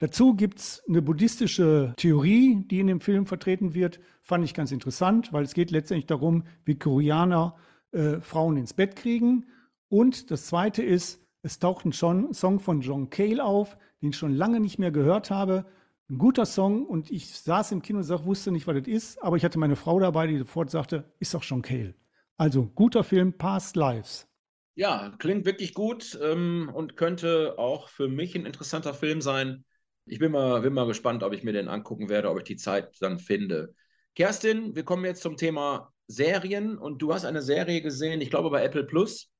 Dazu 0.00 0.34
gibt 0.34 0.58
es 0.58 0.82
eine 0.88 1.02
buddhistische 1.02 1.94
Theorie, 1.96 2.64
die 2.66 2.80
in 2.80 2.88
dem 2.88 3.00
Film 3.00 3.26
vertreten 3.26 3.74
wird. 3.74 4.00
Fand 4.22 4.44
ich 4.44 4.52
ganz 4.52 4.72
interessant, 4.72 5.32
weil 5.32 5.44
es 5.44 5.54
geht 5.54 5.70
letztendlich 5.70 6.06
darum, 6.06 6.42
wie 6.64 6.76
Koreaner 6.76 7.54
äh, 7.92 8.20
Frauen 8.20 8.56
ins 8.56 8.74
Bett 8.74 8.96
kriegen. 8.96 9.46
Und 9.88 10.32
das 10.32 10.46
Zweite 10.46 10.82
ist, 10.82 11.20
es 11.42 11.60
taucht 11.60 11.84
ein 11.84 11.92
Song 11.92 12.58
von 12.58 12.80
John 12.80 13.10
Cale 13.10 13.44
auf, 13.44 13.76
den 14.02 14.10
ich 14.10 14.16
schon 14.16 14.34
lange 14.34 14.58
nicht 14.58 14.78
mehr 14.78 14.90
gehört 14.90 15.30
habe. 15.30 15.66
Ein 16.10 16.18
guter 16.18 16.44
Song 16.44 16.84
und 16.84 17.10
ich 17.10 17.30
saß 17.38 17.72
im 17.72 17.82
Kino 17.82 18.00
und 18.00 18.26
wusste 18.26 18.50
nicht, 18.50 18.66
was 18.66 18.76
das 18.76 18.88
ist, 18.88 19.22
aber 19.22 19.36
ich 19.36 19.44
hatte 19.44 19.58
meine 19.58 19.76
Frau 19.76 20.00
dabei, 20.00 20.26
die 20.26 20.38
sofort 20.38 20.70
sagte, 20.70 21.04
ist 21.18 21.32
doch 21.32 21.42
John 21.42 21.62
Cale. 21.62 21.94
Also 22.36 22.66
guter 22.66 23.04
Film, 23.04 23.36
Past 23.36 23.76
Lives. 23.76 24.28
Ja, 24.74 25.14
klingt 25.18 25.46
wirklich 25.46 25.72
gut 25.72 26.18
ähm, 26.20 26.70
und 26.74 26.96
könnte 26.96 27.54
auch 27.58 27.88
für 27.88 28.08
mich 28.08 28.34
ein 28.34 28.44
interessanter 28.44 28.92
Film 28.92 29.20
sein. 29.20 29.64
Ich 30.04 30.18
bin 30.18 30.32
mal, 30.32 30.60
bin 30.62 30.72
mal 30.72 30.86
gespannt, 30.86 31.22
ob 31.22 31.32
ich 31.32 31.44
mir 31.44 31.52
den 31.52 31.68
angucken 31.68 32.08
werde, 32.08 32.28
ob 32.30 32.38
ich 32.38 32.44
die 32.44 32.56
Zeit 32.56 32.96
dann 33.00 33.18
finde. 33.20 33.74
Kerstin, 34.16 34.74
wir 34.74 34.84
kommen 34.84 35.04
jetzt 35.04 35.22
zum 35.22 35.36
Thema 35.36 35.92
Serien 36.08 36.76
und 36.76 36.98
du 37.00 37.14
hast 37.14 37.24
eine 37.24 37.40
Serie 37.40 37.82
gesehen, 37.82 38.20
ich 38.20 38.30
glaube 38.30 38.50
bei 38.50 38.64
Apple 38.64 38.84
Plus, 38.84 39.30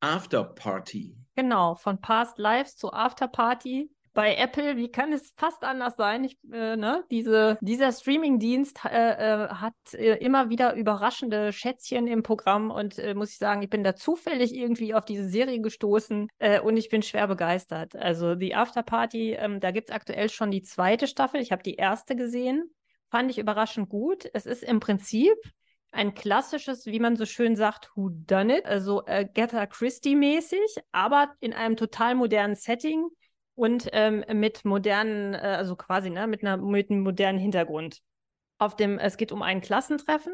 After 0.00 0.44
Party. 0.44 1.16
Genau, 1.34 1.74
von 1.74 2.00
Past 2.00 2.38
Lives 2.38 2.76
zu 2.76 2.92
After 2.92 3.28
Party. 3.28 3.90
Bei 4.18 4.34
Apple, 4.34 4.76
wie 4.76 4.90
kann 4.90 5.12
es 5.12 5.32
fast 5.36 5.62
anders 5.62 5.94
sein? 5.94 6.24
Ich, 6.24 6.36
äh, 6.52 6.74
ne? 6.74 7.04
Diese, 7.08 7.56
dieser 7.60 7.92
Streaming-Dienst 7.92 8.80
äh, 8.84 9.12
äh, 9.12 9.48
hat 9.50 9.74
äh, 9.92 10.16
immer 10.16 10.50
wieder 10.50 10.74
überraschende 10.74 11.52
Schätzchen 11.52 12.08
im 12.08 12.24
Programm 12.24 12.72
und 12.72 12.98
äh, 12.98 13.14
muss 13.14 13.30
ich 13.30 13.38
sagen, 13.38 13.62
ich 13.62 13.70
bin 13.70 13.84
da 13.84 13.94
zufällig 13.94 14.52
irgendwie 14.52 14.92
auf 14.92 15.04
diese 15.04 15.28
Serie 15.28 15.60
gestoßen 15.60 16.26
äh, 16.40 16.58
und 16.58 16.76
ich 16.76 16.88
bin 16.88 17.02
schwer 17.02 17.28
begeistert. 17.28 17.94
Also 17.94 18.34
die 18.34 18.56
After 18.56 18.82
Party, 18.82 19.34
ähm, 19.34 19.60
da 19.60 19.70
gibt 19.70 19.90
es 19.90 19.94
aktuell 19.94 20.28
schon 20.30 20.50
die 20.50 20.62
zweite 20.62 21.06
Staffel. 21.06 21.40
Ich 21.40 21.52
habe 21.52 21.62
die 21.62 21.76
erste 21.76 22.16
gesehen, 22.16 22.74
fand 23.12 23.30
ich 23.30 23.38
überraschend 23.38 23.88
gut. 23.88 24.28
Es 24.34 24.46
ist 24.46 24.64
im 24.64 24.80
Prinzip 24.80 25.36
ein 25.92 26.14
klassisches, 26.14 26.86
wie 26.86 26.98
man 26.98 27.14
so 27.14 27.24
schön 27.24 27.54
sagt, 27.54 27.92
Who 27.94 28.10
Done 28.10 28.58
It, 28.58 28.66
also 28.66 29.06
Agatha 29.06 29.66
Christie-mäßig, 29.66 30.78
aber 30.90 31.32
in 31.38 31.52
einem 31.52 31.76
total 31.76 32.16
modernen 32.16 32.56
Setting 32.56 33.06
und 33.58 33.88
ähm, 33.92 34.24
mit 34.34 34.64
modernen, 34.64 35.34
äh, 35.34 35.38
also 35.38 35.74
quasi 35.74 36.10
ne, 36.10 36.28
mit, 36.28 36.44
einer, 36.44 36.56
mit 36.58 36.90
einem 36.90 37.00
modernen 37.00 37.40
Hintergrund. 37.40 38.00
Auf 38.58 38.76
dem, 38.76 39.00
es 39.00 39.16
geht 39.16 39.32
um 39.32 39.42
ein 39.42 39.60
Klassentreffen. 39.60 40.32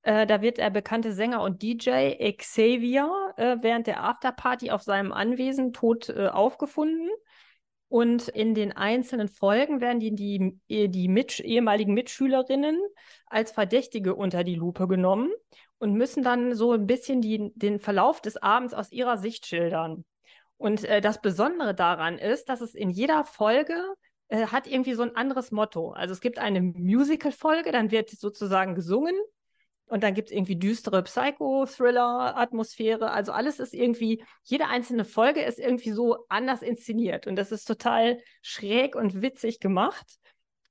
Äh, 0.00 0.26
da 0.26 0.40
wird 0.40 0.56
der 0.56 0.70
bekannte 0.70 1.12
Sänger 1.12 1.42
und 1.42 1.62
DJ 1.62 2.32
Xavier 2.38 3.34
äh, 3.36 3.58
während 3.60 3.86
der 3.86 4.02
Afterparty 4.02 4.70
auf 4.70 4.82
seinem 4.82 5.12
Anwesen 5.12 5.74
tot 5.74 6.08
äh, 6.08 6.28
aufgefunden. 6.28 7.10
Und 7.88 8.28
in 8.28 8.54
den 8.54 8.72
einzelnen 8.72 9.28
Folgen 9.28 9.82
werden 9.82 10.00
die, 10.00 10.14
die, 10.14 10.88
die 10.88 11.08
mit, 11.08 11.40
ehemaligen 11.40 11.92
Mitschülerinnen 11.92 12.80
als 13.26 13.52
Verdächtige 13.52 14.14
unter 14.14 14.42
die 14.42 14.56
Lupe 14.56 14.88
genommen 14.88 15.30
und 15.78 15.92
müssen 15.92 16.22
dann 16.22 16.54
so 16.54 16.72
ein 16.72 16.86
bisschen 16.86 17.20
die, 17.20 17.52
den 17.54 17.78
Verlauf 17.78 18.22
des 18.22 18.38
Abends 18.38 18.72
aus 18.72 18.90
ihrer 18.90 19.18
Sicht 19.18 19.46
schildern. 19.46 20.06
Und 20.64 20.82
äh, 20.84 21.02
das 21.02 21.20
Besondere 21.20 21.74
daran 21.74 22.16
ist, 22.16 22.48
dass 22.48 22.62
es 22.62 22.74
in 22.74 22.88
jeder 22.88 23.26
Folge 23.26 23.76
äh, 24.28 24.46
hat 24.46 24.66
irgendwie 24.66 24.94
so 24.94 25.02
ein 25.02 25.14
anderes 25.14 25.50
Motto. 25.50 25.90
Also 25.90 26.14
es 26.14 26.22
gibt 26.22 26.38
eine 26.38 26.62
Musical-Folge, 26.62 27.70
dann 27.70 27.90
wird 27.90 28.08
sozusagen 28.08 28.74
gesungen 28.74 29.14
Und 29.84 30.02
dann 30.02 30.14
gibt 30.14 30.30
es 30.30 30.34
irgendwie 30.34 30.56
düstere 30.56 31.02
Psycho-Thriller-Atmosphäre. 31.02 33.10
Also 33.10 33.32
alles 33.32 33.60
ist 33.60 33.74
irgendwie, 33.74 34.24
jede 34.42 34.68
einzelne 34.68 35.04
Folge 35.04 35.42
ist 35.42 35.58
irgendwie 35.58 35.92
so 35.92 36.24
anders 36.30 36.62
inszeniert. 36.62 37.26
Und 37.26 37.36
das 37.36 37.52
ist 37.52 37.66
total 37.66 38.22
schräg 38.40 38.96
und 38.96 39.20
witzig 39.20 39.60
gemacht. 39.60 40.14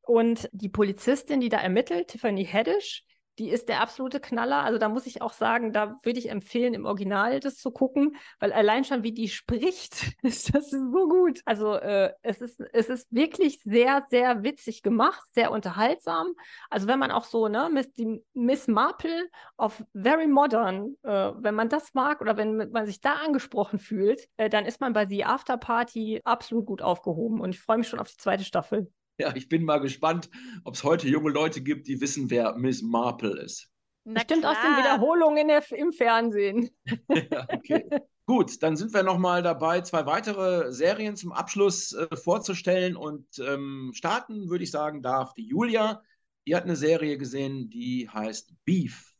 Und 0.01 0.49
die 0.53 0.69
Polizistin, 0.69 1.39
die 1.39 1.49
da 1.49 1.59
ermittelt, 1.59 2.07
Tiffany 2.07 2.45
Haddish, 2.45 3.03
die 3.39 3.49
ist 3.49 3.69
der 3.69 3.81
absolute 3.81 4.19
Knaller. 4.19 4.63
Also 4.63 4.77
da 4.77 4.89
muss 4.89 5.05
ich 5.05 5.21
auch 5.21 5.34
sagen, 5.34 5.73
da 5.73 5.99
würde 6.03 6.19
ich 6.19 6.29
empfehlen, 6.29 6.73
im 6.73 6.86
Original 6.86 7.39
das 7.39 7.57
zu 7.57 7.71
gucken, 7.71 8.15
weil 8.39 8.53
allein 8.53 8.84
schon 8.84 9.03
wie 9.03 9.11
die 9.11 9.29
spricht, 9.29 10.13
ist 10.21 10.53
das 10.53 10.69
so 10.69 11.07
gut. 11.07 11.41
Also 11.45 11.75
äh, 11.75 12.13
es, 12.21 12.41
ist, 12.41 12.61
es 12.73 12.89
ist 12.89 13.07
wirklich 13.11 13.61
sehr, 13.63 14.05
sehr 14.09 14.43
witzig 14.43 14.84
gemacht, 14.84 15.21
sehr 15.34 15.51
unterhaltsam. 15.51 16.34
Also 16.69 16.88
wenn 16.88 16.99
man 16.99 17.11
auch 17.11 17.25
so, 17.25 17.47
ne, 17.47 17.69
Miss, 17.71 17.91
die 17.93 18.23
Miss 18.34 18.67
Marple 18.67 19.29
of 19.57 19.84
Very 19.93 20.27
Modern, 20.27 20.95
äh, 21.03 21.31
wenn 21.36 21.55
man 21.55 21.69
das 21.69 21.93
mag 21.93 22.21
oder 22.21 22.38
wenn 22.38 22.69
man 22.71 22.86
sich 22.86 23.01
da 23.01 23.13
angesprochen 23.15 23.79
fühlt, 23.79 24.27
äh, 24.38 24.49
dann 24.49 24.65
ist 24.65 24.81
man 24.81 24.93
bei 24.93 25.07
The 25.07 25.25
After 25.25 25.57
Party 25.57 26.21
absolut 26.23 26.65
gut 26.65 26.81
aufgehoben. 26.81 27.41
Und 27.41 27.51
ich 27.51 27.59
freue 27.59 27.77
mich 27.77 27.88
schon 27.88 27.99
auf 27.99 28.09
die 28.09 28.17
zweite 28.17 28.43
Staffel. 28.43 28.91
Ja, 29.20 29.36
ich 29.36 29.47
bin 29.47 29.64
mal 29.64 29.80
gespannt, 29.80 30.30
ob 30.64 30.74
es 30.74 30.84
heute 30.84 31.07
junge 31.07 31.30
Leute 31.30 31.61
gibt, 31.61 31.88
die 31.88 32.01
wissen, 32.01 32.30
wer 32.30 32.55
Miss 32.55 32.82
Marple 32.82 33.39
ist. 33.41 33.70
Na 34.05 34.16
Bestimmt 34.16 34.45
aus 34.45 34.57
den 34.61 34.74
klar. 34.74 34.80
Wiederholungen 34.80 35.49
im 35.49 35.93
Fernsehen. 35.93 36.70
ja, 37.09 37.47
okay. 37.49 37.86
Gut, 38.26 38.64
dann 38.64 38.78
sind 38.78 38.93
wir 38.93 39.03
nochmal 39.03 39.43
dabei, 39.43 39.82
zwei 39.82 40.05
weitere 40.05 40.72
Serien 40.72 41.18
zum 41.18 41.34
Abschluss 41.34 41.93
äh, 41.93 42.16
vorzustellen. 42.16 42.95
Und 42.95 43.28
ähm, 43.39 43.91
starten, 43.93 44.49
würde 44.49 44.64
ich 44.64 44.72
sagen, 44.72 45.01
darf 45.01 45.34
die 45.34 45.45
Julia. 45.47 46.01
Die 46.47 46.55
hat 46.55 46.64
eine 46.64 46.76
Serie 46.76 47.18
gesehen, 47.18 47.70
die 47.70 48.09
heißt 48.09 48.53
Beef. 48.66 49.12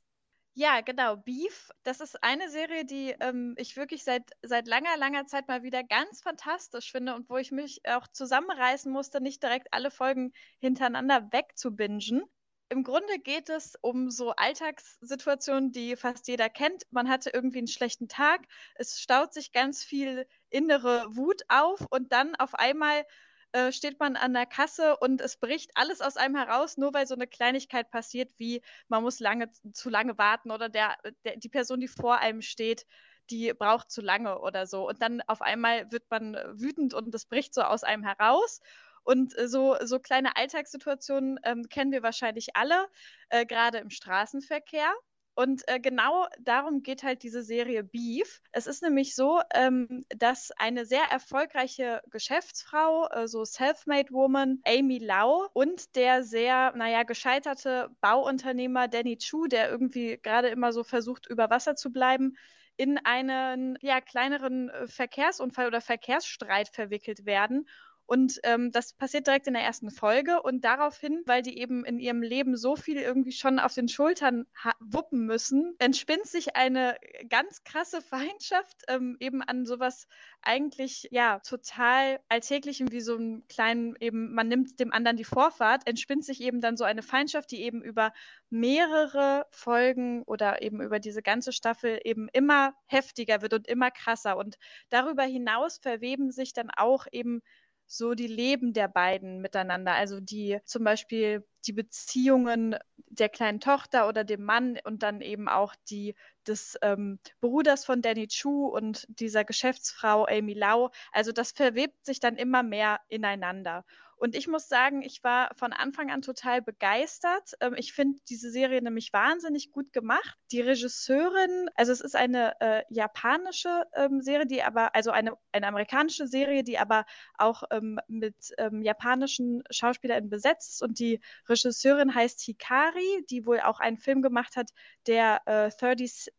Ja, 0.56 0.82
genau. 0.82 1.16
Beef, 1.18 1.72
das 1.84 2.00
ist 2.00 2.24
eine 2.24 2.50
Serie, 2.50 2.86
die 2.86 3.16
ähm, 3.20 3.56
ich 3.58 3.76
wirklich 3.76 4.04
seit, 4.04 4.32
seit 4.44 4.68
langer, 4.68 4.96
langer 4.98 5.26
Zeit 5.26 5.48
mal 5.48 5.64
wieder 5.64 5.84
ganz 5.84 6.22
fantastisch 6.22 6.92
finde 6.92 7.16
und 7.16 7.28
wo 7.30 7.38
ich 7.38 7.52
mich 7.52 7.82
auch 7.88 8.08
zusammenreißen 8.08 8.92
musste, 8.92 9.20
nicht 9.20 9.42
direkt 9.42 9.68
alle 9.74 9.90
Folgen 9.90 10.32
hintereinander 10.60 11.32
wegzubingen. 11.32 12.24
Im 12.70 12.84
Grunde 12.84 13.18
geht 13.20 13.50
es 13.50 13.76
um 13.82 14.10
so 14.12 14.32
Alltagssituationen, 14.32 15.72
die 15.72 15.96
fast 15.96 16.28
jeder 16.28 16.50
kennt. 16.50 16.84
Man 16.92 17.10
hatte 17.10 17.32
irgendwie 17.32 17.60
einen 17.60 17.68
schlechten 17.68 18.08
Tag, 18.08 18.42
es 18.76 19.00
staut 19.02 19.34
sich 19.34 19.52
ganz 19.54 19.84
viel 19.84 20.28
innere 20.50 21.06
Wut 21.16 21.42
auf 21.50 21.82
und 21.90 22.12
dann 22.12 22.36
auf 22.36 22.54
einmal 22.56 23.06
äh, 23.54 23.72
steht 23.72 24.00
man 24.00 24.16
an 24.16 24.34
der 24.34 24.46
Kasse 24.46 24.98
und 24.98 25.22
es 25.22 25.38
bricht 25.38 25.72
alles 25.76 26.02
aus 26.02 26.18
einem 26.18 26.36
heraus, 26.36 26.78
nur 26.78 26.94
weil 26.94 27.08
so 27.08 27.16
eine 27.16 27.28
Kleinigkeit 27.28 27.90
passiert, 27.92 28.32
wie 28.38 28.62
man 28.88 29.04
muss 29.04 29.20
lange 29.20 29.50
zu 29.72 29.90
lange 29.90 30.18
warten 30.18 30.52
oder 30.52 30.70
der, 30.70 30.98
der 31.24 31.38
die 31.38 31.50
Person, 31.50 31.80
die 31.80 31.88
vor 31.88 32.18
einem 32.18 32.42
steht, 32.42 32.86
die 33.30 33.54
braucht 33.54 33.92
zu 33.92 34.02
lange 34.02 34.40
oder 34.40 34.68
so. 34.68 34.88
Und 34.88 35.02
dann 35.02 35.22
auf 35.28 35.42
einmal 35.42 35.92
wird 35.92 36.04
man 36.10 36.36
wütend 36.60 36.94
und 36.94 37.14
es 37.14 37.26
bricht 37.26 37.54
so 37.54 37.62
aus 37.62 37.84
einem 37.84 38.04
heraus. 38.04 38.60
Und 39.04 39.38
äh, 39.38 39.48
so, 39.48 39.78
so 39.84 40.00
kleine 40.00 40.36
Alltagssituationen 40.36 41.40
ähm, 41.44 41.70
kennen 41.70 41.92
wir 41.92 42.04
wahrscheinlich 42.04 42.56
alle, 42.56 42.88
äh, 43.30 43.46
gerade 43.46 43.80
im 43.80 43.90
Straßenverkehr. 43.90 44.92
Und 45.36 45.68
äh, 45.68 45.80
genau 45.80 46.28
darum 46.40 46.84
geht 46.84 47.02
halt 47.02 47.24
diese 47.24 47.42
Serie 47.42 47.84
Beef. 47.84 48.42
Es 48.52 48.68
ist 48.68 48.84
nämlich 48.84 49.16
so, 49.16 49.42
ähm, 49.54 50.06
dass 50.16 50.52
eine 50.52 50.86
sehr 50.86 51.04
erfolgreiche 51.12 52.02
Geschäftsfrau, 52.12 53.08
äh, 53.10 53.28
so 53.28 53.44
Self-Made 53.44 54.12
Woman, 54.12 54.62
Amy 54.64 55.00
Lau 55.00 55.48
und 55.54 55.96
der 55.96 56.24
sehr, 56.24 56.74
naja, 56.76 57.02
gescheiterte 57.02 57.90
Bauunternehmer 58.00 58.88
Danny 58.88 59.18
Chu, 59.18 59.48
der 59.48 59.72
irgendwie 59.72 60.20
gerade 60.22 60.50
immer 60.50 60.72
so 60.72 60.84
versucht, 60.84 61.26
über 61.28 61.50
Wasser 61.50 61.76
zu 61.76 61.92
bleiben, 61.92 62.38
in 62.78 63.00
einen 63.04 63.78
ja, 63.82 64.02
kleineren 64.02 64.70
äh, 64.70 64.88
Verkehrsunfall 64.88 65.68
oder 65.68 65.82
Verkehrsstreit 65.82 66.70
verwickelt 66.70 67.26
werden. 67.26 67.68
Und 68.06 68.40
ähm, 68.44 68.72
das 68.72 68.94
passiert 68.94 69.28
direkt 69.28 69.48
in 69.48 69.54
der 69.54 69.64
ersten 69.64 69.90
Folge. 69.90 70.42
Und 70.42 70.66
daraufhin, 70.66 71.22
weil 71.26 71.42
die 71.42 71.58
eben 71.58 71.86
in 71.86 72.00
ihrem 72.00 72.22
Leben 72.22 72.58
so 72.58 72.76
viel 72.76 72.98
irgendwie 72.98 73.32
schon 73.32 73.60
auf 73.60 73.74
den 73.74 73.88
Schultern 73.88 74.46
wuppen 74.80 75.26
müssen, 75.26 75.76
entspinnt 75.80 76.28
sich 76.28 76.56
eine 76.56 76.98
ganz 77.30 77.64
krasse 77.64 78.02
Feindschaft 78.14 78.84
ähm, 78.88 79.18
eben 79.20 79.42
an 79.42 79.66
sowas 79.66 80.08
eigentlich 80.42 81.08
ja 81.12 81.40
total 81.40 82.20
alltäglichem 82.28 82.92
wie 82.92 83.02
so 83.02 83.16
einen 83.16 83.48
kleinen 83.48 83.96
eben 84.00 84.34
man 84.34 84.48
nimmt 84.48 84.80
dem 84.80 84.92
anderen 84.92 85.16
die 85.16 85.24
Vorfahrt 85.24 85.88
entspinnt 85.88 86.26
sich 86.26 86.42
eben 86.42 86.60
dann 86.60 86.76
so 86.76 86.84
eine 86.84 87.02
Feindschaft 87.02 87.52
die 87.52 87.62
eben 87.62 87.82
über 87.82 88.12
mehrere 88.50 89.46
Folgen 89.52 90.24
oder 90.24 90.62
eben 90.62 90.82
über 90.82 91.00
diese 91.00 91.22
ganze 91.22 91.54
Staffel 91.54 92.00
eben 92.04 92.28
immer 92.34 92.74
heftiger 92.86 93.42
wird 93.42 93.54
und 93.54 93.68
immer 93.68 93.90
krasser 93.90 94.38
und 94.38 94.58
darüber 94.90 95.24
hinaus 95.24 95.78
verweben 95.78 96.32
sich 96.32 96.54
dann 96.54 96.70
auch 96.70 97.08
eben 97.12 97.42
so 97.88 98.14
die 98.14 98.28
Leben 98.28 98.74
der 98.74 98.88
beiden 98.88 99.42
miteinander. 99.42 99.94
Also 99.94 100.20
die 100.20 100.60
zum 100.66 100.84
Beispiel 100.84 101.46
die 101.66 101.74
Beziehungen 101.74 102.76
der 103.10 103.30
kleinen 103.30 103.60
Tochter 103.60 104.08
oder 104.08 104.24
dem 104.24 104.44
Mann 104.44 104.80
und 104.84 105.04
dann 105.04 105.22
eben 105.22 105.48
auch 105.48 105.76
die 105.90 106.16
des 106.48 106.78
ähm, 106.82 107.20
Bruders 107.42 107.86
von 107.86 108.02
Danny 108.02 108.28
Chu 108.28 108.68
und 108.68 109.06
dieser 109.08 109.46
Geschäftsfrau 109.46 110.26
Amy 110.26 110.54
Lau. 110.54 110.92
Also 111.12 111.32
das 111.32 111.52
verwebt 111.52 112.06
sich 112.06 112.20
dann 112.20 112.36
immer 112.36 112.64
mehr 112.64 113.00
ineinander. 113.08 113.86
Und 114.24 114.36
ich 114.36 114.48
muss 114.48 114.70
sagen, 114.70 115.02
ich 115.02 115.22
war 115.26 115.52
von 115.54 115.74
Anfang 115.74 116.10
an 116.10 116.22
total 116.22 116.62
begeistert. 116.62 117.56
Ähm, 117.60 117.74
ich 117.76 117.92
finde 117.92 118.22
diese 118.30 118.52
Serie 118.52 118.82
nämlich 118.82 119.12
wahnsinnig 119.12 119.70
gut 119.70 119.92
gemacht. 119.92 120.38
Die 120.54 120.62
Regisseurin, 120.62 121.70
also 121.76 121.92
es 121.92 122.00
ist 122.00 122.16
eine 122.16 122.56
äh, 122.62 122.84
japanische 122.88 123.84
ähm, 123.94 124.22
Serie, 124.22 124.46
die 124.46 124.64
aber, 124.64 124.96
also 124.96 125.12
eine, 125.12 125.34
eine 125.52 125.68
amerikanische 125.68 126.26
Serie, 126.26 126.64
die 126.64 126.80
aber 126.80 127.06
auch 127.38 127.64
ähm, 127.70 128.00
mit 128.08 128.54
ähm, 128.58 128.82
japanischen 128.82 129.62
SchauspielerInnen 129.70 130.30
besetzt 130.30 130.76
ist. 130.76 130.84
Und 130.84 131.00
die 131.00 131.20
Regisseurin 131.50 132.16
heißt 132.16 132.40
Hikari, 132.44 133.26
die 133.30 133.46
wohl 133.46 133.60
auch 133.60 133.82
einen 133.82 133.98
Film 133.98 134.22
gemacht 134.22 134.56
hat, 134.56 134.70
der 135.06 135.42
äh, 135.48 135.70
37 135.70 136.34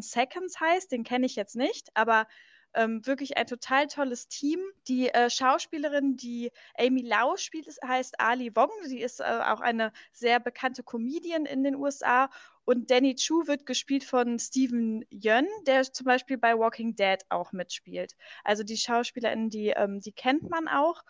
Seconds 0.00 0.60
heißt. 0.60 0.92
Den 0.92 1.02
kenne 1.02 1.24
ich 1.24 1.34
jetzt 1.34 1.56
nicht, 1.56 1.88
aber 1.94 2.26
ähm, 2.76 3.04
wirklich 3.06 3.36
ein 3.36 3.46
total 3.46 3.86
tolles 3.88 4.28
Team. 4.28 4.60
Die 4.86 5.08
äh, 5.08 5.28
Schauspielerin, 5.30 6.16
die 6.16 6.52
Amy 6.78 7.02
Lau 7.02 7.36
spielt, 7.36 7.68
heißt 7.84 8.20
Ali 8.20 8.54
Wong. 8.54 8.70
Sie 8.84 9.00
ist 9.00 9.20
äh, 9.20 9.24
auch 9.24 9.60
eine 9.60 9.92
sehr 10.12 10.38
bekannte 10.38 10.82
Comedian 10.82 11.46
in 11.46 11.64
den 11.64 11.74
USA. 11.74 12.30
Und 12.64 12.90
Danny 12.90 13.14
Chu 13.14 13.46
wird 13.46 13.64
gespielt 13.64 14.04
von 14.04 14.38
Steven 14.38 15.04
Yeun, 15.10 15.46
der 15.66 15.84
zum 15.84 16.04
Beispiel 16.04 16.36
bei 16.36 16.58
Walking 16.58 16.96
Dead 16.96 17.18
auch 17.28 17.52
mitspielt. 17.52 18.16
Also 18.44 18.62
die 18.64 18.76
SchauspielerInnen, 18.76 19.50
die, 19.50 19.68
ähm, 19.68 20.00
die 20.00 20.12
kennt 20.12 20.50
man 20.50 20.68
auch. 20.68 21.02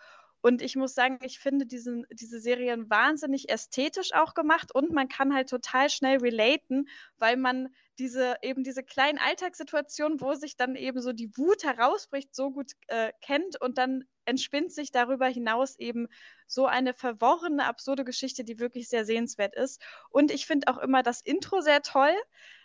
Und 0.47 0.61
ich 0.61 0.77
muss 0.77 0.93
sagen, 0.93 1.19
ich 1.23 1.39
finde 1.39 1.65
diesen, 1.65 2.05
diese 2.09 2.39
Serien 2.39 2.89
wahnsinnig 2.89 3.49
ästhetisch 3.49 4.13
auch 4.13 4.33
gemacht 4.33 4.73
und 4.73 4.93
man 4.93 5.09
kann 5.09 5.33
halt 5.33 5.49
total 5.49 5.89
schnell 5.89 6.19
relaten, 6.19 6.87
weil 7.17 7.35
man 7.35 7.67
diese 7.99 8.37
eben 8.41 8.63
diese 8.63 8.81
kleinen 8.81 9.17
Alltagssituationen, 9.17 10.21
wo 10.21 10.35
sich 10.35 10.55
dann 10.55 10.77
eben 10.77 11.01
so 11.01 11.11
die 11.11 11.35
Wut 11.35 11.65
herausbricht, 11.65 12.33
so 12.33 12.51
gut 12.51 12.71
äh, 12.87 13.11
kennt 13.19 13.59
und 13.59 13.77
dann 13.77 14.05
entspinnt 14.23 14.71
sich 14.71 14.93
darüber 14.93 15.27
hinaus 15.27 15.77
eben 15.79 16.07
so 16.47 16.65
eine 16.65 16.93
verworrene, 16.93 17.65
absurde 17.65 18.05
Geschichte, 18.05 18.45
die 18.45 18.57
wirklich 18.57 18.87
sehr 18.87 19.03
sehenswert 19.03 19.53
ist. 19.53 19.81
Und 20.11 20.31
ich 20.31 20.45
finde 20.45 20.69
auch 20.69 20.77
immer 20.77 21.03
das 21.03 21.19
Intro 21.19 21.59
sehr 21.59 21.81
toll. 21.81 22.15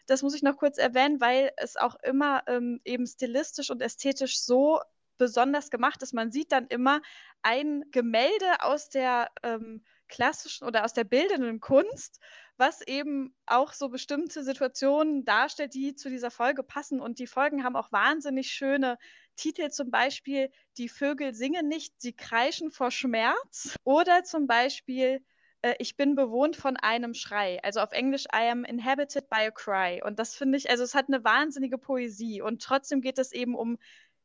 Das 0.06 0.22
muss 0.22 0.36
ich 0.36 0.44
noch 0.44 0.56
kurz 0.56 0.78
erwähnen, 0.78 1.20
weil 1.20 1.50
es 1.56 1.76
auch 1.76 1.96
immer 2.04 2.44
ähm, 2.46 2.80
eben 2.84 3.08
stilistisch 3.08 3.70
und 3.72 3.82
ästhetisch 3.82 4.38
so 4.38 4.80
besonders 5.18 5.70
gemacht 5.70 6.02
ist. 6.02 6.14
Man 6.14 6.30
sieht 6.30 6.52
dann 6.52 6.66
immer 6.68 7.00
ein 7.42 7.84
Gemälde 7.90 8.60
aus 8.62 8.88
der 8.88 9.30
ähm, 9.42 9.84
klassischen 10.08 10.66
oder 10.66 10.84
aus 10.84 10.92
der 10.92 11.04
bildenden 11.04 11.60
Kunst, 11.60 12.20
was 12.56 12.82
eben 12.82 13.34
auch 13.46 13.72
so 13.72 13.88
bestimmte 13.88 14.44
Situationen 14.44 15.24
darstellt, 15.24 15.74
die 15.74 15.94
zu 15.94 16.10
dieser 16.10 16.30
Folge 16.30 16.62
passen. 16.62 17.00
Und 17.00 17.18
die 17.18 17.26
Folgen 17.26 17.64
haben 17.64 17.76
auch 17.76 17.90
wahnsinnig 17.92 18.48
schöne 18.52 18.98
Titel, 19.36 19.70
zum 19.70 19.90
Beispiel 19.90 20.50
Die 20.76 20.88
Vögel 20.88 21.34
singen 21.34 21.66
nicht, 21.68 21.94
sie 22.00 22.12
kreischen 22.12 22.70
vor 22.70 22.90
Schmerz. 22.90 23.74
Oder 23.84 24.22
zum 24.24 24.46
Beispiel 24.46 25.24
äh, 25.62 25.74
Ich 25.78 25.96
bin 25.96 26.14
bewohnt 26.14 26.56
von 26.56 26.76
einem 26.76 27.14
Schrei. 27.14 27.58
Also 27.62 27.80
auf 27.80 27.92
Englisch 27.92 28.26
I 28.26 28.50
am 28.50 28.64
inhabited 28.64 29.30
by 29.30 29.46
a 29.46 29.50
cry. 29.50 30.02
Und 30.04 30.18
das 30.18 30.36
finde 30.36 30.58
ich, 30.58 30.68
also 30.68 30.84
es 30.84 30.94
hat 30.94 31.08
eine 31.08 31.24
wahnsinnige 31.24 31.78
Poesie. 31.78 32.42
Und 32.42 32.62
trotzdem 32.62 33.00
geht 33.00 33.18
es 33.18 33.32
eben 33.32 33.54
um 33.54 33.78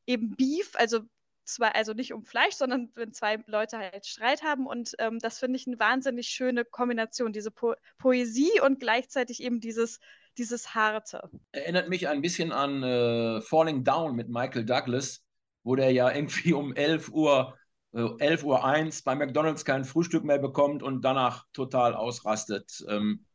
eben 0.07 0.35
Beef, 0.35 0.71
also 0.75 1.01
zwar, 1.47 1.75
also 1.75 1.93
nicht 1.93 2.13
um 2.13 2.23
Fleisch, 2.23 2.55
sondern 2.55 2.89
wenn 2.95 3.13
zwei 3.13 3.37
Leute 3.47 3.77
halt 3.77 4.05
Streit 4.05 4.43
haben. 4.43 4.67
Und 4.67 4.93
ähm, 4.99 5.19
das 5.19 5.39
finde 5.39 5.57
ich 5.57 5.67
eine 5.67 5.79
wahnsinnig 5.79 6.27
schöne 6.27 6.65
Kombination, 6.65 7.33
diese 7.33 7.51
po 7.51 7.75
Poesie 7.97 8.59
und 8.61 8.79
gleichzeitig 8.79 9.41
eben 9.41 9.59
dieses, 9.59 9.99
dieses 10.37 10.75
Harte. 10.75 11.29
Erinnert 11.51 11.89
mich 11.89 12.07
ein 12.07 12.21
bisschen 12.21 12.51
an 12.51 12.83
äh, 12.83 13.41
Falling 13.41 13.83
Down 13.83 14.15
mit 14.15 14.29
Michael 14.29 14.65
Douglas, 14.65 15.23
wo 15.63 15.75
der 15.75 15.91
ja 15.91 16.11
irgendwie 16.11 16.53
um 16.53 16.73
11 16.75 17.09
Uhr, 17.09 17.57
äh, 17.93 18.07
11 18.19 18.43
Uhr 18.43 18.63
1 18.63 19.03
bei 19.03 19.15
McDonalds 19.15 19.65
kein 19.65 19.85
Frühstück 19.85 20.23
mehr 20.23 20.39
bekommt 20.39 20.83
und 20.83 21.01
danach 21.03 21.45
total 21.53 21.95
ausrastet. 21.95 22.83
Ähm, 22.89 23.25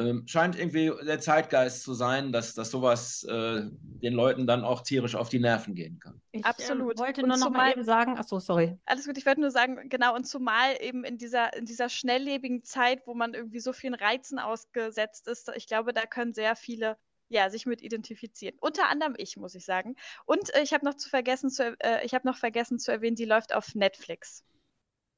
Ähm, 0.00 0.26
scheint 0.26 0.58
irgendwie 0.58 0.90
der 1.04 1.20
Zeitgeist 1.20 1.82
zu 1.82 1.92
sein, 1.92 2.32
dass, 2.32 2.54
dass 2.54 2.70
sowas 2.70 3.22
äh, 3.24 3.62
den 4.02 4.14
Leuten 4.14 4.46
dann 4.46 4.64
auch 4.64 4.80
tierisch 4.80 5.14
auf 5.14 5.28
die 5.28 5.38
Nerven 5.38 5.74
gehen 5.74 5.98
kann. 5.98 6.20
Ich 6.32 6.44
Absolut. 6.44 6.92
Ähm, 6.92 6.98
wollte 6.98 7.22
Und 7.22 7.28
nur 7.28 7.36
noch 7.36 7.50
mal 7.50 7.72
eben 7.72 7.84
sagen, 7.84 8.14
ach 8.16 8.24
so, 8.24 8.38
sorry. 8.38 8.78
Alles 8.86 9.06
gut, 9.06 9.18
ich 9.18 9.26
wollte 9.26 9.40
nur 9.40 9.50
sagen, 9.50 9.88
genau, 9.88 10.14
und 10.14 10.24
zumal 10.24 10.80
eben 10.80 11.04
in 11.04 11.18
dieser, 11.18 11.54
in 11.54 11.66
dieser 11.66 11.88
schnelllebigen 11.88 12.64
Zeit, 12.64 13.06
wo 13.06 13.14
man 13.14 13.34
irgendwie 13.34 13.60
so 13.60 13.72
vielen 13.72 13.94
Reizen 13.94 14.38
ausgesetzt 14.38 15.28
ist, 15.28 15.50
ich 15.54 15.66
glaube, 15.66 15.92
da 15.92 16.06
können 16.06 16.32
sehr 16.32 16.56
viele 16.56 16.96
ja, 17.28 17.48
sich 17.48 17.64
mit 17.64 17.80
identifizieren. 17.80 18.56
Unter 18.60 18.88
anderem 18.88 19.14
ich, 19.16 19.36
muss 19.36 19.54
ich 19.54 19.64
sagen. 19.64 19.94
Und 20.26 20.52
äh, 20.54 20.62
ich 20.62 20.72
habe 20.72 20.84
noch 20.84 20.94
zu 20.94 21.08
vergessen 21.08 21.48
zu, 21.48 21.76
äh, 21.78 22.04
ich 22.04 22.12
habe 22.12 22.26
noch 22.26 22.36
vergessen 22.36 22.78
zu 22.78 22.90
erwähnen, 22.90 23.16
die 23.16 23.24
läuft 23.24 23.54
auf 23.54 23.74
Netflix. 23.74 24.44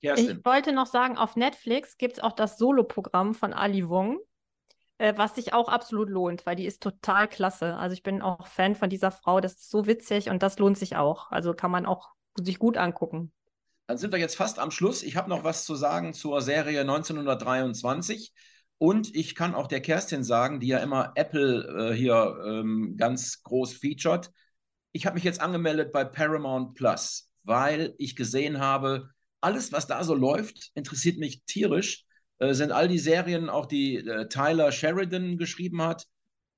Kerstin, 0.02 0.38
Ich 0.38 0.44
wollte 0.44 0.72
noch 0.72 0.86
sagen, 0.86 1.16
auf 1.16 1.36
Netflix 1.36 1.96
gibt 1.96 2.14
es 2.14 2.22
auch 2.22 2.32
das 2.32 2.58
Soloprogramm 2.58 3.34
von 3.34 3.52
Ali 3.52 3.88
Wong, 3.88 4.18
äh, 4.98 5.14
was 5.16 5.34
sich 5.34 5.52
auch 5.54 5.68
absolut 5.68 6.08
lohnt, 6.08 6.46
weil 6.46 6.56
die 6.56 6.66
ist 6.66 6.82
total 6.82 7.28
klasse. 7.28 7.76
Also 7.76 7.94
ich 7.94 8.02
bin 8.02 8.22
auch 8.22 8.46
Fan 8.46 8.74
von 8.74 8.90
dieser 8.90 9.10
Frau, 9.10 9.40
das 9.40 9.54
ist 9.54 9.70
so 9.70 9.86
witzig 9.86 10.30
und 10.30 10.42
das 10.42 10.58
lohnt 10.58 10.78
sich 10.78 10.96
auch. 10.96 11.30
Also 11.30 11.54
kann 11.54 11.70
man 11.70 11.86
auch 11.86 12.10
sich 12.36 12.58
gut 12.58 12.76
angucken. 12.76 13.32
dann 13.86 13.98
sind 13.98 14.12
wir 14.12 14.18
jetzt 14.18 14.36
fast 14.36 14.58
am 14.58 14.70
Schluss. 14.70 15.02
Ich 15.02 15.16
habe 15.16 15.28
noch 15.28 15.44
was 15.44 15.64
zu 15.64 15.74
sagen 15.74 16.14
zur 16.14 16.40
Serie 16.40 16.80
1923. 16.82 18.32
Und 18.78 19.14
ich 19.14 19.34
kann 19.34 19.54
auch 19.54 19.68
der 19.68 19.80
Kerstin 19.80 20.24
sagen, 20.24 20.58
die 20.60 20.68
ja 20.68 20.78
immer 20.78 21.12
Apple 21.14 21.92
äh, 21.92 21.94
hier 21.94 22.36
ähm, 22.46 22.96
ganz 22.96 23.42
groß 23.42 23.74
featured. 23.74 24.30
Ich 24.92 25.06
habe 25.06 25.14
mich 25.14 25.24
jetzt 25.24 25.40
angemeldet 25.40 25.92
bei 25.92 26.04
Paramount 26.04 26.74
Plus, 26.74 27.30
weil 27.44 27.94
ich 27.98 28.16
gesehen 28.16 28.60
habe, 28.60 29.10
alles, 29.40 29.72
was 29.72 29.86
da 29.86 30.02
so 30.04 30.14
läuft, 30.14 30.70
interessiert 30.74 31.18
mich 31.18 31.44
tierisch. 31.44 32.04
Äh, 32.42 32.54
sind 32.54 32.72
all 32.72 32.88
die 32.88 32.98
Serien, 32.98 33.48
auch 33.48 33.66
die 33.66 33.98
äh, 33.98 34.28
Tyler 34.28 34.72
Sheridan 34.72 35.38
geschrieben 35.38 35.80
hat, 35.80 36.08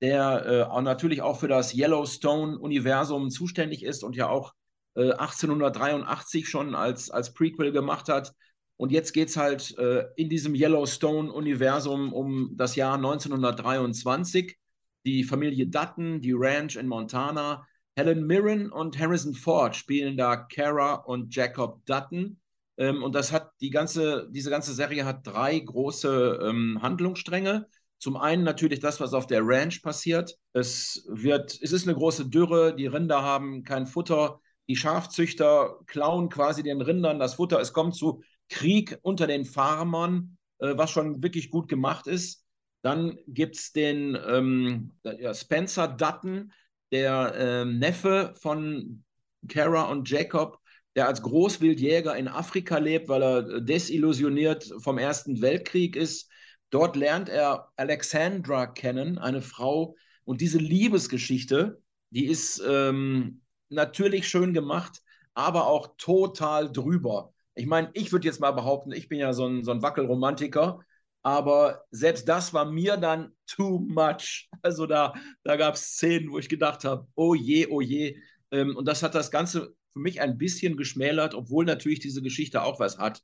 der 0.01 0.45
äh, 0.45 0.63
auch 0.63 0.81
natürlich 0.81 1.21
auch 1.21 1.39
für 1.39 1.47
das 1.47 1.75
Yellowstone-Universum 1.75 3.29
zuständig 3.29 3.83
ist 3.83 4.03
und 4.03 4.15
ja 4.15 4.27
auch 4.27 4.53
äh, 4.95 5.11
1883 5.11 6.49
schon 6.49 6.73
als, 6.73 7.11
als 7.11 7.35
Prequel 7.35 7.71
gemacht 7.71 8.09
hat. 8.09 8.33
Und 8.77 8.91
jetzt 8.91 9.13
geht 9.13 9.29
es 9.29 9.37
halt 9.37 9.77
äh, 9.77 10.05
in 10.15 10.27
diesem 10.27 10.55
Yellowstone-Universum 10.55 12.13
um 12.13 12.57
das 12.57 12.75
Jahr 12.75 12.95
1923. 12.95 14.57
Die 15.05 15.23
Familie 15.23 15.67
Dutton, 15.67 16.19
die 16.19 16.33
Ranch 16.35 16.77
in 16.77 16.87
Montana. 16.87 17.67
Helen 17.95 18.25
Mirren 18.25 18.71
und 18.71 18.97
Harrison 18.97 19.35
Ford 19.35 19.75
spielen 19.75 20.17
da 20.17 20.35
Kara 20.35 20.95
und 20.95 21.33
Jacob 21.33 21.85
Dutton. 21.85 22.39
Ähm, 22.77 23.03
und 23.03 23.15
das 23.15 23.31
hat 23.31 23.51
die 23.61 23.69
ganze, 23.69 24.27
diese 24.31 24.49
ganze 24.49 24.73
Serie 24.73 25.05
hat 25.05 25.25
drei 25.25 25.59
große 25.59 26.39
ähm, 26.43 26.79
Handlungsstränge. 26.81 27.67
Zum 27.97 28.17
einen 28.17 28.43
natürlich 28.43 28.79
das, 28.79 28.99
was 28.99 29.13
auf 29.13 29.27
der 29.27 29.41
Ranch 29.43 29.81
passiert. 29.81 30.37
Es 30.53 31.05
wird, 31.09 31.57
es 31.61 31.71
ist 31.71 31.87
eine 31.87 31.95
große 31.95 32.29
Dürre, 32.29 32.75
die 32.75 32.87
Rinder 32.87 33.21
haben 33.21 33.63
kein 33.63 33.87
Futter. 33.87 34.39
Die 34.67 34.75
Schafzüchter 34.75 35.79
klauen 35.85 36.29
quasi 36.29 36.63
den 36.63 36.81
Rindern 36.81 37.19
das 37.19 37.35
Futter. 37.35 37.59
Es 37.59 37.73
kommt 37.73 37.95
zu 37.95 38.23
Krieg 38.49 38.97
unter 39.01 39.27
den 39.27 39.45
Farmern, 39.45 40.37
äh, 40.59 40.75
was 40.75 40.91
schon 40.91 41.23
wirklich 41.23 41.49
gut 41.49 41.67
gemacht 41.67 42.07
ist. 42.07 42.45
Dann 42.81 43.17
gibt 43.27 43.55
es 43.55 43.71
den 43.71 44.17
ähm, 44.27 44.91
Spencer 45.33 45.87
Dutton, 45.87 46.51
der 46.91 47.33
ähm, 47.35 47.79
Neffe 47.79 48.33
von 48.39 49.03
Kara 49.47 49.83
und 49.83 50.09
Jacob, 50.09 50.59
der 50.95 51.07
als 51.07 51.21
Großwildjäger 51.21 52.15
in 52.15 52.27
Afrika 52.27 52.77
lebt, 52.77 53.09
weil 53.09 53.21
er 53.21 53.47
äh, 53.47 53.61
desillusioniert 53.63 54.73
vom 54.79 54.97
Ersten 54.97 55.41
Weltkrieg 55.41 55.95
ist. 55.95 56.29
Dort 56.69 56.95
lernt 56.95 57.29
er 57.29 57.69
Alexandra 57.75 58.65
kennen, 58.67 59.17
eine 59.17 59.41
Frau. 59.41 59.95
Und 60.23 60.41
diese 60.41 60.57
Liebesgeschichte, 60.57 61.81
die 62.09 62.25
ist 62.25 62.61
ähm, 62.67 63.41
natürlich 63.69 64.27
schön 64.27 64.53
gemacht, 64.53 65.01
aber 65.33 65.67
auch 65.67 65.95
total 65.97 66.71
drüber. 66.71 67.33
Ich 67.55 67.67
meine, 67.67 67.89
ich 67.93 68.11
würde 68.11 68.27
jetzt 68.27 68.39
mal 68.39 68.51
behaupten, 68.51 68.91
ich 68.91 69.07
bin 69.09 69.19
ja 69.19 69.33
so 69.33 69.45
ein, 69.47 69.63
so 69.63 69.71
ein 69.71 69.81
Wackelromantiker, 69.81 70.79
aber 71.23 71.83
selbst 71.91 72.27
das 72.27 72.53
war 72.53 72.65
mir 72.65 72.97
dann 72.97 73.33
too 73.47 73.79
much. 73.79 74.49
Also 74.61 74.87
da, 74.87 75.13
da 75.43 75.57
gab 75.57 75.75
es 75.75 75.81
Szenen, 75.93 76.31
wo 76.31 76.39
ich 76.39 76.49
gedacht 76.49 76.85
habe, 76.85 77.07
oh 77.15 77.35
je, 77.35 77.67
oh 77.67 77.81
je. 77.81 78.17
Ähm, 78.51 78.75
und 78.75 78.87
das 78.87 79.03
hat 79.03 79.13
das 79.13 79.29
Ganze 79.29 79.75
für 79.95 80.01
mich 80.01 80.19
ein 80.19 80.37
bisschen 80.37 80.75
geschmälert, 80.75 81.33
obwohl 81.33 81.63
natürlich 81.63 81.99
diese 81.99 82.21
Geschichte 82.21 82.63
auch 82.63 82.79
was 82.81 82.97
hat. 82.97 83.23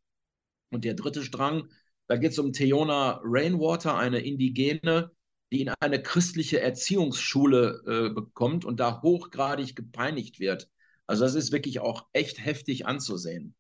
Und 0.72 0.86
der 0.86 0.94
dritte 0.94 1.22
Strang, 1.22 1.68
da 2.08 2.16
geht 2.16 2.32
es 2.32 2.40
um 2.40 2.54
Theona 2.54 3.20
Rainwater, 3.24 3.98
eine 3.98 4.20
Indigene, 4.20 5.12
die 5.52 5.62
in 5.64 5.74
eine 5.82 6.02
christliche 6.02 6.62
Erziehungsschule 6.62 7.84
äh, 7.86 8.14
bekommt 8.14 8.64
und 8.64 8.80
da 8.80 9.02
hochgradig 9.02 9.76
gepeinigt 9.76 10.40
wird. 10.40 10.70
Also 11.08 11.26
das 11.26 11.36
ist 11.36 11.52
wirklich 11.52 11.82
auch 11.82 12.06
echt 12.14 12.44
heftig 12.44 12.86
anzusehen. 12.86 13.54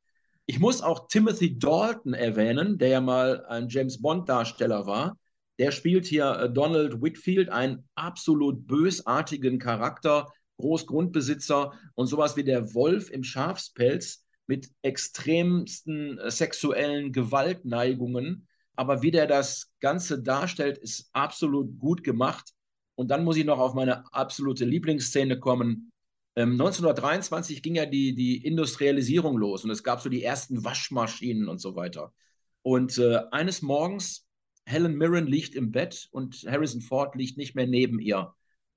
Ich 0.45 0.59
muss 0.59 0.81
auch 0.81 1.09
Timothy 1.09 1.59
Dalton 1.59 2.13
erwähnen, 2.13 2.77
der 2.77 2.87
ja 2.87 3.01
mal 3.01 3.45
ein 3.47 3.67
James 3.67 4.01
Bond-Darsteller 4.01 4.85
war. 4.85 5.17
Der 5.59 5.71
spielt 5.71 6.05
hier 6.05 6.31
äh, 6.31 6.49
Donald 6.49 7.01
Whitfield, 7.01 7.49
einen 7.49 7.89
absolut 7.95 8.67
bösartigen 8.67 9.59
Charakter, 9.59 10.31
Großgrundbesitzer 10.61 11.73
und 11.95 12.07
sowas 12.07 12.37
wie 12.37 12.43
der 12.43 12.73
Wolf 12.73 13.09
im 13.09 13.23
Schafspelz 13.23 14.25
mit 14.47 14.69
extremsten 14.81 16.17
äh, 16.17 16.31
sexuellen 16.31 17.11
Gewaltneigungen. 17.11 18.47
Aber 18.75 19.01
wie 19.01 19.11
der 19.11 19.27
das 19.27 19.71
Ganze 19.79 20.21
darstellt, 20.21 20.77
ist 20.77 21.09
absolut 21.13 21.77
gut 21.77 22.03
gemacht. 22.03 22.53
Und 22.95 23.11
dann 23.11 23.23
muss 23.23 23.37
ich 23.37 23.45
noch 23.45 23.59
auf 23.59 23.73
meine 23.73 24.13
absolute 24.13 24.65
Lieblingsszene 24.65 25.39
kommen. 25.39 25.91
Ähm, 26.35 26.53
1923 26.53 27.61
ging 27.61 27.75
ja 27.75 27.85
die, 27.85 28.15
die 28.15 28.45
Industrialisierung 28.45 29.37
los 29.37 29.63
und 29.63 29.69
es 29.69 29.83
gab 29.83 30.01
so 30.01 30.09
die 30.09 30.23
ersten 30.23 30.63
Waschmaschinen 30.63 31.49
und 31.49 31.59
so 31.59 31.75
weiter. 31.75 32.13
Und 32.61 32.97
äh, 32.97 33.19
eines 33.31 33.61
Morgens, 33.61 34.27
Helen 34.65 34.95
Mirren 34.95 35.27
liegt 35.27 35.55
im 35.55 35.71
Bett 35.71 36.07
und 36.11 36.45
Harrison 36.47 36.81
Ford 36.81 37.15
liegt 37.15 37.37
nicht 37.37 37.55
mehr 37.55 37.67
neben 37.67 37.99
ihr. 37.99 38.33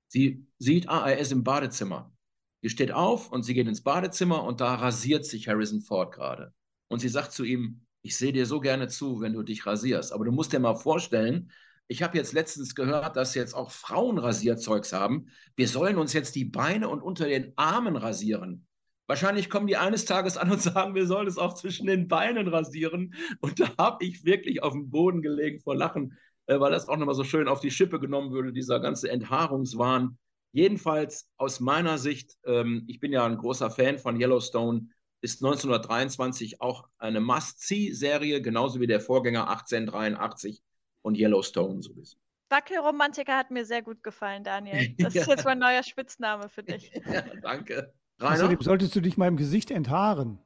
Sie 0.07 0.45
sieht, 0.59 0.89
ah, 0.89 1.09
er 1.09 1.17
ist 1.17 1.31
im 1.31 1.43
Badezimmer. 1.43 2.13
Sie 2.61 2.69
steht 2.69 2.91
auf 2.91 3.31
und 3.31 3.43
sie 3.43 3.53
geht 3.53 3.67
ins 3.67 3.83
Badezimmer 3.83 4.43
und 4.43 4.61
da 4.61 4.75
rasiert 4.75 5.25
sich 5.25 5.47
Harrison 5.47 5.81
Ford 5.81 6.13
gerade. 6.13 6.53
Und 6.87 6.99
sie 6.99 7.09
sagt 7.09 7.31
zu 7.31 7.43
ihm, 7.43 7.85
ich 8.01 8.17
sehe 8.17 8.33
dir 8.33 8.45
so 8.45 8.59
gerne 8.59 8.87
zu, 8.87 9.21
wenn 9.21 9.33
du 9.33 9.43
dich 9.43 9.65
rasierst. 9.65 10.13
Aber 10.13 10.25
du 10.25 10.31
musst 10.31 10.53
dir 10.53 10.59
mal 10.59 10.75
vorstellen, 10.75 11.51
ich 11.87 12.01
habe 12.01 12.17
jetzt 12.17 12.33
letztens 12.33 12.73
gehört, 12.73 13.15
dass 13.15 13.35
jetzt 13.35 13.53
auch 13.53 13.71
Frauen 13.71 14.17
Rasierzeugs 14.17 14.93
haben. 14.93 15.27
Wir 15.55 15.67
sollen 15.67 15.97
uns 15.97 16.13
jetzt 16.13 16.35
die 16.35 16.45
Beine 16.45 16.89
und 16.89 17.01
unter 17.01 17.27
den 17.27 17.53
Armen 17.55 17.95
rasieren. 17.95 18.65
Wahrscheinlich 19.07 19.51
kommen 19.51 19.67
die 19.67 19.77
eines 19.77 20.05
Tages 20.05 20.35
an 20.35 20.51
und 20.51 20.61
sagen, 20.61 20.95
wir 20.95 21.05
sollen 21.05 21.27
es 21.27 21.37
auch 21.37 21.53
zwischen 21.53 21.85
den 21.85 22.07
Beinen 22.07 22.47
rasieren. 22.47 23.13
Und 23.39 23.59
da 23.59 23.71
habe 23.77 24.03
ich 24.03 24.25
wirklich 24.25 24.63
auf 24.63 24.73
dem 24.73 24.89
Boden 24.89 25.21
gelegen 25.21 25.61
vor 25.61 25.75
Lachen, 25.75 26.17
äh, 26.47 26.59
weil 26.59 26.71
das 26.71 26.87
auch 26.87 26.97
nochmal 26.97 27.15
so 27.15 27.23
schön 27.23 27.47
auf 27.47 27.59
die 27.59 27.71
Schippe 27.71 27.99
genommen 27.99 28.31
würde, 28.31 28.51
dieser 28.53 28.79
ganze 28.79 29.09
Enthaarungswahn. 29.09 30.17
Jedenfalls 30.51 31.29
aus 31.37 31.59
meiner 31.59 31.97
Sicht, 31.97 32.37
ähm, 32.45 32.85
ich 32.87 32.99
bin 32.99 33.11
ja 33.11 33.25
ein 33.25 33.37
großer 33.37 33.69
Fan 33.69 33.97
von 33.99 34.19
Yellowstone, 34.19 34.87
ist 35.21 35.43
1923 35.43 36.61
auch 36.61 36.87
eine 36.97 37.19
Must-See-Serie, 37.19 38.41
genauso 38.41 38.79
wie 38.79 38.87
der 38.87 38.99
Vorgänger 39.01 39.49
1883 39.49 40.61
und 41.01 41.17
Yellowstone 41.17 41.81
sowieso. 41.81 42.17
Wackelromantiker 42.49 43.35
hat 43.35 43.51
mir 43.51 43.65
sehr 43.65 43.81
gut 43.81 44.03
gefallen, 44.03 44.43
Daniel. 44.43 44.95
Das 44.97 45.15
ist 45.15 45.27
Ja. 45.27 45.33
jetzt 45.33 45.45
mein 45.45 45.59
neuer 45.59 45.83
Spitzname 45.83 46.47
für 46.49 46.63
dich. 46.63 46.91
Ja, 47.11 47.23
danke. 47.41 47.93
Rainer? 48.19 48.33
Außerdem 48.35 48.61
solltest 48.61 48.95
du 48.95 49.01
dich 49.01 49.17
mal 49.17 49.27
im 49.27 49.35
Gesicht 49.35 49.71
enthaaren. 49.71 50.39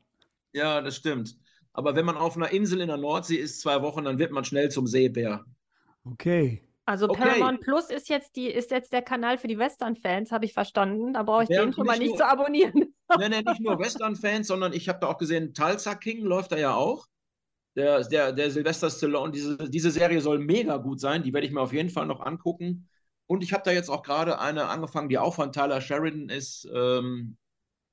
Ja, 0.54 0.82
das 0.82 0.95
stimmt. 0.95 1.38
Aber 1.74 1.95
wenn 1.95 2.06
man 2.06 2.18
auf 2.18 2.36
einer 2.36 2.50
Insel 2.50 2.82
in 2.82 2.88
der 2.88 2.97
Nordsee 2.97 3.36
ist, 3.36 3.62
zwei 3.62 3.82
Wochen, 3.84 4.06
dann 4.06 4.18
wird 4.18 4.32
man 4.32 4.43
schnell 4.43 4.72
zum 4.72 4.88
Seebär. 4.88 5.45
Okay. 6.12 6.64
Also 6.86 7.07
Okay. 7.07 7.22
Paramount 7.22 7.62
Plus 7.62 7.89
ist 7.91 8.10
jetzt 8.10 8.36
die, 8.36 8.47
ist 8.47 8.72
jetzt 8.72 8.91
der 8.93 9.03
Kanal 9.03 9.38
für 9.38 9.47
die 9.47 9.60
Western-Fans, 9.60 10.32
habe 10.32 10.45
ich 10.45 10.53
verstanden. 10.53 11.14
Da 11.14 11.22
brauche 11.24 11.43
ich 11.43 11.49
Ja, 11.49 11.64
den 11.64 11.72
schon 11.74 11.86
mal 11.86 11.99
nicht 11.99 12.10
nur- 12.10 12.18
zu 12.18 12.26
abonnieren. 12.28 12.93
Nee, 13.18 13.28
nee, 13.30 13.41
nicht 13.41 13.60
nur 13.62 13.80
Western-Fans, 13.80 14.45
sondern 14.47 14.72
ich 14.72 14.88
habe 14.88 14.99
da 14.99 15.07
auch 15.07 15.18
gesehen, 15.18 15.53
Tulsa 15.55 15.95
King 15.95 16.24
läuft 16.24 16.51
da 16.51 16.57
ja 16.57 16.76
auch. 16.76 17.07
Der, 17.76 18.03
der, 18.03 18.34
der 18.34 18.51
Sylvester 18.51 18.89
Stallone, 18.91 19.32
diese, 19.32 19.57
diese 19.70 19.89
Serie 19.89 20.22
soll 20.22 20.38
mega 20.39 20.78
gut 20.78 20.99
sein, 20.99 21.24
die 21.24 21.34
werde 21.34 21.47
ich 21.47 21.53
mir 21.53 21.62
auf 21.62 21.74
jeden 21.74 21.89
Fall 21.89 22.05
noch 22.05 22.20
angucken. 22.20 22.88
Und 23.28 23.43
ich 23.43 23.51
habe 23.53 23.64
da 23.64 23.72
jetzt 23.72 23.89
auch 23.89 24.03
gerade 24.03 24.39
eine 24.39 24.66
angefangen, 24.68 25.10
die 25.10 25.18
auch 25.18 25.34
von 25.36 25.51
Tyler 25.51 25.82
Sheridan 25.82 26.30
ist, 26.30 26.68
ähm, 26.74 27.38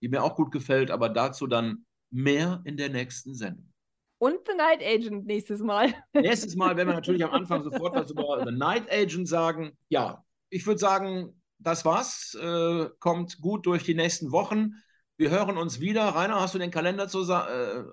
die 0.03 0.09
mir 0.09 0.23
auch 0.23 0.35
gut 0.35 0.53
gefällt, 0.53 0.91
aber 0.91 1.09
dazu 1.09 1.47
dann 1.47 1.87
mehr 2.11 2.61
in 2.65 2.77
der 2.77 2.89
nächsten 2.91 3.35
Sendung. 3.35 3.73
Und 4.19 4.39
The 4.47 4.55
Night 4.57 4.83
Agent 4.83 5.27
nächstes 5.27 5.61
Mal. 5.61 5.95
Nächstes 6.15 6.57
Mal 6.57 6.77
werden 6.77 6.89
wir 6.89 6.95
natürlich 6.95 7.25
am 7.25 7.33
Anfang 7.33 7.63
sofort 7.63 7.95
was 7.95 8.11
über 8.11 8.45
The 8.47 8.53
Night 8.53 8.91
Agent 8.91 9.29
sagen. 9.29 9.77
Ja, 9.89 10.25
ich 10.49 10.67
würde 10.67 10.79
sagen, 10.79 11.43
das 11.59 11.85
war's. 11.85 12.35
Äh, 12.41 12.89
kommt 12.99 13.41
gut 13.41 13.67
durch 13.67 13.85
die 13.85 13.95
nächsten 13.95 14.33
Wochen. 14.33 14.75
Wir 15.19 15.31
hören 15.31 15.59
uns 15.59 15.81
wieder. 15.81 16.03
Rainer, 16.09 16.41
hast 16.41 16.55
du 16.55 16.59
den 16.59 16.71
Kalender 16.71 17.09
zu, 17.09 17.31
äh, 17.31 17.85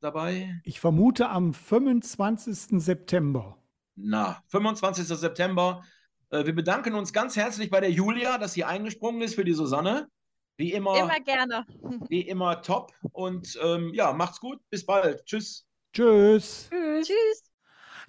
dabei? 0.00 0.60
Ich 0.64 0.80
vermute 0.80 1.28
am 1.30 1.54
25. 1.54 2.80
September. 2.80 3.56
Na, 3.96 4.42
25. 4.48 5.06
September. 5.06 5.82
Äh, 6.30 6.44
wir 6.46 6.54
bedanken 6.54 6.94
uns 6.94 7.12
ganz 7.12 7.36
herzlich 7.36 7.70
bei 7.70 7.80
der 7.80 7.90
Julia, 7.90 8.38
dass 8.38 8.52
sie 8.52 8.64
eingesprungen 8.64 9.22
ist 9.22 9.34
für 9.34 9.44
die 9.44 9.54
Susanne. 9.54 10.08
Wie 10.56 10.72
immer, 10.72 10.98
Immer 10.98 11.20
gerne. 11.20 11.64
wie 12.10 12.20
immer 12.20 12.60
top. 12.60 12.92
Und 13.12 13.58
ähm, 13.62 13.92
ja, 13.94 14.12
macht's 14.12 14.40
gut. 14.40 14.58
Bis 14.68 14.84
bald. 14.84 15.24
Tschüss. 15.24 15.66
Tschüss. 15.92 16.68
Tschüss. 16.70 17.42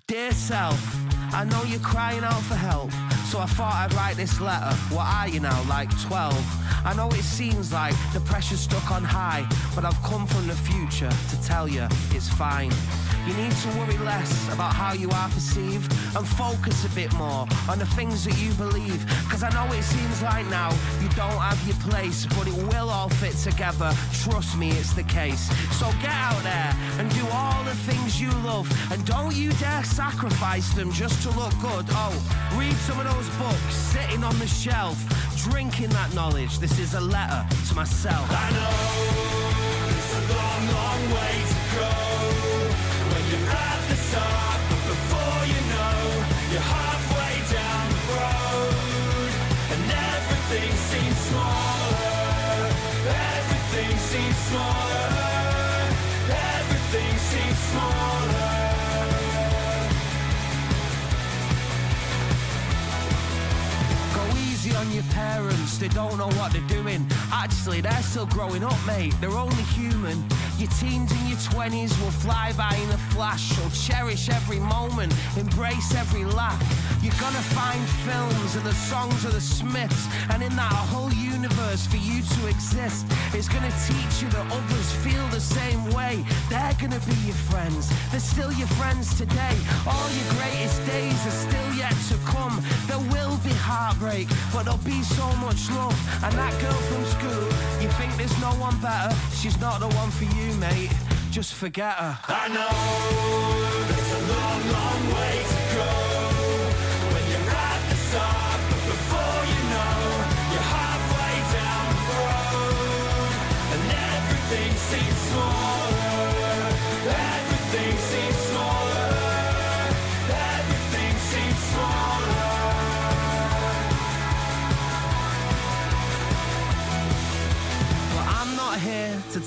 Dear 0.08 0.32
self, 0.34 0.80
I 1.34 1.46
know 1.46 1.64
you're 1.64 1.80
crying 1.80 2.24
out 2.24 2.42
for 2.44 2.56
help, 2.56 2.92
so 3.32 3.40
I 3.40 3.46
thought 3.46 3.74
I'd 3.74 3.94
write 3.94 4.18
this 4.18 4.42
letter. 4.42 4.76
What 4.94 5.08
are 5.08 5.26
you 5.26 5.40
now, 5.40 5.64
like 5.70 5.90
12? 6.02 6.36
I 6.84 6.94
know 6.94 7.08
it 7.12 7.24
seems 7.24 7.72
like 7.72 7.96
the 8.12 8.20
pressure's 8.20 8.60
stuck 8.60 8.92
on 8.92 9.06
high, 9.06 9.48
but 9.74 9.86
I've 9.86 10.02
come 10.04 10.28
from 10.28 10.48
the 10.48 10.56
future 10.56 11.10
to 11.30 11.42
tell 11.42 11.66
you 11.66 11.88
it's 12.10 12.28
fine. 12.28 12.74
You 13.28 13.34
need 13.36 13.52
to 13.52 13.68
worry 13.78 13.98
less 14.00 14.52
about 14.52 14.74
how 14.74 14.94
you 14.94 15.10
are 15.12 15.30
perceived 15.30 15.94
and 16.18 16.28
focus 16.28 16.86
a 16.86 16.90
bit 16.90 17.14
more 17.14 17.46
on 17.70 17.78
the 17.78 17.86
things 17.86 18.26
that 18.26 18.36
you 18.42 18.52
believe. 18.54 19.06
Cause 19.30 19.44
I 19.44 19.50
know 19.52 19.72
it 19.72 19.84
seems 19.84 20.24
like 20.24 20.46
now 20.48 20.72
you 21.00 21.08
don't 21.10 21.38
have 21.38 21.62
your 21.68 21.78
place, 21.92 22.26
but 22.26 22.48
it 22.48 22.54
will 22.54 22.90
all 22.90 23.10
fit 23.10 23.36
together. 23.36 23.94
Trust 24.24 24.58
me, 24.58 24.72
it's 24.72 24.94
the 24.94 25.04
case. 25.04 25.44
So 25.78 25.86
get 26.02 26.12
out 26.12 26.42
there 26.42 26.74
and 26.98 27.14
do 27.14 27.24
all 27.32 27.64
the 27.64 27.76
things 27.86 28.20
you 28.20 28.32
love, 28.42 28.68
and 28.92 29.06
don't 29.06 29.36
you 29.36 29.52
dare 29.54 29.84
sacrifice 29.84 30.74
them 30.74 30.92
just 30.92 31.22
to 31.22 31.30
look 31.38 31.54
good. 31.62 31.86
Oh, 31.92 32.14
read 32.58 32.74
some 32.74 33.00
of 33.00 33.06
those 33.06 33.21
books 33.38 33.76
sitting 33.76 34.24
on 34.24 34.38
the 34.40 34.48
shelf, 34.48 34.98
drinking 35.38 35.90
that 35.90 36.14
knowledge. 36.14 36.60
This 36.60 36.80
is 36.80 36.94
a 36.94 37.02
letter 37.02 37.46
to 37.68 37.76
myself. 37.76 38.28
I 38.30 38.52
know 38.52 39.90
it's 39.90 40.14
a 40.18 40.34
long, 40.34 40.68
long 40.76 41.02
way 41.16 41.44
to 41.48 41.80
go 41.80 42.11
on 64.82 64.92
your 64.92 65.04
parents, 65.14 65.78
they 65.78 65.88
don't 65.90 66.18
know 66.18 66.30
what 66.40 66.52
they're 66.52 66.68
doing. 66.68 67.06
Actually, 67.32 67.82
they're 67.82 68.02
still 68.02 68.26
growing 68.26 68.64
up, 68.64 68.78
mate. 68.88 69.14
They're 69.22 69.30
only 69.30 69.64
human. 69.64 70.18
Your 70.62 70.70
teens 70.78 71.12
and 71.12 71.28
your 71.28 71.40
20s 71.40 71.90
will 72.00 72.12
fly 72.12 72.54
by 72.56 72.76
in 72.76 72.90
a 72.92 72.98
flash. 73.10 73.50
So 73.58 73.68
cherish 73.74 74.30
every 74.30 74.60
moment, 74.60 75.12
embrace 75.36 75.96
every 75.96 76.24
laugh. 76.24 76.62
You're 77.02 77.20
gonna 77.20 77.42
find 77.58 77.82
films 78.06 78.56
and 78.56 78.64
the 78.64 78.74
songs 78.74 79.26
of 79.26 79.34
the 79.34 79.42
Smiths, 79.42 80.08
and 80.30 80.44
in 80.44 80.56
that 80.56 80.72
whole 80.94 81.12
universe 81.14 81.88
for 81.88 81.98
you 81.98 82.22
to 82.22 82.48
exist. 82.48 83.08
It's 83.34 83.50
gonna 83.50 83.74
teach 83.90 84.22
you 84.22 84.30
that 84.30 84.46
others 84.52 84.92
feel 85.02 85.26
the 85.30 85.40
same 85.42 85.90
way. 85.98 86.24
They're 86.48 86.78
gonna 86.80 87.02
be 87.10 87.18
your 87.26 87.42
friends, 87.50 87.90
they're 88.12 88.20
still 88.20 88.54
your 88.54 88.68
friends 88.78 89.18
today. 89.18 89.58
All 89.88 90.10
your 90.14 90.30
greatest 90.38 90.86
days 90.86 91.18
are 91.26 91.40
still 91.50 91.74
yet 91.74 91.96
to 92.10 92.18
come. 92.30 92.62
There 92.86 93.02
will 93.10 93.38
be 93.38 93.56
heartbreak, 93.66 94.28
but 94.54 94.66
there'll 94.66 94.86
be 94.86 95.02
so 95.02 95.26
much 95.38 95.72
love. 95.72 95.98
And 96.24 96.38
that 96.38 96.54
girl 96.62 96.82
from 96.90 97.04
school, 97.18 97.50
you 97.82 97.90
think 97.98 98.16
there's 98.18 98.38
no 98.40 98.54
one 98.62 98.78
better? 98.78 99.10
She's 99.34 99.60
not 99.60 99.80
the 99.80 99.90
one 99.98 100.12
for 100.12 100.26
you, 100.38 100.51
mate. 100.60 100.92
Just 101.32 101.54
forget 101.54 101.94
her. 101.96 102.20
I 102.28 102.48
know 102.50 102.70
there's 103.88 104.12
a 104.12 104.22
long, 104.34 104.62
long 104.72 105.16
way 105.16 105.51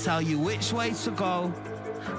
tell 0.05 0.21
you 0.21 0.37
which 0.37 0.71
way 0.71 0.91
to 0.93 1.09
go. 1.09 1.51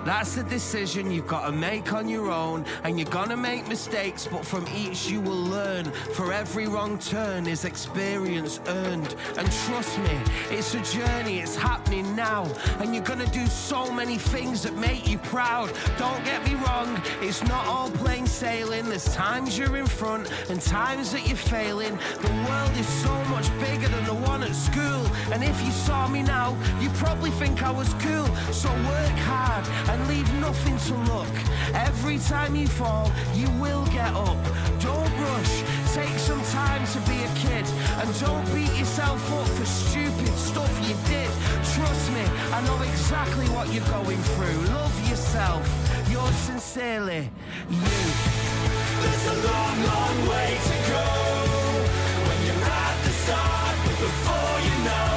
That's 0.05 0.37
a 0.39 0.43
decision 0.43 1.09
you've 1.12 1.28
got 1.28 1.47
to 1.47 1.53
make 1.53 1.93
on 1.93 2.09
your 2.09 2.32
own, 2.32 2.64
and 2.82 2.99
you're 2.99 3.09
gonna 3.09 3.37
make 3.37 3.68
mistakes, 3.68 4.26
but 4.26 4.45
from 4.45 4.66
each 4.74 5.09
you 5.09 5.20
will 5.20 5.45
learn. 5.45 5.84
For 6.16 6.32
every 6.32 6.66
wrong 6.66 6.99
turn 6.99 7.47
is 7.47 7.64
experience 7.64 8.59
earned. 8.66 9.14
And 9.39 9.53
trust 9.66 9.99
me, 10.01 10.18
it's 10.51 10.74
a 10.74 10.80
journey, 10.80 11.39
it's 11.39 11.55
happening 11.55 11.86
now, 12.17 12.51
and 12.81 12.95
you're 12.95 13.05
gonna 13.05 13.27
do 13.27 13.47
so 13.47 13.93
many 13.93 14.17
things 14.17 14.62
that 14.62 14.75
make 14.75 15.07
you 15.09 15.19
proud. 15.19 15.71
Don't 15.99 16.25
get 16.25 16.43
me 16.45 16.55
wrong, 16.55 17.01
it's 17.21 17.43
not 17.45 17.67
all 17.67 17.91
plain 17.91 18.27
sailing. 18.27 18.89
There's 18.89 19.14
times 19.14 19.59
you're 19.59 19.77
in 19.77 19.87
front 19.87 20.31
and 20.51 20.61
times 20.61 21.12
that 21.12 21.29
you're 21.29 21.37
failing. 21.37 21.97
The 22.23 22.33
world 22.49 22.77
is 22.77 22.89
so 22.89 23.14
much 23.25 23.49
bigger 23.61 23.89
than 23.89 24.05
the 24.07 24.14
one 24.14 24.43
at 24.43 24.55
school, 24.55 25.05
and 25.33 25.45
if 25.45 25.62
you 25.62 25.71
saw 25.71 26.09
me 26.09 26.23
now, 26.23 26.57
you'd 26.81 26.95
probably 26.95 27.31
think 27.33 27.62
I 27.62 27.71
was 27.71 27.93
cool. 27.95 28.27
So 28.53 28.71
work 28.71 29.19
hard 29.29 29.64
and 29.91 30.09
leave 30.09 30.29
nothing 30.41 30.79
to 30.89 30.95
look. 31.12 31.35
Every 31.75 32.19
time 32.19 32.57
you 32.57 32.67
fall, 32.67 33.12
you 33.35 33.49
will 33.61 33.85
get 33.87 34.12
up. 34.14 34.39
Don't 34.81 35.12
rush, 35.21 35.55
take 35.97 36.18
some 36.18 36.42
time 36.53 36.84
to 36.88 36.99
be 37.09 37.16
a 37.24 37.30
kid, 37.40 37.64
and 38.01 38.09
don't 38.20 38.44
beat 38.53 38.74
yourself 38.78 39.32
up 39.32 39.49
for 39.57 39.64
stupid 39.64 40.34
stuff 40.36 40.70
you 40.86 40.94
did. 41.09 41.30
Trust 41.72 42.12
me, 42.12 42.24
I 42.53 42.61
know 42.66 42.78
exactly 42.82 43.47
what 43.57 43.72
you're 43.72 43.90
going 43.99 44.20
through. 44.34 44.59
Love 44.76 44.97
yourself. 45.09 45.64
Yours 46.11 46.36
sincerely, 46.51 47.30
you. 47.70 47.97
There's 49.03 49.26
a 49.34 49.36
long, 49.49 49.76
long 49.92 50.16
way 50.32 50.51
to 50.70 50.76
go 50.92 51.07
when 52.26 52.38
you're 52.47 52.64
at 52.84 52.97
the 53.05 53.12
start, 53.22 53.76
but 53.84 53.97
before 54.05 54.57
you 54.68 54.76
know, 54.84 55.16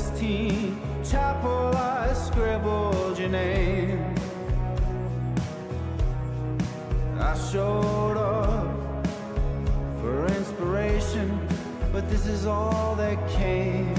16, 0.00 0.80
chapel, 1.04 1.76
I 1.76 2.14
scribbled 2.14 3.18
your 3.18 3.28
name. 3.28 4.14
I 7.18 7.36
showed 7.52 8.16
up 8.16 9.06
for 10.00 10.24
inspiration, 10.38 11.38
but 11.92 12.08
this 12.08 12.26
is 12.26 12.46
all 12.46 12.94
that 12.96 13.18
came. 13.28 13.94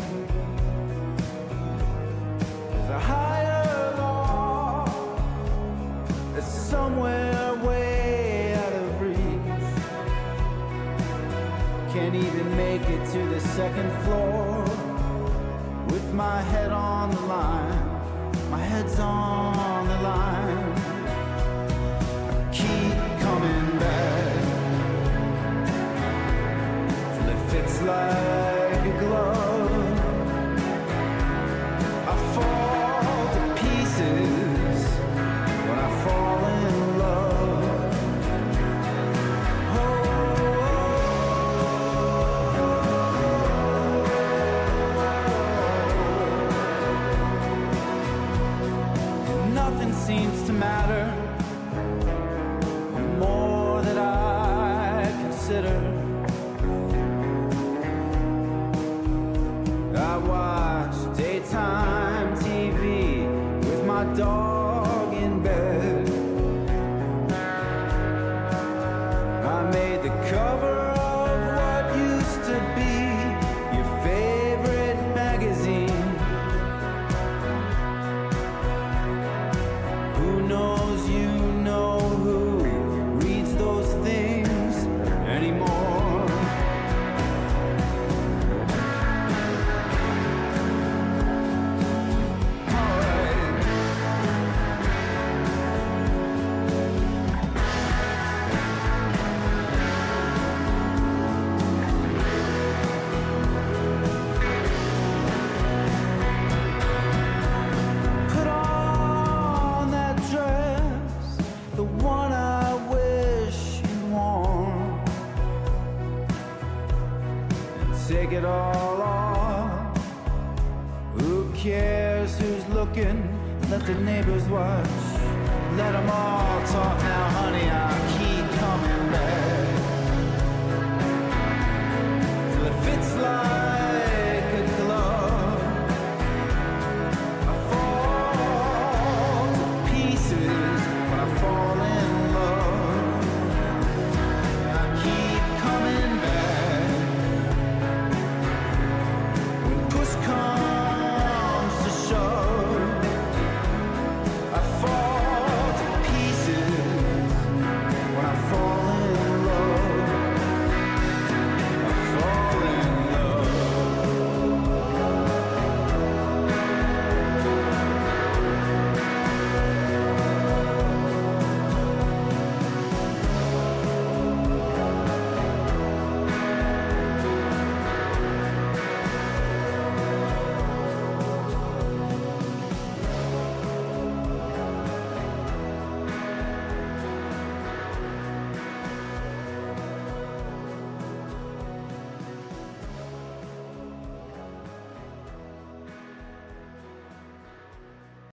There's 2.72 2.90
a 2.90 3.00
higher 3.00 3.94
law 3.98 4.86
that's 6.34 6.48
somewhere 6.48 7.54
way 7.64 8.56
out 8.56 8.74
of 8.74 9.02
reach. 9.02 9.20
Can't 11.94 12.16
even 12.16 12.58
make 12.58 12.82
it 12.90 13.06
to 13.12 13.20
the 13.30 13.40
second 13.40 13.92
floor 14.04 14.61
my 16.22 16.42
head 16.54 16.72
on 16.72 17.10
the 17.16 17.22
line. 17.36 17.84
My 18.52 18.64
head's 18.72 19.00
on 19.00 19.88
the 19.92 20.00
line. 20.10 20.72
I 22.38 22.44
keep 22.60 22.96
coming 23.26 23.68
it 27.34 27.40
fits 27.52 27.82
like. 27.82 28.51